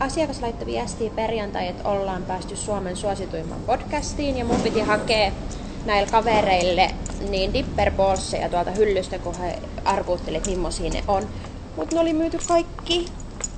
asiakas 0.00 0.40
laittoi 0.40 0.66
viestiä 0.66 1.10
perjantai, 1.10 1.68
että 1.68 1.88
ollaan 1.88 2.22
päästy 2.22 2.56
Suomen 2.56 2.96
suosituimman 2.96 3.60
podcastiin 3.66 4.38
ja 4.38 4.44
mun 4.44 4.60
piti 4.60 4.80
hakea 4.80 5.32
näille 5.86 6.10
kavereille 6.10 6.90
niin 7.30 7.52
dipperballseja 7.52 8.48
tuolta 8.48 8.70
hyllystä, 8.70 9.18
kun 9.18 9.38
he 9.38 9.58
arvuuttelivat, 9.84 10.36
että 10.36 10.50
millaisia 10.50 10.90
ne 10.90 11.04
on. 11.08 11.22
Mutta 11.76 11.96
ne 11.96 12.00
oli 12.00 12.12
myyty 12.12 12.38
kaikki, 12.48 13.06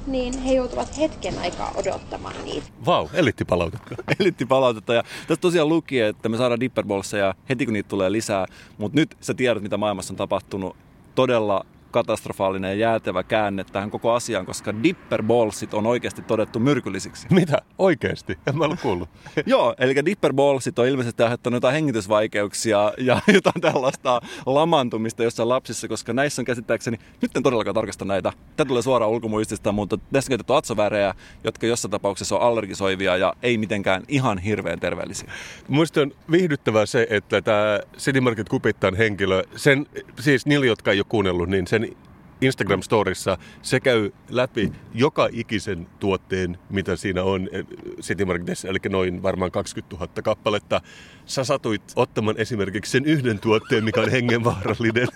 niin 0.07 0.39
he 0.39 0.53
joutuvat 0.53 0.99
hetken 0.99 1.39
aikaa 1.39 1.73
odottamaan 1.77 2.45
niitä. 2.45 2.67
Vau, 2.87 3.05
wow, 3.05 3.15
elittipalautetta. 3.15 3.95
elittipalautetta. 4.21 4.95
Ja 4.95 5.03
tässä 5.03 5.41
tosiaan 5.41 5.69
luki, 5.69 6.01
että 6.01 6.29
me 6.29 6.37
saadaan 6.37 6.61
dipperballseja 6.61 7.35
heti 7.49 7.65
kun 7.65 7.73
niitä 7.73 7.89
tulee 7.89 8.13
lisää. 8.13 8.47
Mutta 8.79 9.01
nyt 9.01 9.17
sä 9.21 9.35
tiedät, 9.35 9.63
mitä 9.63 9.77
maailmassa 9.77 10.13
on 10.13 10.17
tapahtunut. 10.17 10.77
Todella 11.15 11.67
katastrofaalinen 11.91 12.69
ja 12.69 12.89
jäätävä 12.89 13.23
käänne 13.23 13.65
tähän 13.65 13.91
koko 13.91 14.13
asiaan, 14.13 14.47
koska 14.47 14.83
dipperballsit 14.83 15.75
on 15.75 15.87
oikeasti 15.87 16.23
todettu 16.23 16.59
myrkyllisiksi. 16.59 17.27
Mitä? 17.31 17.59
Oikeasti? 17.79 18.39
En 18.47 18.59
mä 18.59 18.65
ole 18.65 18.77
kuullut. 18.83 19.09
Joo, 19.47 19.75
eli 19.79 20.05
dipperballsit 20.05 20.79
on 20.79 20.87
ilmeisesti 20.87 21.23
aiheuttanut 21.23 21.57
jotain 21.57 21.75
hengitysvaikeuksia 21.75 22.93
ja 22.99 23.21
jotain 23.35 23.61
tällaista 23.61 24.21
lamantumista 24.47 25.23
jossain 25.23 25.49
lapsissa, 25.49 25.89
koska 25.89 26.13
näissä 26.13 26.43
on 26.43 26.47
käsittääkseni, 26.47 26.99
nyt 27.23 27.37
en 27.37 27.43
todellakaan 27.43 27.75
tarkasta 27.75 28.05
näitä, 28.05 28.33
tämä 28.57 28.69
tulee 28.69 28.83
suoraan 28.83 29.13
ulkomuistista, 29.13 29.73
mutta 29.73 29.99
tässä 30.13 30.29
on 30.29 30.31
käytetty 30.31 30.55
atsovärejä, 30.55 31.15
jotka 31.45 31.67
jossain 31.67 31.91
tapauksessa 31.91 32.37
on 32.37 32.43
allergisoivia 32.43 33.17
ja 33.17 33.35
ei 33.43 33.59
mitenkään 33.59 34.03
ihan 34.09 34.39
hirveän 34.39 34.81
terveellisiä. 34.81 35.31
Muista 35.69 36.01
on 36.01 36.13
viihdyttävää 36.31 36.87
se, 36.87 37.07
että 37.11 37.43
tämä 37.43 37.81
City 37.99 38.21
Market 38.21 38.49
henkilö, 38.99 39.45
sen, 39.57 39.87
siis 40.21 40.47
niille, 40.47 40.67
jotka 40.67 40.93
ei 40.93 40.99
ole 40.99 41.07
kuunnellut, 41.09 41.49
niin 41.49 41.67
sen 41.67 41.88
Instagram-storissa 42.41 43.39
se 43.63 43.81
käy 43.81 44.11
läpi 44.31 44.73
joka 44.95 45.29
ikisen 45.33 45.87
tuotteen, 46.01 46.59
mitä 46.71 46.97
siinä 46.97 47.23
on 47.23 47.49
eh, 47.53 47.65
City 48.01 48.25
Marketissa, 48.25 48.69
eli 48.69 48.79
noin 48.89 49.23
varmaan 49.23 49.51
20 49.51 49.97
000 49.97 50.23
kappaletta. 50.23 50.81
Sä 51.27 51.45
satuit 51.45 51.83
ottamaan 51.97 52.37
esimerkiksi 52.39 52.93
sen 52.93 53.05
yhden 53.05 53.39
tuotteen, 53.39 53.85
mikä 53.85 54.01
on 54.01 54.11
hengenvaarallinen. 54.11 55.09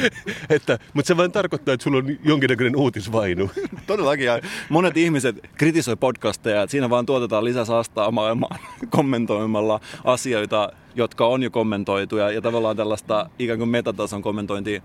että, 0.50 0.78
mutta 0.94 1.08
se 1.08 1.16
vain 1.16 1.32
tarkoittaa, 1.32 1.74
että 1.74 1.84
sulla 1.84 1.98
on 1.98 2.18
jonkinnäköinen 2.24 2.76
uutisvainu. 2.76 3.50
Todellakin. 3.86 4.26
Ja 4.26 4.40
monet 4.68 4.96
ihmiset 4.96 5.36
kritisoi 5.54 5.96
podcasteja, 5.96 6.62
että 6.62 6.70
siinä 6.70 6.90
vaan 6.90 7.06
tuotetaan 7.06 7.44
lisää 7.44 7.64
saastaa 7.64 8.10
maailmaan 8.10 8.58
kommentoimalla 8.90 9.80
asioita, 10.04 10.72
jotka 10.94 11.26
on 11.26 11.42
jo 11.42 11.50
kommentoitu 11.50 12.16
ja, 12.16 12.30
ja 12.30 12.42
tavallaan 12.42 12.76
tällaista 12.76 13.30
ikään 13.38 13.58
kuin 13.58 13.70
metatason 13.70 14.22
kommentointia 14.22 14.82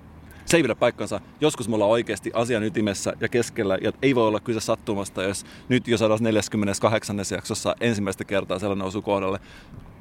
se 0.51 0.57
ei 0.57 0.63
pidä 0.63 0.75
paikkansa. 0.75 1.21
Joskus 1.41 1.69
me 1.69 1.75
ollaan 1.75 1.91
oikeasti 1.91 2.31
asian 2.33 2.63
ytimessä 2.63 3.13
ja 3.19 3.29
keskellä, 3.29 3.77
ja 3.81 3.91
ei 4.01 4.15
voi 4.15 4.27
olla 4.27 4.39
kyse 4.39 4.59
sattumasta, 4.59 5.23
jos 5.23 5.45
nyt 5.69 5.87
jo 5.87 5.97
148. 5.97 7.17
jaksossa 7.31 7.75
ensimmäistä 7.81 8.23
kertaa 8.23 8.59
sellainen 8.59 8.87
osuu 8.87 9.01
kohdalle. 9.01 9.39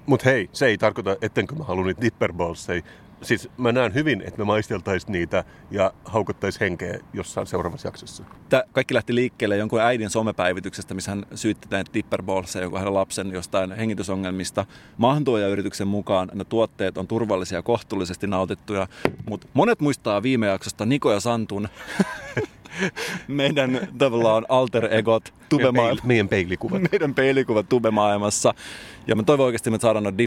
Mutta 0.06 0.30
hei, 0.30 0.48
se 0.52 0.66
ei 0.66 0.78
tarkoita, 0.78 1.16
ettenkö 1.22 1.54
mä 1.54 1.64
halua 1.64 1.84
niitä 1.84 2.02
dipperballs. 2.02 2.68
Siis 3.22 3.48
mä 3.56 3.72
näen 3.72 3.94
hyvin, 3.94 4.22
että 4.26 4.38
me 4.38 4.44
maisteltaisiin 4.44 5.12
niitä 5.12 5.44
ja 5.70 5.92
haukottaisiin 6.04 6.60
henkeä 6.60 6.98
jossain 7.12 7.46
seuraavassa 7.46 7.88
jaksossa. 7.88 8.24
Tämä 8.48 8.62
kaikki 8.72 8.94
lähti 8.94 9.14
liikkeelle 9.14 9.56
jonkun 9.56 9.80
äidin 9.80 10.10
somepäivityksestä, 10.10 10.94
missä 10.94 11.10
hän 11.10 11.26
syytti 11.34 11.68
näitä 11.70 11.90
dipperballs 11.94 12.54
joku 12.54 12.76
hänen 12.76 12.94
lapsen 12.94 13.30
jostain 13.30 13.72
hengitysongelmista. 13.72 14.66
Maahantuoja-yrityksen 14.98 15.88
mukaan 15.88 16.30
ne 16.34 16.44
tuotteet 16.44 16.98
on 16.98 17.06
turvallisia 17.06 17.58
ja 17.58 17.62
kohtuullisesti 17.62 18.26
nautittuja, 18.26 18.86
mutta 19.28 19.46
monet 19.54 19.80
muistaa 19.80 20.22
viime 20.22 20.46
jaksosta 20.46 20.86
Niko 20.86 21.12
ja 21.12 21.20
Santun 21.20 21.68
meidän 23.28 23.88
tavallaan 23.98 24.46
alter 24.48 24.94
egot 24.94 25.34
tubemaailmassa. 25.48 26.06
Meidän 26.06 26.28
peilikuvat. 26.28 26.82
meidän 26.92 27.14
peilikuvat 27.14 27.68
tubemaailmassa. 27.68 28.54
Ja 29.06 29.16
mä 29.16 29.22
toivon 29.22 29.46
oikeasti, 29.46 29.70
että 29.70 29.78
me 29.78 29.80
saadaan 29.80 30.02
noita 30.02 30.18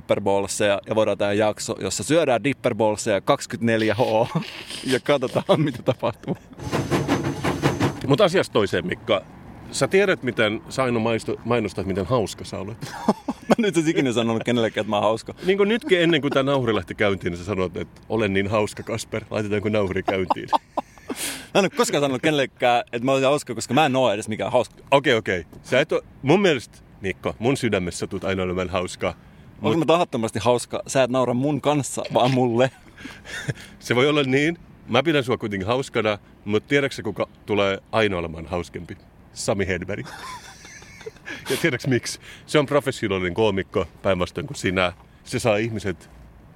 ja 0.88 0.96
voidaan 0.96 1.18
tämä 1.18 1.34
jakso, 1.34 1.76
jossa 1.82 2.04
syödään 2.04 2.44
dipperbolseja 2.44 3.20
24H 3.20 4.41
ja 4.84 5.00
katsotaan, 5.00 5.62
mitä 5.62 5.84
tapahtuu. 5.84 6.38
Mutta 8.08 8.24
asiasta 8.24 8.54
toiseen, 8.54 8.88
Mikka. 8.88 9.22
Sä 9.72 9.88
tiedät, 9.88 10.24
miten 10.24 10.62
maisto, 11.02 11.36
mainostat, 11.46 11.86
miten 11.86 12.06
hauska 12.06 12.46
sä 12.46 12.60
olet. 12.60 12.78
Mä 13.48 13.56
nyt 13.58 13.78
en 13.78 13.88
ikinä 13.88 14.12
sanonut 14.12 14.44
kenellekään, 14.44 14.84
että 14.84 14.89
mä 14.89 14.96
oon 14.96 15.04
hauska. 15.04 15.34
Niin 15.46 15.58
kuin 15.58 15.70
nytkin 15.70 16.02
ennen 16.02 16.22
kuin 16.22 16.32
tämä 16.32 16.52
nauhuri 16.52 16.76
lähti 16.76 16.96
käyntiin, 16.96 17.32
niin 17.32 17.38
sä 17.38 17.46
sanoit, 17.46 17.78
että 17.78 18.02
olen 18.10 18.34
niin 18.34 18.48
hauska, 18.48 18.84
Kasper. 18.84 19.24
Laitetaanko 19.30 19.70
nauhuri 19.70 20.04
käyntiin? 20.04 20.50
Mä 21.53 21.59
en 21.59 21.66
ole 21.66 21.70
koskaan 21.70 22.01
sanonut 22.01 22.22
kenellekään, 22.22 22.84
että 22.91 23.05
mä 23.05 23.11
olisin 23.11 23.28
hauska, 23.28 23.55
koska 23.55 23.74
mä 23.74 23.86
en 23.86 23.95
oo 23.95 24.11
edes 24.11 24.28
mikään 24.28 24.51
hauska. 24.51 24.76
Okei, 24.91 25.14
okei. 25.14 25.39
Okay. 25.39 25.59
Sä 25.64 25.80
et 25.80 25.91
ole, 25.91 26.03
mun 26.22 26.41
mielestä, 26.41 26.78
Mikko, 27.01 27.36
mun 27.39 27.57
sydämessä 27.57 28.07
tulet 28.07 28.24
aina 28.24 28.43
olemaan 28.43 28.70
hauska. 28.70 29.16
Onko 29.61 29.78
mä 29.78 29.86
tahattomasti 29.86 30.39
hauska? 30.39 30.84
Sä 30.88 31.03
et 31.03 31.09
naura 31.09 31.34
mun 31.34 31.61
kanssa, 31.61 32.03
vaan 32.14 32.32
mulle. 32.32 32.72
Se 33.80 33.95
voi 33.95 34.09
olla 34.09 34.24
niin. 34.24 34.57
Mä 34.88 35.03
pidän 35.03 35.24
sua 35.24 35.38
kuitenkin 35.38 35.68
hauskana, 35.68 36.18
mutta 36.45 36.70
tiedätkö 36.70 37.03
kuka 37.03 37.28
tulee 37.45 37.80
aina 37.91 38.18
olemaan 38.18 38.45
hauskempi? 38.45 38.97
Sami 39.34 39.68
Hedberg. 39.68 40.07
ja 41.49 41.57
tiedätkö 41.61 41.88
miksi? 41.88 42.20
Se 42.45 42.59
on 42.59 42.66
professionaalinen 42.66 43.34
koomikko 43.34 43.88
päinvastoin 44.01 44.47
kuin 44.47 44.57
sinä. 44.57 44.93
Se 45.24 45.39
saa 45.39 45.57
ihmiset 45.57 46.09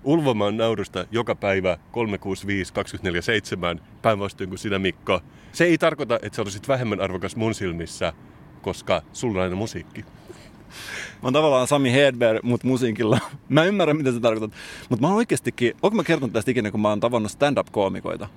ulvomaan 0.08 0.58
naurusta 0.58 1.06
joka 1.12 1.36
päivä 1.36 1.78
365 1.92 2.74
24 2.74 3.22
7 3.22 3.82
päinvastoin 4.02 4.50
kuin 4.50 4.60
sinä 4.60 4.80
Mikko. 4.80 5.22
Se 5.52 5.66
ei 5.66 5.78
tarkoita, 5.78 6.20
että 6.22 6.36
sä 6.36 6.42
olisit 6.42 6.68
vähemmän 6.68 7.02
arvokas 7.02 7.36
mun 7.36 7.54
silmissä, 7.54 8.14
koska 8.62 9.02
sulla 9.14 9.38
on 9.40 9.44
aina 9.44 9.56
musiikki. 9.56 10.02
Mä 10.02 11.20
oon 11.24 11.34
tavallaan 11.34 11.68
Sami 11.68 11.94
Hedberg, 11.94 12.44
mutta 12.44 12.68
musiikilla. 12.68 13.20
Mä 13.50 13.64
ymmärrän, 13.64 13.98
mitä 13.98 14.12
sä 14.12 14.20
tarkoitat. 14.20 14.52
Mutta 14.90 15.02
mä 15.02 15.08
oon 15.08 15.18
oikeastikin, 15.18 15.74
onko 15.82 15.96
mä 15.96 16.04
kertonut 16.04 16.34
tästä 16.34 16.52
ikinä, 16.52 16.72
kun 16.72 16.82
mä 16.82 16.90
oon 16.90 17.00
tavannut 17.00 17.32
stand-up-koomikoita? 17.32 18.28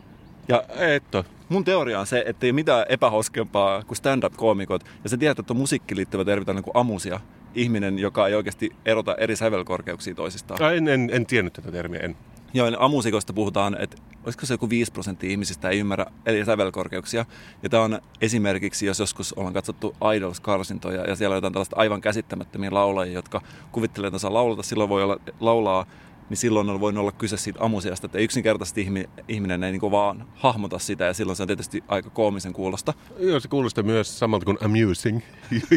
Ja 0.49 0.63
Et 0.79 1.15
ole. 1.15 1.25
mun 1.49 1.65
teoria 1.65 2.01
on 2.01 2.07
se, 2.07 2.23
että 2.27 2.47
ei 2.47 2.51
ole 2.51 2.55
mitään 2.55 2.87
epähauskempaa 2.89 3.83
kuin 3.85 3.97
stand-up-koomikot. 3.97 4.85
Ja 5.05 5.11
sä 5.11 5.17
tiedät, 5.17 5.39
että 5.39 5.53
on 5.53 5.57
musiikki 5.57 5.97
liittyvä 5.97 6.25
termi 6.25 6.45
niin 6.55 6.65
kuin 6.65 6.77
amusia. 6.77 7.21
Ihminen, 7.55 7.99
joka 7.99 8.29
ei 8.29 8.35
oikeasti 8.35 8.71
erota 8.85 9.15
eri 9.15 9.37
sävelkorkeuksia 9.37 10.15
toisistaan. 10.15 10.75
En, 10.75 10.89
en, 10.89 11.11
en 11.13 11.27
tiennyt 11.27 11.53
tätä 11.53 11.73
termiä, 11.73 12.01
en. 12.01 12.17
Joo, 12.55 12.67
eli 12.67 12.77
amusikosta 12.79 13.33
puhutaan, 13.33 13.77
että 13.81 13.97
olisiko 14.25 14.47
se 14.47 14.55
joku 14.55 14.71
5 14.71 14.93
prosenttia 14.93 15.31
ihmisistä 15.31 15.69
ei 15.69 15.79
ymmärrä 15.79 16.07
eri 16.27 16.45
sävelkorkeuksia. 16.45 17.25
Ja 17.63 17.69
tämä 17.69 17.83
on 17.83 18.01
esimerkiksi, 18.21 18.87
jos 18.87 18.99
joskus 18.99 19.33
ollaan 19.33 19.55
katsottu 19.55 19.97
Idols-karsintoja 20.17 21.05
ja 21.09 21.17
siellä 21.17 21.35
on 21.35 21.37
jotain 21.37 21.53
tällaista 21.53 21.77
aivan 21.77 22.01
käsittämättömiä 22.01 22.71
laulajia, 22.73 23.15
jotka 23.15 23.41
kuvittelee, 23.73 24.09
että 24.09 24.19
saa 24.19 24.35
laulata, 24.35 24.63
silloin 24.63 24.91
voi 24.91 25.03
olla 25.03 25.19
laulaa, 25.41 25.87
niin 26.31 26.39
silloin 26.39 26.71
on 26.71 26.81
voinut 26.81 27.01
olla 27.01 27.13
kyse 27.13 27.37
siitä 27.37 27.59
amusiasta, 27.63 28.07
että 28.07 28.19
yksinkertaisesti 28.19 28.81
ihmi- 28.81 29.09
ihminen 29.29 29.65
ei 29.65 29.73
niinku 29.73 29.91
vaan 29.91 30.27
hahmota 30.35 30.79
sitä 30.79 31.05
ja 31.05 31.15
silloin 31.15 31.37
se 31.37 31.43
on 31.43 31.47
tietysti 31.47 31.85
aika 31.89 32.11
koomisen 32.11 32.53
kuulosta, 32.53 32.95
Joo, 33.19 33.41
se 33.41 33.49
kuulostaa 33.49 33.85
myös 33.85 34.19
samalta 34.19 34.45
kuin 34.45 34.59
amusing, 34.65 35.21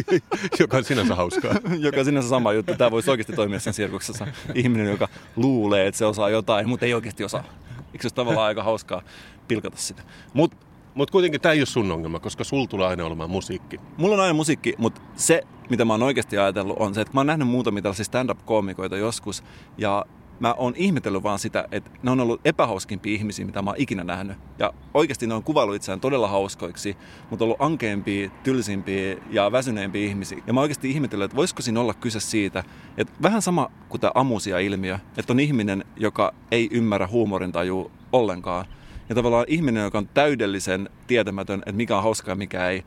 joka 0.60 0.76
on 0.76 0.84
sinänsä 0.84 1.14
hauskaa. 1.14 1.54
joka 1.86 1.98
on 1.98 2.04
sinänsä 2.04 2.28
sama 2.28 2.52
juttu. 2.52 2.74
Tämä 2.78 2.90
voisi 2.90 3.10
oikeasti 3.10 3.32
toimia 3.32 3.60
sen 3.60 3.74
sirkuksessa. 3.74 4.26
Ihminen, 4.54 4.86
joka 4.86 5.08
luulee, 5.36 5.86
että 5.86 5.98
se 5.98 6.06
osaa 6.06 6.30
jotain, 6.30 6.68
mutta 6.68 6.86
ei 6.86 6.94
oikeasti 6.94 7.24
osaa. 7.24 7.44
Eikö 7.92 8.02
se 8.02 8.06
olisi 8.06 8.14
tavallaan 8.14 8.46
aika 8.46 8.62
hauskaa 8.62 9.02
pilkata 9.48 9.76
sitä? 9.76 10.02
Mutta 10.32 10.56
Mutta 10.94 11.12
kuitenkin 11.12 11.40
tämä 11.40 11.52
ei 11.52 11.60
ole 11.60 11.66
sun 11.66 11.92
ongelma, 11.92 12.20
koska 12.20 12.44
sul 12.44 12.66
tulee 12.66 12.86
aina 12.86 13.04
olemaan 13.04 13.30
musiikki. 13.30 13.80
Mulla 13.96 14.14
on 14.14 14.20
aina 14.20 14.34
musiikki, 14.34 14.74
mutta 14.78 15.00
se, 15.16 15.42
mitä 15.70 15.84
mä 15.84 15.92
oon 15.92 16.02
oikeasti 16.02 16.38
ajatellut, 16.38 16.76
on 16.78 16.94
se, 16.94 17.00
että 17.00 17.14
mä 17.14 17.20
oon 17.20 17.26
nähnyt 17.26 17.48
muutamia 17.48 17.82
tällaisia 17.82 18.04
stand-up-koomikoita 18.04 18.96
joskus, 18.96 19.44
ja 19.78 20.04
mä 20.40 20.54
oon 20.54 20.72
ihmetellyt 20.76 21.22
vaan 21.22 21.38
sitä, 21.38 21.68
että 21.72 21.90
ne 22.02 22.10
on 22.10 22.20
ollut 22.20 22.40
epähauskimpia 22.44 23.14
ihmisiä, 23.14 23.46
mitä 23.46 23.62
mä 23.62 23.70
oon 23.70 23.80
ikinä 23.80 24.04
nähnyt. 24.04 24.36
Ja 24.58 24.72
oikeasti 24.94 25.26
ne 25.26 25.34
on 25.34 25.42
kuvailu 25.42 25.72
itseään 25.72 26.00
todella 26.00 26.28
hauskoiksi, 26.28 26.96
mutta 27.30 27.44
ollut 27.44 27.62
ankeampia, 27.62 28.30
tylsimpiä 28.42 29.16
ja 29.30 29.52
väsyneempiä 29.52 30.06
ihmisiä. 30.06 30.38
Ja 30.46 30.52
mä 30.52 30.60
oikeasti 30.60 30.90
ihmetellyt, 30.90 31.24
että 31.24 31.36
voisiko 31.36 31.62
siinä 31.62 31.80
olla 31.80 31.94
kyse 31.94 32.20
siitä, 32.20 32.64
että 32.96 33.12
vähän 33.22 33.42
sama 33.42 33.70
kuin 33.88 34.00
tämä 34.00 34.10
amusia-ilmiö, 34.14 34.98
että 35.16 35.32
on 35.32 35.40
ihminen, 35.40 35.84
joka 35.96 36.34
ei 36.50 36.68
ymmärrä 36.72 37.06
huumorintajua 37.06 37.90
ollenkaan. 38.12 38.66
Ja 39.08 39.14
tavallaan 39.14 39.44
ihminen, 39.48 39.84
joka 39.84 39.98
on 39.98 40.08
täydellisen 40.14 40.88
tietämätön, 41.06 41.58
että 41.58 41.72
mikä 41.72 41.96
on 41.96 42.02
hauskaa 42.02 42.32
ja 42.32 42.36
mikä 42.36 42.68
ei, 42.68 42.84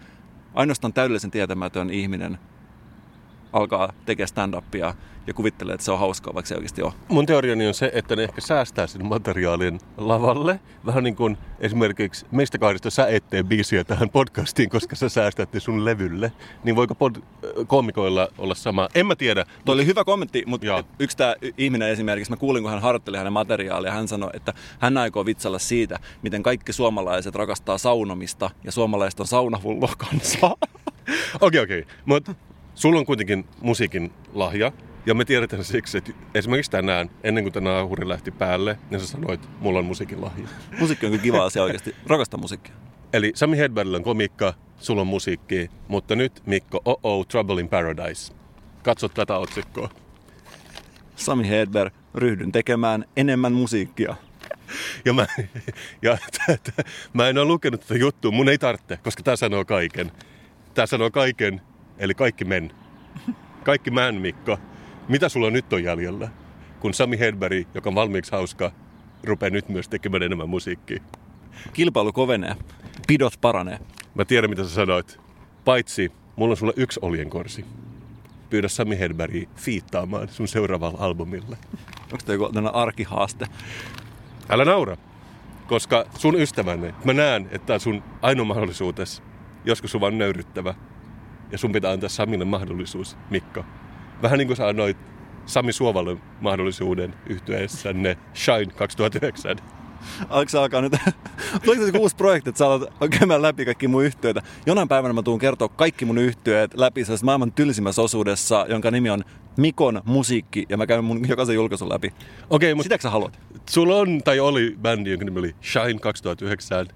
ainoastaan 0.53 0.93
täydellisen 0.93 1.31
tietämätön 1.31 1.89
ihminen 1.89 2.37
alkaa 3.53 3.93
tekemään 4.05 4.27
stand-upia 4.27 4.93
ja 5.27 5.33
kuvittelee, 5.33 5.73
että 5.73 5.85
se 5.85 5.91
on 5.91 5.99
hauskaa, 5.99 6.33
vaikka 6.33 6.47
se 6.47 6.55
oikeasti 6.55 6.81
ole. 6.81 6.93
Mun 7.07 7.25
teoriani 7.25 7.67
on 7.67 7.73
se, 7.73 7.91
että 7.93 8.15
ne 8.15 8.23
ehkä 8.23 8.41
säästää 8.41 8.87
sen 8.87 9.05
materiaalin 9.05 9.79
lavalle. 9.97 10.59
Vähän 10.85 11.03
niin 11.03 11.15
kuin 11.15 11.37
esimerkiksi 11.59 12.25
meistä 12.31 12.57
kahdesta 12.57 12.89
sä 12.89 13.07
et 13.07 13.29
tee 13.29 13.43
biisiä 13.43 13.83
tähän 13.83 14.09
podcastiin, 14.09 14.69
koska 14.69 14.95
sä 14.95 15.09
säästät 15.09 15.53
ne 15.53 15.59
sun 15.59 15.85
levylle. 15.85 16.31
Niin 16.63 16.75
voiko 16.75 16.93
pod- 16.93 17.21
koomikoilla 17.67 18.27
olla 18.37 18.55
sama? 18.55 18.89
En 18.95 19.05
mä 19.07 19.15
tiedä. 19.15 19.45
Tuo 19.65 19.73
oli 19.75 19.85
hyvä 19.85 20.03
kommentti, 20.03 20.43
mutta 20.45 20.67
Joo. 20.67 20.83
yksi 20.99 21.17
tämä 21.17 21.35
ihminen 21.57 21.89
esimerkiksi, 21.89 22.31
mä 22.31 22.37
kuulin, 22.37 22.63
kun 22.63 22.71
hän 22.71 22.81
harjoitteli 22.81 23.17
hänen 23.17 23.33
materiaalia, 23.33 23.91
hän 23.91 24.07
sanoi, 24.07 24.29
että 24.33 24.53
hän 24.79 24.97
aikoo 24.97 25.25
vitsalla 25.25 25.59
siitä, 25.59 25.99
miten 26.21 26.43
kaikki 26.43 26.73
suomalaiset 26.73 27.35
rakastaa 27.35 27.77
saunomista 27.77 28.49
ja 28.63 28.71
suomalaiset 28.71 29.19
on 29.19 29.27
saunahullua 29.27 29.93
kansaa. 29.97 30.55
Okei, 31.41 31.61
okei. 31.61 31.85
Mutta 32.05 32.35
sulla 32.77 32.99
on 32.99 33.05
kuitenkin 33.05 33.45
musiikin 33.61 34.11
lahja. 34.33 34.71
Ja 35.05 35.13
me 35.13 35.25
tiedetään 35.25 35.63
siksi, 35.63 35.97
että 35.97 36.11
esimerkiksi 36.35 36.71
tänään, 36.71 37.09
ennen 37.23 37.43
kuin 37.43 37.53
tämä 37.53 37.69
nauhuri 37.69 38.09
lähti 38.09 38.31
päälle, 38.31 38.77
niin 38.89 38.99
sä 38.99 39.07
sanoit, 39.07 39.49
mulla 39.59 39.79
on 39.79 39.85
musiikin 39.85 40.21
lahja. 40.21 40.47
Musiikki 40.79 41.05
on 41.05 41.11
kyllä 41.11 41.23
kiva 41.23 41.45
asia 41.45 41.63
oikeasti. 41.63 41.95
Rakastan 42.07 42.39
musiikkia. 42.39 42.75
Eli 43.13 43.31
Sami 43.35 43.57
Hedbergillä 43.57 43.97
on 43.97 44.03
komiikka, 44.03 44.53
sulla 44.77 45.01
on 45.01 45.07
musiikki, 45.07 45.69
mutta 45.87 46.15
nyt 46.15 46.43
Mikko, 46.45 46.81
oh 46.85 46.99
oh, 47.03 47.27
Trouble 47.27 47.61
in 47.61 47.69
Paradise. 47.69 48.33
Katso 48.83 49.09
tätä 49.09 49.37
otsikkoa. 49.37 49.89
Sami 51.15 51.49
Hedberg, 51.49 51.93
ryhdyn 52.15 52.51
tekemään 52.51 53.05
enemmän 53.17 53.53
musiikkia. 53.53 54.15
Ja 55.05 55.13
mä, 55.13 55.25
ja 56.01 56.17
t- 56.17 56.63
t- 56.63 56.87
mä 57.13 57.29
en 57.29 57.37
ole 57.37 57.45
lukenut 57.45 57.81
tätä 57.81 57.95
juttua, 57.95 58.31
mun 58.31 58.49
ei 58.49 58.57
tarvitse, 58.57 58.97
koska 58.97 59.23
tämä 59.23 59.35
sanoo 59.35 59.65
kaiken. 59.65 60.11
Tämä 60.73 60.85
sanoo 60.85 61.11
kaiken, 61.11 61.61
eli 61.99 62.13
kaikki 62.13 62.45
men. 62.45 62.71
Kaikki 63.63 63.91
män, 63.91 64.15
Mikko. 64.15 64.59
Mitä 65.07 65.29
sulla 65.29 65.49
nyt 65.49 65.73
on 65.73 65.83
jäljellä? 65.83 66.29
Kun 66.79 66.93
Sami 66.93 67.19
Hedberg, 67.19 67.67
joka 67.73 67.89
on 67.89 67.95
valmiiksi 67.95 68.31
hauska, 68.31 68.71
rupeaa 69.23 69.49
nyt 69.49 69.69
myös 69.69 69.89
tekemään 69.89 70.23
enemmän 70.23 70.49
musiikkia. 70.49 71.03
Kilpailu 71.73 72.13
kovenee, 72.13 72.55
pidot 73.07 73.33
paranee. 73.41 73.79
Mä 74.15 74.25
tiedän, 74.25 74.49
mitä 74.49 74.63
sä 74.63 74.69
sanoit. 74.69 75.19
Paitsi, 75.65 76.11
mulla 76.35 76.51
on 76.51 76.57
sulle 76.57 76.73
yksi 76.75 76.99
oljenkorsi. 77.03 77.65
Pyydä 78.49 78.67
Sami 78.67 78.99
Hedbergia 78.99 79.49
fiittaamaan 79.55 80.29
sun 80.29 80.47
seuraavalla 80.47 80.97
albumilla. 81.01 81.57
Onko 82.03 82.17
tämä 82.25 82.33
joku 82.33 82.51
arkihaaste? 82.73 83.45
Älä 84.49 84.65
naura, 84.65 84.97
koska 85.67 86.05
sun 86.17 86.41
ystävänne, 86.41 86.93
mä 87.05 87.13
näen, 87.13 87.49
että 87.51 87.65
tää 87.65 87.73
on 87.73 87.79
sun 87.79 88.03
ainoa 88.21 88.45
mahdollisuutes. 88.45 89.23
Joskus 89.65 89.91
sun 89.91 90.01
vaan 90.01 90.17
nöyryttävä. 90.17 90.73
Ja 91.51 91.57
sun 91.57 91.71
pitää 91.71 91.91
antaa 91.91 92.09
Samille 92.09 92.45
mahdollisuus, 92.45 93.17
Mikko. 93.29 93.65
Vähän 94.21 94.37
niin 94.37 94.47
kuin 94.47 94.57
sä 94.57 94.67
annoit 94.67 94.97
Sami 95.45 95.73
Suovalle 95.73 96.17
mahdollisuuden 96.41 97.13
yhtyeessänne 97.29 98.17
Shine 98.35 98.65
2009. 98.75 99.57
Alko 100.29 100.49
sä 100.49 100.61
alkaa 100.61 100.81
nyt, 100.81 100.93
tuleeko 101.65 101.85
se 101.85 101.97
uusi 101.97 102.15
projekti, 102.15 102.49
että 102.49 102.57
sä 102.57 102.65
alat 102.65 102.89
käymään 103.19 103.41
läpi 103.41 103.65
kaikki 103.65 103.87
mun 103.87 104.03
yhtiöitä? 104.05 104.41
Jonain 104.65 104.87
päivänä 104.87 105.13
mä 105.13 105.21
tuun 105.23 105.39
kertoa 105.39 105.67
kaikki 105.67 106.05
mun 106.05 106.17
yhtiöet 106.17 106.73
läpi 106.73 107.05
sellaisessa 107.05 107.25
maailman 107.25 107.51
tylsimmässä 107.51 108.01
osuudessa, 108.01 108.65
jonka 108.69 108.91
nimi 108.91 109.09
on 109.09 109.23
Mikon 109.57 110.01
musiikki, 110.05 110.65
ja 110.69 110.77
mä 110.77 110.87
käyn 110.87 111.03
mun 111.03 111.27
jokaisen 111.29 111.55
julkaisun 111.55 111.89
läpi. 111.89 112.13
Okei, 112.49 112.75
mutta 112.75 112.83
Sitäkö 112.83 113.01
sä 113.01 113.09
haluat? 113.09 113.39
sulla 113.69 113.95
on 113.95 114.21
tai 114.23 114.39
oli 114.39 114.75
bändi, 114.81 115.09
jonka 115.09 115.25
nimi 115.25 115.39
oli 115.39 115.55
Shine 115.71 115.99
2009. 115.99 116.87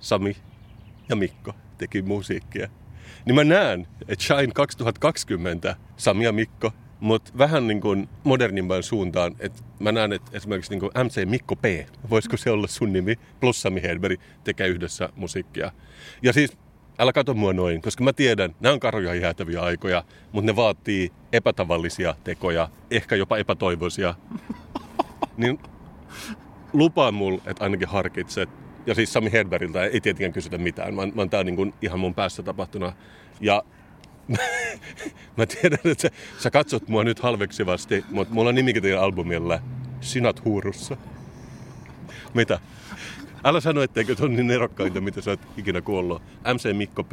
Sami 0.00 0.36
ja 1.08 1.16
Mikko 1.16 1.52
teki 1.78 2.02
musiikkia. 2.02 2.68
Niin 3.24 3.34
mä 3.34 3.44
näen, 3.44 3.86
että 4.08 4.24
Shine 4.24 4.52
2020, 4.54 5.76
Sami 5.96 6.24
ja 6.24 6.32
Mikko, 6.32 6.72
mutta 7.00 7.32
vähän 7.38 7.66
niin 7.66 7.80
kuin 7.80 8.08
modernimpaan 8.24 8.82
suuntaan, 8.82 9.36
että 9.38 9.62
mä 9.78 9.92
näen, 9.92 10.12
että 10.12 10.30
esimerkiksi 10.32 10.70
niin 10.70 10.80
kuin 10.80 10.92
MC 11.04 11.24
Mikko 11.24 11.56
P, 11.56 11.64
voisiko 12.10 12.36
se 12.36 12.50
olla 12.50 12.66
sun 12.66 12.92
nimi, 12.92 13.18
plus 13.40 13.62
Sami 13.62 13.82
Hedberg 13.82 14.20
tekee 14.44 14.68
yhdessä 14.68 15.08
musiikkia. 15.16 15.72
Ja 16.22 16.32
siis 16.32 16.58
älä 16.98 17.12
kato 17.12 17.34
mua 17.34 17.52
noin, 17.52 17.82
koska 17.82 18.04
mä 18.04 18.12
tiedän, 18.12 18.54
nämä 18.60 18.72
on 18.72 18.80
karuja 18.80 19.14
ja 19.14 19.20
jäätäviä 19.20 19.60
aikoja, 19.62 20.04
mutta 20.32 20.46
ne 20.46 20.56
vaatii 20.56 21.12
epätavallisia 21.32 22.14
tekoja, 22.24 22.68
ehkä 22.90 23.16
jopa 23.16 23.36
epätoivoisia. 23.36 24.14
Niin 25.36 25.58
lupaa 26.72 27.12
mulle, 27.12 27.40
että 27.46 27.64
ainakin 27.64 27.88
harkitset. 27.88 28.48
Ja 28.88 28.94
siis 28.94 29.12
Sami 29.12 29.32
Hedbergiltä 29.32 29.84
ei 29.84 30.00
tietenkään 30.00 30.32
kysytä 30.32 30.58
mitään, 30.58 30.96
vaan, 30.96 31.16
vaan 31.16 31.30
tämä 31.30 31.40
on 31.40 31.46
niin 31.46 31.74
ihan 31.82 32.00
mun 32.00 32.14
päässä 32.14 32.42
tapahtuna. 32.42 32.92
Ja 33.40 33.62
mä 35.36 35.46
tiedän, 35.46 35.78
että 35.84 36.02
sä, 36.02 36.10
sä 36.38 36.50
katsot 36.50 36.88
mua 36.88 37.04
nyt 37.04 37.20
halveksivasti, 37.20 38.04
mutta 38.10 38.34
mulla 38.34 38.48
on 38.48 38.54
nimikin 38.54 38.82
teidän 38.82 39.00
albumilla 39.00 39.60
Sinat 40.00 40.44
huurussa. 40.44 40.96
Mitä? 42.34 42.58
Älä 43.44 43.60
sano, 43.60 43.82
etteikö 43.82 44.14
se 44.14 44.24
on 44.24 44.36
niin 44.36 44.50
erokkainta, 44.50 45.00
mitä 45.00 45.20
sä 45.20 45.30
oot 45.30 45.40
ikinä 45.56 45.80
kuollut. 45.80 46.22
MC 46.54 46.76
Mikko 46.76 47.04
P, 47.04 47.12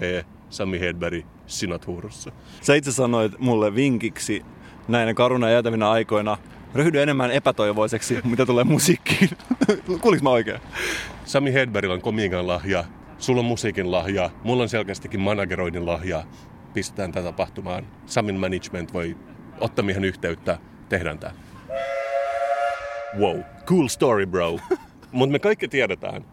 Sami 0.50 0.80
Hedberg, 0.80 1.26
Sinat 1.48 1.88
huurussa. 1.88 2.32
Sä 2.62 2.76
itse 2.76 2.92
sanoit 2.92 3.40
mulle 3.40 3.76
vinkiksi 3.76 4.46
näinä 4.88 5.14
karuna 5.14 5.50
jäätävinä 5.50 5.90
aikoina, 5.90 6.38
ryhdy 6.76 7.02
enemmän 7.02 7.32
epätoivoiseksi, 7.32 8.20
mitä 8.24 8.46
tulee 8.46 8.64
musiikkiin. 8.64 9.30
Kuuliks 10.02 10.24
mä 10.24 10.30
oikein? 10.30 10.60
Sami 11.26 11.54
Hedbergillä 11.54 11.94
on 11.94 12.02
komiikan 12.02 12.48
lahja, 12.48 12.84
sulla 13.18 13.40
on 13.40 13.46
musiikin 13.46 13.92
lahja, 13.92 14.30
mulla 14.44 14.64
on 14.64 14.70
selkeästikin 14.70 15.20
manageroinnin 15.20 15.86
lahja. 15.86 16.24
Pistetään 16.74 17.12
tätä 17.12 17.24
tapahtumaan. 17.26 17.88
Samin 18.06 18.36
management 18.36 18.94
voi 18.94 19.18
ottaa 19.60 19.86
miehen 19.86 20.04
yhteyttä, 20.04 20.58
tehdään 20.90 21.20
tää. 21.20 21.34
Wow, 23.20 23.40
cool 23.66 23.88
story 23.88 24.26
bro. 24.26 24.60
Mutta 25.12 25.32
me 25.32 25.40
kaikki 25.40 25.68
tiedetään, 25.68 26.26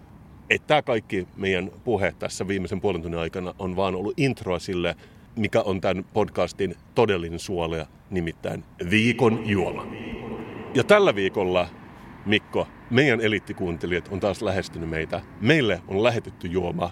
että 0.51 0.66
tämä 0.66 0.82
kaikki 0.82 1.28
meidän 1.36 1.70
puhe 1.84 2.14
tässä 2.18 2.49
viimeisen 2.49 2.80
puolen 2.80 3.03
tunnin 3.03 3.20
aikana 3.20 3.55
on 3.59 3.76
vaan 3.76 3.95
ollut 3.95 4.14
introa 4.16 4.59
sille, 4.59 4.97
mikä 5.36 5.62
on 5.62 5.80
tämän 5.80 6.05
podcastin 6.12 6.76
todellinen 6.95 7.38
suolia, 7.38 7.86
nimittäin 8.13 8.65
viikon 8.91 9.43
juoma. 9.47 9.87
Ja 10.75 10.85
tällä 10.85 11.15
viikolla, 11.15 11.69
Mikko, 12.27 12.69
meidän 12.91 13.21
eliittikuuntelijat 13.21 14.09
on 14.11 14.21
taas 14.21 14.43
lähestynyt 14.43 14.89
meitä. 14.91 15.21
Meille 15.41 15.83
on 15.89 16.03
lähetetty 16.03 16.49
juoma, 16.49 16.91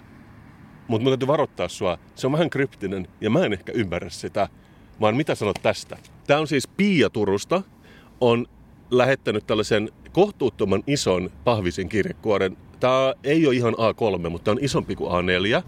mutta 0.89 1.03
mun 1.03 1.11
täytyy 1.11 1.29
varoittaa 1.29 1.69
sua, 1.69 1.99
se 2.15 2.27
on 2.27 2.33
vähän 2.33 2.51
kryptinen 2.51 3.09
ja 3.21 3.31
mä 3.31 3.45
en 3.45 3.53
ehkä 3.53 3.73
ymmärrä 3.73 4.11
sitä. 4.11 4.49
Vaan 5.01 5.17
mitä 5.17 5.35
sanot 5.35 5.59
tästä? 5.63 5.97
Tämä 6.27 6.41
on 6.41 6.47
siis 6.47 6.69
Pia 6.69 7.11
Turusta, 7.11 7.63
on 8.21 8.47
lähettänyt 8.91 9.47
tällaisen 9.47 9.91
kohtuuttoman 10.13 10.83
ison 10.87 11.31
pahvisen 11.45 11.89
kirjekuoren. 11.89 12.57
Tämä 12.81 13.15
ei 13.25 13.47
ole 13.47 13.55
ihan 13.55 13.75
A3, 13.75 14.29
mutta 14.29 14.51
on 14.51 14.59
isompi 14.61 14.97
kuin 14.97 15.11
A4. 15.11 15.63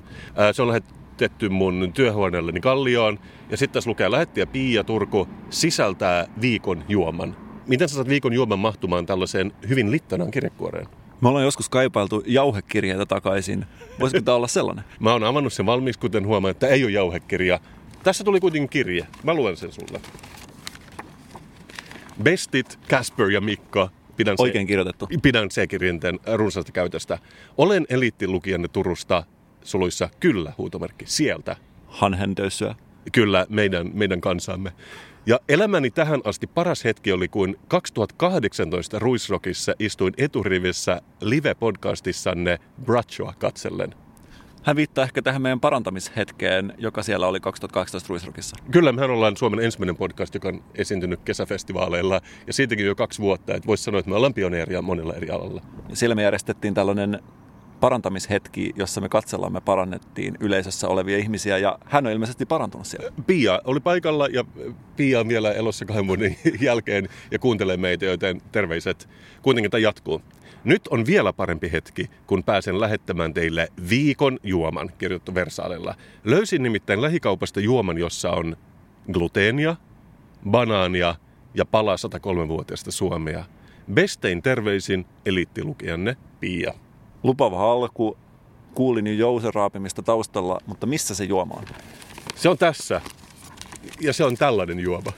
Se 0.53 0.63
on 0.63 0.69
lähetetty 0.69 1.02
mun 1.51 1.93
työhuoneelleni 1.95 2.61
Kallioon. 2.61 3.19
Ja 3.51 3.57
sitten 3.57 3.75
tässä 3.75 3.91
lukee 3.91 4.11
lähettäjä 4.11 4.47
Pia 4.47 4.85
Turku 4.85 5.29
sisältää 5.51 6.27
viikon 6.41 6.85
juoman. 6.89 7.37
Miten 7.67 7.89
sä 7.89 7.95
saat 7.95 8.09
viikon 8.09 8.33
juoman 8.33 8.59
mahtumaan 8.59 9.07
tällaiseen 9.07 9.53
hyvin 9.69 9.91
littanaan 9.91 10.31
kirjekuoreen? 10.31 10.87
Me 11.21 11.29
ollaan 11.29 11.45
joskus 11.45 11.69
kaipailtu 11.69 12.23
jauhekirjeitä 12.27 13.07
takaisin. 13.07 13.67
Voisiko 14.01 14.23
tämä 14.23 14.37
olla 14.37 14.49
sellainen? 14.49 14.85
Mä 15.01 15.13
oon 15.13 15.25
avannut 15.25 15.53
sen 15.53 15.67
valmiiksi, 15.67 16.01
kuten 16.01 16.27
huomaan, 16.27 16.51
että 16.51 16.67
ei 16.67 16.85
ole 16.85 16.93
jauhekirja. 16.93 17.61
Tässä 18.03 18.25
tuli 18.25 18.41
kuitenkin 18.41 18.69
kirje. 18.69 19.07
Mä 19.23 19.35
luen 19.35 19.57
sen 19.57 19.73
sulle. 19.73 20.01
Bestit, 22.23 22.79
Casper 22.89 23.31
ja 23.31 23.41
Mikko. 23.41 23.91
Pidän 24.17 24.37
se, 24.37 24.43
Oikein 24.43 24.67
kirjoitettu. 24.67 25.09
Pidän 25.23 25.49
C-kirjinten 25.49 26.21
runsaasta 26.35 26.73
käytöstä. 26.73 27.19
Olen 27.59 27.87
eliittilukijanne 27.89 28.69
Turusta, 28.69 29.25
suluissa 29.65 30.09
kyllä, 30.21 30.53
huutomerkki, 30.59 31.05
sieltä. 31.09 31.57
Hanhentöyssyä. 31.87 32.75
Kyllä, 33.13 33.47
meidän, 33.49 33.91
meidän 33.95 34.21
kansamme. 34.21 34.73
Ja 35.27 35.41
elämäni 35.49 35.91
tähän 35.91 36.21
asti 36.25 36.47
paras 36.47 36.85
hetki 36.85 37.13
oli, 37.13 37.29
kun 37.29 37.57
2018 37.69 38.99
Ruisrockissa 38.99 39.75
istuin 39.79 40.15
eturivissä 40.19 41.03
live-podcastissanne 41.21 42.59
Brachoa 42.85 43.35
katsellen. 43.39 43.95
Hän 44.63 44.77
viittaa 44.77 45.05
ehkä 45.05 45.23
tähän 45.23 45.43
meidän 45.43 45.61
parantamishetkeen, 45.61 46.75
joka 46.79 47.03
siellä 47.03 47.27
oli 47.27 47.41
2018 47.41 48.09
Ruisrockissa. 48.09 48.57
Kyllä, 48.71 48.93
mehän 48.93 49.11
ollaan 49.11 49.37
Suomen 49.37 49.61
ensimmäinen 49.61 49.97
podcast, 49.97 50.35
joka 50.35 50.49
on 50.49 50.65
esiintynyt 50.75 51.21
kesäfestivaaleilla 51.25 52.21
ja 52.47 52.53
siitäkin 52.53 52.87
jo 52.87 52.95
kaksi 52.95 53.23
vuotta. 53.23 53.55
Että 53.55 53.67
voisi 53.67 53.85
sanoa, 53.85 53.99
että 53.99 54.11
me 54.11 54.17
ollaan 54.17 54.35
pioneeria 54.35 54.83
monella 54.83 55.15
eri 55.15 55.31
alalla. 55.31 55.63
Ja 55.89 55.97
siellä 55.97 56.15
me 56.15 56.23
järjestettiin 56.23 56.75
tällainen 56.75 57.23
parantamishetki, 57.83 58.73
jossa 58.77 59.01
me 59.01 59.09
katsellaan, 59.09 59.53
me 59.53 59.61
parannettiin 59.61 60.37
yleisössä 60.41 60.89
olevia 60.89 61.19
ihmisiä 61.19 61.59
ja 61.59 61.79
hän 61.85 62.07
on 62.07 62.13
ilmeisesti 62.13 62.47
parantunut 62.47 62.87
siellä. 62.87 63.13
Pia 63.27 63.61
oli 63.65 63.81
paikalla 63.81 64.27
ja 64.27 64.45
Pia 64.97 65.21
on 65.21 65.29
vielä 65.29 65.53
elossa 65.53 65.85
kahden 65.85 66.07
vuoden 66.07 66.37
jälkeen 66.61 67.09
ja 67.31 67.39
kuuntelee 67.39 67.77
meitä, 67.77 68.05
joten 68.05 68.43
terveiset. 68.53 69.09
Kuitenkin 69.43 69.71
tämä 69.71 69.81
jatkuu. 69.81 70.23
Nyt 70.65 70.89
on 70.89 71.07
vielä 71.07 71.33
parempi 71.33 71.73
hetki, 71.73 72.11
kun 72.27 72.45
pääsen 72.45 72.81
lähettämään 72.81 73.35
teille 73.35 73.69
viikon 73.89 74.39
juoman, 74.43 74.91
kirjoittu 74.99 75.35
Versaalilla. 75.35 75.95
Löysin 76.25 76.63
nimittäin 76.63 77.03
lähikaupasta 77.03 77.61
juoman, 77.61 77.99
jossa 77.99 78.31
on 78.31 78.57
gluteenia, 79.13 79.77
banaania 80.51 81.15
ja 81.55 81.65
pala 81.65 81.97
103-vuotiaista 81.97 82.91
Suomea. 82.91 83.45
Bestein 83.95 84.43
terveisin 84.43 85.07
eliittilukijanne 85.27 86.17
Pia. 86.41 86.75
Lupava 87.23 87.73
alku. 87.73 88.19
Kuulin 88.75 89.07
jo 89.07 89.13
jousen 89.13 89.55
raapimista 89.55 90.03
taustalla, 90.03 90.61
mutta 90.67 90.87
missä 90.87 91.15
se 91.15 91.25
juoma 91.25 91.55
on? 91.55 91.65
Se 92.37 92.49
on 92.49 92.59
tässä. 92.59 93.01
Ja 94.01 94.13
se 94.13 94.25
on 94.25 94.37
tällainen 94.37 94.81
juoma. 94.81 95.13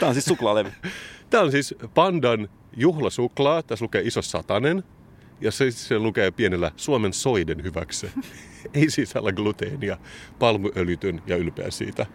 Tämä 0.00 0.08
on 0.08 0.14
siis 0.14 0.24
suklaalevy. 0.24 0.72
Tämä 1.30 1.42
on 1.42 1.50
siis 1.50 1.74
Pandan 1.94 2.48
juhlasuklaa. 2.76 3.62
Tässä 3.62 3.84
lukee 3.84 4.02
iso 4.02 4.22
satanen. 4.22 4.84
Ja 5.40 5.50
se, 5.50 5.70
se 5.70 5.98
lukee 5.98 6.30
pienellä 6.30 6.72
Suomen 6.76 7.12
soiden 7.12 7.62
hyväksi. 7.62 8.10
Ei 8.74 8.90
sisällä 8.90 9.32
gluteenia, 9.32 9.98
palmuöljytyn 10.38 11.22
ja 11.26 11.36
ylpeä 11.36 11.70
siitä. 11.70 12.06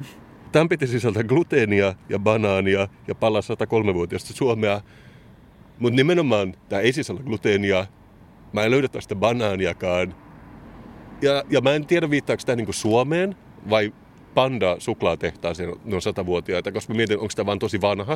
Tämän 0.54 0.70
piti 0.70 0.88
sisältää 0.88 1.24
gluteenia 1.24 1.96
ja 2.10 2.20
banaania 2.20 2.88
ja 3.08 3.16
pala 3.16 3.40
103-vuotiaista 3.40 4.34
Suomea. 4.34 4.82
Mutta 5.80 5.96
nimenomaan 5.96 6.54
tämä 6.70 6.80
ei 6.80 6.94
sisällä 6.94 7.22
gluteenia. 7.24 7.86
Mä 8.54 8.64
en 8.64 8.72
löydä 8.72 8.88
tästä 8.88 9.16
banaaniakaan. 9.16 10.16
Ja, 11.22 11.44
ja 11.50 11.62
mä 11.62 11.74
en 11.74 11.86
tiedä 11.86 12.10
viittaako 12.10 12.44
tämä 12.46 12.56
niinku 12.56 12.74
Suomeen 12.74 13.36
vai 13.70 13.94
panda 14.34 14.76
suklaatehtaaseen, 14.80 15.76
ne 15.86 15.96
on 15.96 16.02
satavuotiaita, 16.02 16.72
koska 16.72 16.94
mä 16.94 16.98
mietin, 16.98 17.20
onko 17.20 17.34
tämä 17.36 17.46
vaan 17.46 17.60
tosi 17.60 17.82
vanha. 17.82 18.16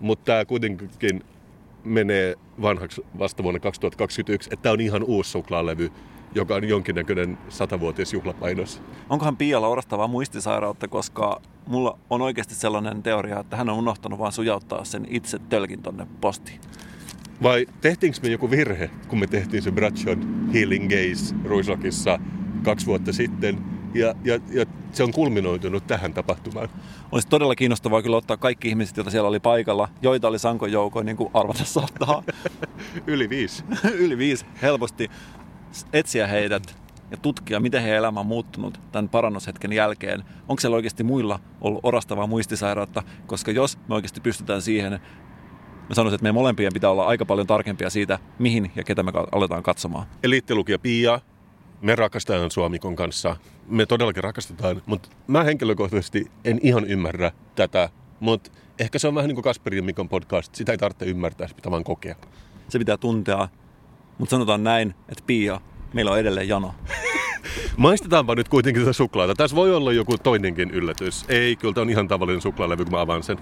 Mutta 0.00 0.24
tämä 0.24 0.44
kuitenkin 0.44 1.22
menee 1.84 2.34
vanhaksi 2.62 3.02
vasta 3.18 3.42
vuonna 3.42 3.60
2021, 3.60 4.50
että 4.52 4.62
tämä 4.62 4.72
on 4.72 4.80
ihan 4.80 5.02
uusi 5.02 5.30
suklaalevy, 5.30 5.92
joka 6.34 6.54
on 6.54 6.68
jonkinnäköinen 6.68 7.38
satavuotias 7.48 8.12
juhlapainos. 8.12 8.82
Onkohan 9.08 9.36
Pialla 9.36 9.68
orastavaa 9.68 10.08
muistisairautta, 10.08 10.88
koska 10.88 11.40
mulla 11.66 11.98
on 12.10 12.22
oikeasti 12.22 12.54
sellainen 12.54 13.02
teoria, 13.02 13.40
että 13.40 13.56
hän 13.56 13.68
on 13.68 13.78
unohtanut 13.78 14.18
vaan 14.18 14.32
sujauttaa 14.32 14.84
sen 14.84 15.06
itse 15.10 15.38
tölkin 15.38 15.82
tonne 15.82 16.06
postiin. 16.20 16.60
Vai 17.42 17.66
tehtiinkö 17.80 18.18
me 18.22 18.28
joku 18.28 18.50
virhe, 18.50 18.90
kun 19.08 19.18
me 19.18 19.26
tehtiin 19.26 19.62
se 19.62 19.70
Bratchon 19.70 20.50
Healing 20.54 20.88
Gaze 20.88 21.34
Ruisrockissa 21.44 22.18
kaksi 22.62 22.86
vuotta 22.86 23.12
sitten, 23.12 23.58
ja, 23.94 24.14
ja, 24.24 24.38
ja 24.50 24.66
se 24.92 25.02
on 25.02 25.12
kulminoitunut 25.12 25.86
tähän 25.86 26.14
tapahtumaan. 26.14 26.68
Olisi 27.12 27.28
todella 27.28 27.54
kiinnostavaa 27.54 28.02
kyllä 28.02 28.16
ottaa 28.16 28.36
kaikki 28.36 28.68
ihmiset, 28.68 28.96
joita 28.96 29.10
siellä 29.10 29.28
oli 29.28 29.40
paikalla, 29.40 29.88
joita 30.02 30.28
oli 30.28 30.38
Sankon 30.38 30.72
joukoin, 30.72 31.06
niin 31.06 31.16
kuin 31.16 31.30
arvata 31.34 31.64
saattaa. 31.64 32.22
Yli 33.06 33.28
viisi. 33.28 33.64
Yli 34.04 34.18
viisi, 34.18 34.46
helposti 34.62 35.10
etsiä 35.92 36.26
heidät 36.26 36.76
ja 37.10 37.16
tutkia, 37.16 37.60
miten 37.60 37.82
heidän 37.82 37.98
elämä 37.98 38.20
on 38.20 38.26
muuttunut 38.26 38.80
tämän 38.92 39.08
parannushetken 39.08 39.72
jälkeen. 39.72 40.24
Onko 40.48 40.60
siellä 40.60 40.74
oikeasti 40.74 41.04
muilla 41.04 41.40
ollut 41.60 41.80
orastavaa 41.82 42.26
muistisairautta, 42.26 43.02
koska 43.26 43.50
jos 43.50 43.78
me 43.88 43.94
oikeasti 43.94 44.20
pystytään 44.20 44.62
siihen, 44.62 44.92
mä 45.88 45.94
sanoisin, 45.94 46.14
että 46.14 46.22
meidän 46.22 46.34
molempien 46.34 46.72
pitää 46.72 46.90
olla 46.90 47.06
aika 47.06 47.24
paljon 47.24 47.46
tarkempia 47.46 47.90
siitä, 47.90 48.18
mihin 48.38 48.72
ja 48.76 48.84
ketä 48.84 49.02
me 49.02 49.12
aletaan 49.32 49.62
katsomaan. 49.62 50.06
Eliittilukija 50.22 50.78
Pia, 50.78 51.20
me 51.82 51.96
rakastetaan 51.96 52.50
Suomikon 52.50 52.96
kanssa. 52.96 53.36
Me 53.68 53.86
todellakin 53.86 54.24
rakastetaan, 54.24 54.82
mutta 54.86 55.08
mä 55.26 55.44
henkilökohtaisesti 55.44 56.30
en 56.44 56.58
ihan 56.62 56.84
ymmärrä 56.84 57.32
tätä. 57.54 57.88
Mutta 58.20 58.50
ehkä 58.78 58.98
se 58.98 59.08
on 59.08 59.14
vähän 59.14 59.28
niin 59.28 59.36
kuin 59.36 59.44
Kasperin 59.44 59.84
Mikon 59.84 60.08
podcast. 60.08 60.54
Sitä 60.54 60.72
ei 60.72 60.78
tarvitse 60.78 61.04
ymmärtää, 61.04 61.48
se 61.48 61.54
pitää 61.54 61.70
vaan 61.70 61.84
kokea. 61.84 62.16
Se 62.68 62.78
pitää 62.78 62.96
tuntea. 62.96 63.48
Mutta 64.20 64.30
sanotaan 64.30 64.64
näin, 64.64 64.94
että 65.08 65.24
Pia, 65.26 65.60
meillä 65.92 66.10
on 66.10 66.18
edelleen 66.18 66.48
jano. 66.48 66.74
Maistetaanpa 67.76 68.34
nyt 68.34 68.48
kuitenkin 68.48 68.82
tätä 68.82 68.92
suklaata. 68.92 69.34
Tässä 69.34 69.56
voi 69.56 69.74
olla 69.74 69.92
joku 69.92 70.18
toinenkin 70.18 70.70
yllätys. 70.70 71.24
Ei, 71.28 71.56
kyllä 71.56 71.74
tämä 71.74 71.82
on 71.82 71.90
ihan 71.90 72.08
tavallinen 72.08 72.40
suklaalevy, 72.40 72.84
kun 72.84 72.92
mä 72.92 73.00
avaan 73.00 73.22
sen. 73.22 73.38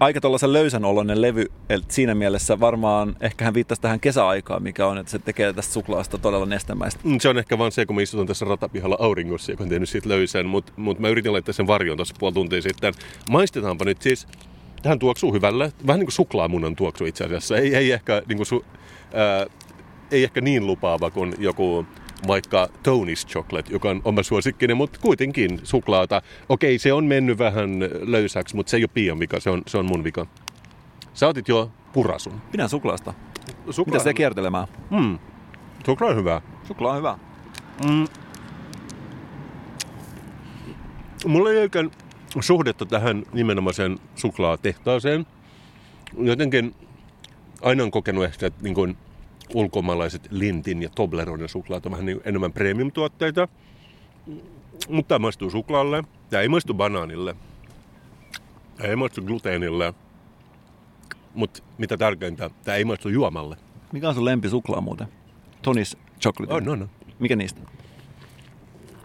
Aika 0.00 0.20
tuollaisen 0.20 0.52
löysän 0.52 0.84
oloinen 0.84 1.22
levy, 1.22 1.46
eli 1.68 1.82
siinä 1.88 2.14
mielessä 2.14 2.60
varmaan 2.60 3.16
ehkä 3.20 3.44
hän 3.44 3.54
viittasi 3.54 3.80
tähän 3.80 4.00
kesäaikaan, 4.00 4.62
mikä 4.62 4.86
on, 4.86 4.98
että 4.98 5.12
se 5.12 5.18
tekee 5.18 5.52
tästä 5.52 5.72
suklaasta 5.72 6.18
todella 6.18 6.46
nestemäistä. 6.46 7.00
Mm, 7.04 7.18
Se 7.20 7.28
on 7.28 7.38
ehkä 7.38 7.58
vaan 7.58 7.72
se, 7.72 7.86
kun 7.86 7.96
mä 7.96 8.02
istun 8.02 8.26
tässä 8.26 8.44
ratapihalla 8.44 8.96
auringossa, 9.00 9.52
joka 9.52 9.62
on 9.62 9.68
tehnyt 9.68 9.88
siitä 9.88 10.08
löysän, 10.08 10.46
mutta 10.46 10.72
mut 10.76 10.98
mä 10.98 11.08
yritin 11.08 11.32
laittaa 11.32 11.52
sen 11.52 11.66
varjon 11.66 11.96
tuossa 11.96 12.14
puoli 12.18 12.34
tuntia 12.34 12.62
sitten. 12.62 12.94
Maistetaanpa 13.30 13.84
nyt 13.84 14.02
siis 14.02 14.26
Tähän 14.82 14.98
tuoksuu 14.98 15.32
hyvälle. 15.32 15.72
Vähän 15.86 15.98
niin 15.98 16.06
kuin 16.06 16.12
suklaamunan 16.12 16.76
tuoksu 16.76 17.04
itse 17.06 17.24
asiassa. 17.24 17.56
Ei, 17.56 17.74
ei, 17.74 17.92
ehkä, 17.92 18.22
niin 18.28 18.36
kuin 18.36 18.46
su, 18.46 18.64
ää, 19.14 19.46
ei 20.10 20.24
ehkä 20.24 20.40
niin 20.40 20.66
lupaava 20.66 21.10
kuin 21.10 21.34
joku 21.38 21.86
vaikka 22.26 22.68
Tony's 22.88 23.26
Chocolate, 23.28 23.72
joka 23.72 23.90
on 23.90 24.00
oma 24.04 24.22
suosikkini, 24.22 24.74
mutta 24.74 24.98
kuitenkin 25.02 25.60
suklaata. 25.62 26.22
Okei, 26.48 26.78
se 26.78 26.92
on 26.92 27.04
mennyt 27.04 27.38
vähän 27.38 27.70
löysäksi, 28.00 28.56
mutta 28.56 28.70
se 28.70 28.76
ei 28.76 28.82
ole 28.82 28.90
pian 28.94 29.18
vika, 29.18 29.40
se 29.40 29.50
on, 29.50 29.62
se 29.66 29.78
on 29.78 29.86
mun 29.86 30.04
vika. 30.04 30.26
Sä 31.14 31.28
otit 31.28 31.48
jo 31.48 31.70
purasun. 31.92 32.40
Pidän 32.52 32.68
suklaasta. 32.68 33.14
Suklaa, 33.70 33.94
Mitä 33.94 34.04
se 34.04 34.14
kiertelemään? 34.14 34.66
Mm. 34.90 35.18
Suklaa 35.86 36.10
on 36.10 36.16
hyvä. 36.16 36.40
Suklaa 36.64 36.92
on 36.92 36.98
hyvä. 36.98 37.18
Mulla 41.26 41.50
ei 41.50 41.58
oikein 41.58 41.90
suhdetta 42.40 42.86
tähän 42.86 43.22
nimenomaiseen 43.32 43.98
suklaatehtaaseen. 44.14 45.26
Jotenkin 46.18 46.74
aina 47.62 47.82
on 47.82 47.90
kokenut 47.90 48.24
ehkä, 48.24 48.46
että 48.46 48.62
niin 48.62 48.74
kuin 48.74 48.96
ulkomaalaiset 49.54 50.28
Lintin 50.30 50.82
ja 50.82 50.88
Tobleronen 50.88 51.48
suklaat 51.48 51.86
on 51.86 51.92
vähän 51.92 52.06
niin 52.06 52.20
enemmän 52.24 52.52
premium-tuotteita. 52.52 53.48
Mutta 54.88 55.08
tämä 55.08 55.18
maistuu 55.18 55.50
suklaalle. 55.50 56.04
Tämä 56.30 56.40
ei 56.40 56.48
maistu 56.48 56.74
banaanille. 56.74 57.36
Tämä 58.76 58.88
ei 58.88 58.96
maistu 58.96 59.22
gluteenille. 59.22 59.94
Mutta 61.34 61.62
mitä 61.78 61.96
tärkeintä, 61.96 62.50
tämä 62.64 62.76
ei 62.76 62.84
maistu 62.84 63.08
juomalle. 63.08 63.56
Mikä 63.92 64.08
on 64.08 64.14
sun 64.14 64.24
lempi 64.24 64.48
suklaa 64.48 64.80
muuten? 64.80 65.06
Tonis 65.62 65.96
chocolate. 66.20 66.54
On, 66.54 66.68
on, 66.68 66.82
on. 66.82 66.90
Mikä 67.18 67.36
niistä? 67.36 67.60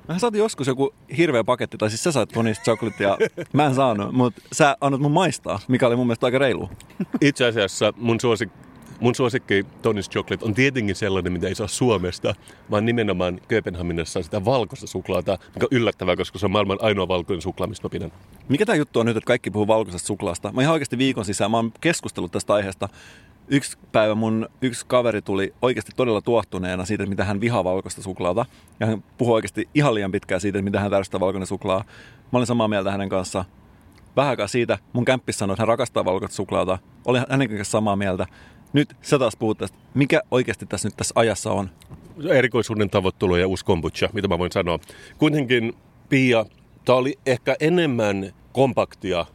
Mä 0.08 0.20
saatiin 0.20 0.40
joskus 0.40 0.68
joku 0.68 0.94
hirveä 1.18 1.44
paketti, 1.44 1.78
tai 1.78 1.90
siis 1.90 2.04
sä 2.04 2.12
sait 2.12 2.30
Tonis 2.30 2.62
chocolate 2.62 3.04
ja 3.04 3.18
mä 3.54 3.66
en 3.66 3.76
saanut, 3.76 4.12
mutta 4.12 4.42
sä 4.54 4.78
annat 4.82 5.02
mun 5.02 5.12
maistaa, 5.12 5.60
mikä 5.68 5.88
oli 5.88 5.96
mun 5.96 6.08
mielestä 6.08 6.26
aika 6.26 6.38
reilu. 6.38 6.70
Itse 7.22 7.46
asiassa 7.46 7.94
mun, 7.98 8.20
suosik, 8.20 8.50
mun 9.02 9.16
suosikki 9.16 9.66
Tony's 9.82 10.10
Chocolate 10.12 10.46
on 10.46 10.54
tietenkin 10.54 10.96
sellainen, 10.96 11.34
mitä 11.34 11.48
ei 11.48 11.56
saa 11.56 11.68
Suomesta, 11.68 12.36
vaan 12.72 12.86
nimenomaan 12.86 13.42
Kööpenhaminassa 13.48 14.20
on 14.20 14.24
sitä 14.24 14.46
valkoista 14.46 14.88
suklaata, 14.88 15.38
mikä 15.56 15.66
on 15.72 15.78
yllättävää, 15.78 16.16
koska 16.16 16.40
se 16.40 16.46
on 16.46 16.52
maailman 16.52 16.78
ainoa 16.82 17.08
valkoinen 17.08 17.42
suklaa, 17.42 17.68
mistä 17.68 17.86
mä 17.86 17.90
pidän. 17.90 18.12
Mikä 18.50 18.66
tämä 18.66 18.76
juttu 18.76 19.00
on 19.00 19.06
nyt, 19.06 19.18
että 19.18 19.28
kaikki 19.28 19.52
puhuu 19.52 19.68
valkoisesta 19.68 20.08
suklaasta? 20.08 20.52
Mä 20.52 20.62
ihan 20.62 20.74
oikeasti 20.74 20.98
viikon 20.98 21.26
sisään, 21.26 21.52
mä 21.52 21.58
oon 21.58 21.72
keskustellut 21.82 22.32
tästä 22.32 22.54
aiheesta. 22.54 22.90
Yksi 23.48 23.78
päivä 23.92 24.16
mun 24.16 24.50
yksi 24.62 24.86
kaveri 24.86 25.22
tuli 25.22 25.54
oikeasti 25.62 25.92
todella 25.96 26.22
tuohtuneena 26.22 26.86
siitä, 26.86 27.06
mitä 27.06 27.24
hän 27.24 27.42
vihaa 27.42 27.64
valkoista 27.64 28.02
suklaata. 28.02 28.46
Ja 28.80 28.88
hän 28.88 29.04
puhui 29.18 29.34
oikeasti 29.34 29.70
ihan 29.74 29.94
liian 29.94 30.12
pitkään 30.12 30.42
siitä, 30.42 30.62
mitä 30.62 30.80
hän 30.80 30.92
tärstää 30.92 31.20
valkoinen 31.20 31.48
suklaa. 31.48 31.84
Mä 32.32 32.38
olin 32.38 32.48
samaa 32.48 32.68
mieltä 32.68 32.92
hänen 32.92 33.10
kanssaan. 33.10 33.46
Aikaa 34.16 34.48
siitä 34.48 34.78
mun 34.94 35.06
kämppis 35.06 35.38
sanoi, 35.38 35.54
että 35.54 35.62
hän 35.62 35.68
rakastaa 35.68 36.06
valkoista 36.06 36.36
suklaata. 36.36 36.78
Olin 37.06 37.24
hänen 37.30 37.50
kanssa 37.50 37.72
samaa 37.72 37.96
mieltä. 37.96 38.28
Nyt 38.74 38.96
sä 39.02 39.20
taas 39.20 39.36
puhut 39.36 39.58
tästä. 39.58 39.78
Mikä 39.94 40.22
oikeasti 40.32 40.66
tässä 40.66 40.88
nyt 40.88 40.98
tässä 40.98 41.14
ajassa 41.16 41.52
on? 41.52 41.70
Erikoisuuden 42.30 42.90
tavoittelu 42.90 43.36
ja 43.36 43.48
uusi 43.48 43.66
mitä 44.14 44.28
mä 44.28 44.40
voin 44.40 44.52
sanoa. 44.52 44.80
Kuitenkin, 45.18 45.74
Pia, 46.10 46.46
tämä 46.86 46.98
oli 46.98 47.20
ehkä 47.26 47.56
enemmän 47.60 48.34
kompaktia. 48.52 49.26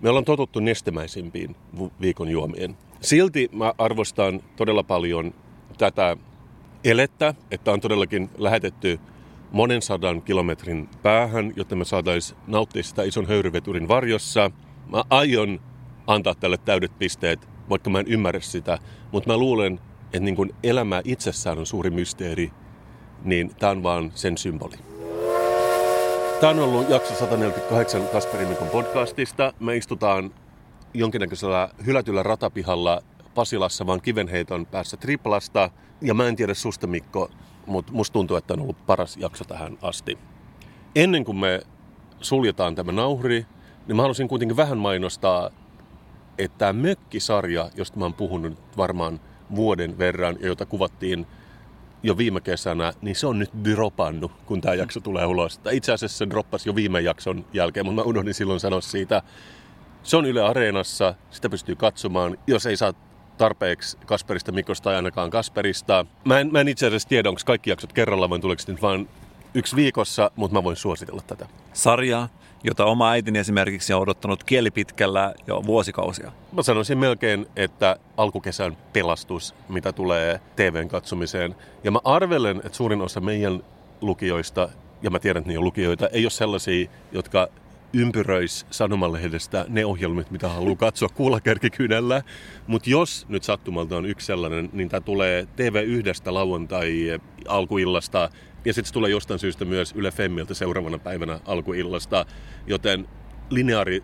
Me 0.00 0.08
ollaan 0.08 0.24
totuttu 0.24 0.60
nestemäisimpiin 0.60 1.56
viikon 2.00 2.28
juomien. 2.28 2.76
Silti 3.00 3.48
mä 3.52 3.74
arvostan 3.78 4.40
todella 4.56 4.82
paljon 4.82 5.34
tätä 5.78 6.16
elettä, 6.84 7.34
että 7.50 7.72
on 7.72 7.80
todellakin 7.80 8.30
lähetetty 8.38 9.00
monen 9.52 9.82
sadan 9.82 10.22
kilometrin 10.22 10.88
päähän, 11.02 11.52
jotta 11.56 11.76
me 11.76 11.84
saataisiin 11.84 12.40
nauttia 12.46 12.82
sitä 12.82 13.02
ison 13.02 13.26
höyryveturin 13.26 13.88
varjossa. 13.88 14.50
Mä 14.92 15.02
aion 15.10 15.60
antaa 16.06 16.34
tälle 16.34 16.56
täydet 16.56 16.98
pisteet, 16.98 17.48
vaikka 17.70 17.90
mä 17.90 18.00
en 18.00 18.08
ymmärrä 18.08 18.40
sitä, 18.40 18.78
mutta 19.12 19.30
mä 19.30 19.36
luulen, 19.36 19.80
että 20.04 20.20
niin 20.20 20.36
kun 20.36 20.50
elämä 20.62 21.02
itsessään 21.04 21.58
on 21.58 21.66
suuri 21.66 21.90
mysteeri, 21.90 22.52
niin 23.24 23.54
tämä 23.58 23.72
on 23.72 23.82
vaan 23.82 24.12
sen 24.14 24.38
symboli. 24.38 24.76
Tämä 26.40 26.50
on 26.50 26.58
ollut 26.58 26.88
jakso 26.88 27.14
148 27.14 28.08
Kasperin 28.12 28.48
Mikon 28.48 28.68
podcastista. 28.68 29.52
Me 29.60 29.76
istutaan 29.76 30.34
jonkinnäköisellä 30.94 31.68
hylätyllä 31.86 32.22
ratapihalla 32.22 33.02
Pasilassa, 33.34 33.86
vaan 33.86 34.00
kivenheiton 34.00 34.66
päässä 34.66 34.96
Triplasta. 34.96 35.70
Ja 36.00 36.14
mä 36.14 36.28
en 36.28 36.36
tiedä 36.36 36.54
susta 36.54 36.86
Mikko, 36.86 37.30
mutta 37.66 37.92
musta 37.92 38.12
tuntuu, 38.12 38.36
että 38.36 38.54
on 38.54 38.60
ollut 38.60 38.86
paras 38.86 39.16
jakso 39.16 39.44
tähän 39.44 39.78
asti. 39.82 40.18
Ennen 40.94 41.24
kuin 41.24 41.38
me 41.38 41.60
suljetaan 42.20 42.74
tämä 42.74 42.92
nauhuri, 42.92 43.46
niin 43.86 43.96
mä 43.96 44.02
haluaisin 44.02 44.28
kuitenkin 44.28 44.56
vähän 44.56 44.78
mainostaa, 44.78 45.50
että 46.44 46.58
tämä 46.58 46.72
mökkisarja, 46.72 47.70
josta 47.76 47.98
mä 47.98 48.04
oon 48.04 48.14
puhunut 48.14 48.58
varmaan 48.76 49.20
vuoden 49.54 49.98
verran 49.98 50.36
ja 50.40 50.46
jota 50.46 50.66
kuvattiin 50.66 51.26
jo 52.02 52.16
viime 52.16 52.40
kesänä, 52.40 52.92
niin 53.02 53.16
se 53.16 53.26
on 53.26 53.38
nyt 53.38 53.50
dropannut, 53.64 54.32
kun 54.46 54.60
tämä 54.60 54.74
jakso 54.74 55.00
tulee 55.00 55.26
ulos. 55.26 55.58
Tai 55.58 55.76
itse 55.76 55.92
asiassa 55.92 56.18
se 56.18 56.30
droppasi 56.30 56.68
jo 56.68 56.74
viime 56.74 57.00
jakson 57.00 57.44
jälkeen, 57.52 57.86
mutta 57.86 58.02
mä 58.02 58.08
unohdin 58.08 58.34
silloin 58.34 58.60
sanoa 58.60 58.80
siitä. 58.80 59.22
Se 60.02 60.16
on 60.16 60.26
Yle 60.26 60.42
Areenassa, 60.42 61.14
sitä 61.30 61.48
pystyy 61.48 61.76
katsomaan, 61.76 62.38
jos 62.46 62.66
ei 62.66 62.76
saa 62.76 62.92
tarpeeksi 63.38 63.98
Kasperista, 64.06 64.52
Mikosta 64.52 64.84
tai 64.84 64.96
ainakaan 64.96 65.30
Kasperista. 65.30 66.06
Mä 66.24 66.40
en, 66.40 66.52
mä 66.52 66.60
en 66.60 66.68
itse 66.68 66.86
asiassa 66.86 67.08
tiedä, 67.08 67.28
onko 67.28 67.40
kaikki 67.46 67.70
jaksot 67.70 67.92
kerralla 67.92 68.30
vai 68.30 68.38
tuleeko 68.38 68.62
nyt 68.66 68.82
vaan 68.82 69.08
yksi 69.54 69.76
viikossa, 69.76 70.30
mutta 70.36 70.54
mä 70.58 70.64
voin 70.64 70.76
suositella 70.76 71.22
tätä. 71.26 71.46
Sarjaa, 71.72 72.28
jota 72.64 72.84
oma 72.84 73.10
äitini 73.10 73.38
esimerkiksi 73.38 73.92
on 73.92 74.02
odottanut 74.02 74.44
kielipitkällä 74.44 75.34
jo 75.46 75.62
vuosikausia. 75.66 76.32
Mä 76.52 76.62
sanoisin 76.62 76.98
melkein, 76.98 77.46
että 77.56 77.96
alkukesän 78.16 78.76
pelastus, 78.92 79.54
mitä 79.68 79.92
tulee 79.92 80.40
TVn 80.56 80.88
katsomiseen. 80.88 81.54
Ja 81.84 81.90
mä 81.90 81.98
arvelen, 82.04 82.56
että 82.56 82.76
suurin 82.76 83.00
osa 83.00 83.20
meidän 83.20 83.62
lukijoista, 84.00 84.68
ja 85.02 85.10
mä 85.10 85.18
tiedän, 85.18 85.40
että 85.40 85.52
ne 85.52 85.58
on 85.58 85.64
lukijoita, 85.64 86.08
ei 86.08 86.24
ole 86.24 86.30
sellaisia, 86.30 86.90
jotka 87.12 87.48
ympyröis 87.92 88.66
sanomalehdestä 88.70 89.66
ne 89.68 89.84
ohjelmat, 89.84 90.30
mitä 90.30 90.48
haluaa 90.48 90.76
katsoa 90.76 91.08
kuulakärkikynällä. 91.08 92.22
Mutta 92.66 92.90
jos 92.90 93.26
nyt 93.28 93.42
sattumalta 93.42 93.96
on 93.96 94.06
yksi 94.06 94.26
sellainen, 94.26 94.70
niin 94.72 94.88
tämä 94.88 95.00
tulee 95.00 95.42
TV1 95.42 96.32
lauantai 96.32 97.20
alkuillasta 97.48 98.30
ja 98.64 98.74
sitten 98.74 98.88
se 98.88 98.92
tulee 98.92 99.10
jostain 99.10 99.40
syystä 99.40 99.64
myös 99.64 99.92
Yle 99.96 100.10
Femmiltä 100.10 100.54
seuraavana 100.54 100.98
päivänä 100.98 101.40
alkuillasta, 101.44 102.26
joten 102.66 103.08
lineaari 103.50 104.02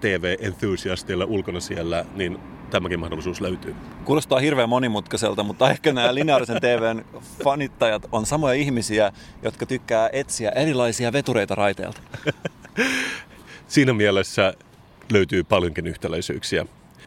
TV-enthusiasteilla 0.00 1.24
ulkona 1.24 1.60
siellä, 1.60 2.04
niin 2.14 2.38
tämäkin 2.70 3.00
mahdollisuus 3.00 3.40
löytyy. 3.40 3.74
Kuulostaa 4.04 4.38
hirveän 4.38 4.68
monimutkaiselta, 4.68 5.42
mutta 5.42 5.70
ehkä 5.70 5.92
nämä 5.92 6.14
lineaarisen 6.14 6.60
TVn 6.60 7.04
fanittajat 7.44 8.06
on 8.12 8.26
samoja 8.26 8.54
ihmisiä, 8.54 9.12
jotka 9.42 9.66
tykkää 9.66 10.10
etsiä 10.12 10.50
erilaisia 10.50 11.12
vetureita 11.12 11.54
raiteelta. 11.54 12.00
Siinä 13.68 13.92
mielessä 13.92 14.54
löytyy 15.12 15.44
paljonkin 15.44 15.86
yhtäläisyyksiä. 15.86 16.66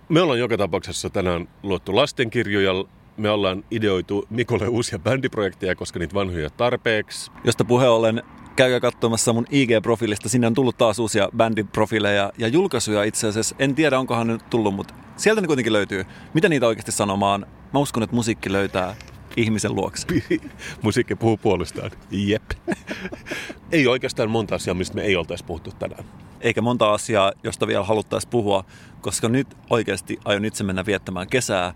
Me 0.10 0.22
ollaan 0.22 0.40
joka 0.40 0.58
tapauksessa 0.58 1.10
tänään 1.10 1.48
luottu 1.64 1.96
lastenkirjoja. 1.96 2.86
Me 3.20 3.30
ollaan 3.30 3.64
ideoitu 3.72 4.26
Mikolle 4.30 4.68
uusia 4.68 5.00
bändiprojekteja, 5.00 5.76
koska 5.76 6.00
niitä 6.00 6.14
vanhoja 6.14 6.50
tarpeeksi. 6.50 7.32
Josta 7.44 7.66
puhe 7.66 7.88
ollen 7.88 8.24
käykää 8.56 8.80
katsomassa 8.80 9.34
mun 9.34 9.46
IG-profiilista. 9.46 10.30
Sinne 10.30 10.48
on 10.48 10.54
tullut 10.54 10.78
taas 10.78 11.00
uusia 11.00 11.30
bändiprofiileja 11.38 12.32
ja 12.38 12.48
julkaisuja 12.48 13.04
itse 13.04 13.28
asiassa. 13.28 13.56
En 13.60 13.76
tiedä, 13.76 14.00
onkohan 14.00 14.28
ne 14.28 14.34
nyt 14.34 14.50
tullut, 14.50 14.76
mutta 14.76 14.94
sieltä 15.18 15.42
ne 15.42 15.48
kuitenkin 15.48 15.74
löytyy. 15.74 16.06
Mitä 16.34 16.50
niitä 16.50 16.68
oikeasti 16.68 16.92
sanomaan? 16.92 17.46
Mä 17.74 17.80
uskon, 17.80 18.04
että 18.04 18.16
musiikki 18.16 18.52
löytää 18.52 18.96
ihmisen 19.38 19.76
luokse. 19.76 20.08
Musiikki 20.84 21.16
puhuu 21.16 21.38
puolestaan. 21.38 21.92
Jep. 22.12 22.52
ei 23.72 23.88
oikeastaan 23.88 24.30
monta 24.30 24.56
asiaa, 24.56 24.74
mistä 24.74 24.96
me 24.96 25.02
ei 25.02 25.16
oltaisi 25.16 25.46
puhuttu 25.46 25.72
tänään. 25.80 26.04
Eikä 26.42 26.62
monta 26.62 26.94
asiaa, 26.94 27.32
josta 27.44 27.68
vielä 27.68 27.84
haluttaisiin 27.84 28.30
puhua, 28.30 28.66
koska 29.02 29.30
nyt 29.30 29.48
oikeasti 29.70 30.20
aion 30.26 30.46
itse 30.46 30.64
mennä 30.64 30.86
viettämään 30.86 31.28
kesää 31.28 31.74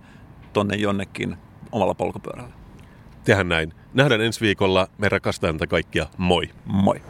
tonne 0.54 0.76
jonnekin 0.76 1.38
omalla 1.72 1.94
polkupyörällä. 1.94 2.54
Tehän 3.24 3.50
näin. 3.50 3.74
Nähdään 3.94 4.22
ensi 4.22 4.42
viikolla. 4.42 4.88
Me 4.98 5.10
rakastamme 5.10 5.68
kaikkia. 5.68 6.08
Moi. 6.18 6.50
Moi! 6.66 7.02